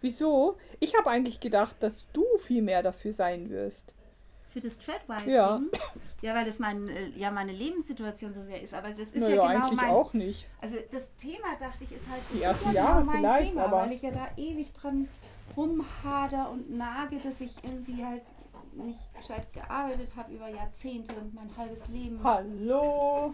Wieso? 0.00 0.56
Ich 0.78 0.96
habe 0.96 1.10
eigentlich 1.10 1.40
gedacht, 1.40 1.76
dass 1.80 2.06
du 2.12 2.24
viel 2.38 2.62
mehr 2.62 2.82
dafür 2.82 3.12
sein 3.12 3.50
wirst. 3.50 3.94
Für 4.50 4.60
das 4.60 4.78
Treadwife. 4.78 5.30
Ja. 5.30 5.60
Ja, 6.22 6.34
weil 6.34 6.44
das 6.46 6.58
mein, 6.58 6.88
äh, 6.88 7.08
ja 7.10 7.30
meine 7.30 7.52
Lebenssituation 7.52 8.32
so 8.34 8.40
sehr 8.42 8.60
ist. 8.62 8.74
Aber 8.74 8.88
das 8.88 8.98
ist 8.98 9.16
Naja, 9.16 9.34
ja 9.36 9.46
genau 9.52 9.64
eigentlich 9.66 9.80
mein. 9.80 9.90
auch 9.90 10.12
nicht. 10.14 10.46
Also 10.60 10.76
das 10.90 11.14
Thema, 11.16 11.54
dachte 11.60 11.84
ich, 11.84 11.92
ist 11.92 12.08
halt 12.10 12.20
das 12.22 12.32
Die 12.60 12.66
ist 12.66 12.74
ja 12.74 12.82
Jahre 12.82 13.00
genau 13.02 13.12
mein 13.12 13.18
vielleicht, 13.20 13.52
Thema, 13.52 13.64
aber- 13.66 13.76
weil 13.82 13.92
ich 13.92 14.02
ja 14.02 14.10
da 14.10 14.26
ewig 14.36 14.72
dran 14.72 15.08
rumhader 15.56 16.50
und 16.50 16.70
nage, 16.76 17.18
dass 17.18 17.40
ich 17.40 17.54
irgendwie 17.62 18.04
halt 18.04 18.22
nicht 18.74 18.98
gescheit 19.16 19.52
gearbeitet 19.52 20.12
habe 20.16 20.32
über 20.32 20.48
Jahrzehnte 20.48 21.12
und 21.14 21.34
mein 21.34 21.50
halbes 21.56 21.88
Leben. 21.88 22.20
Hallo. 22.22 23.26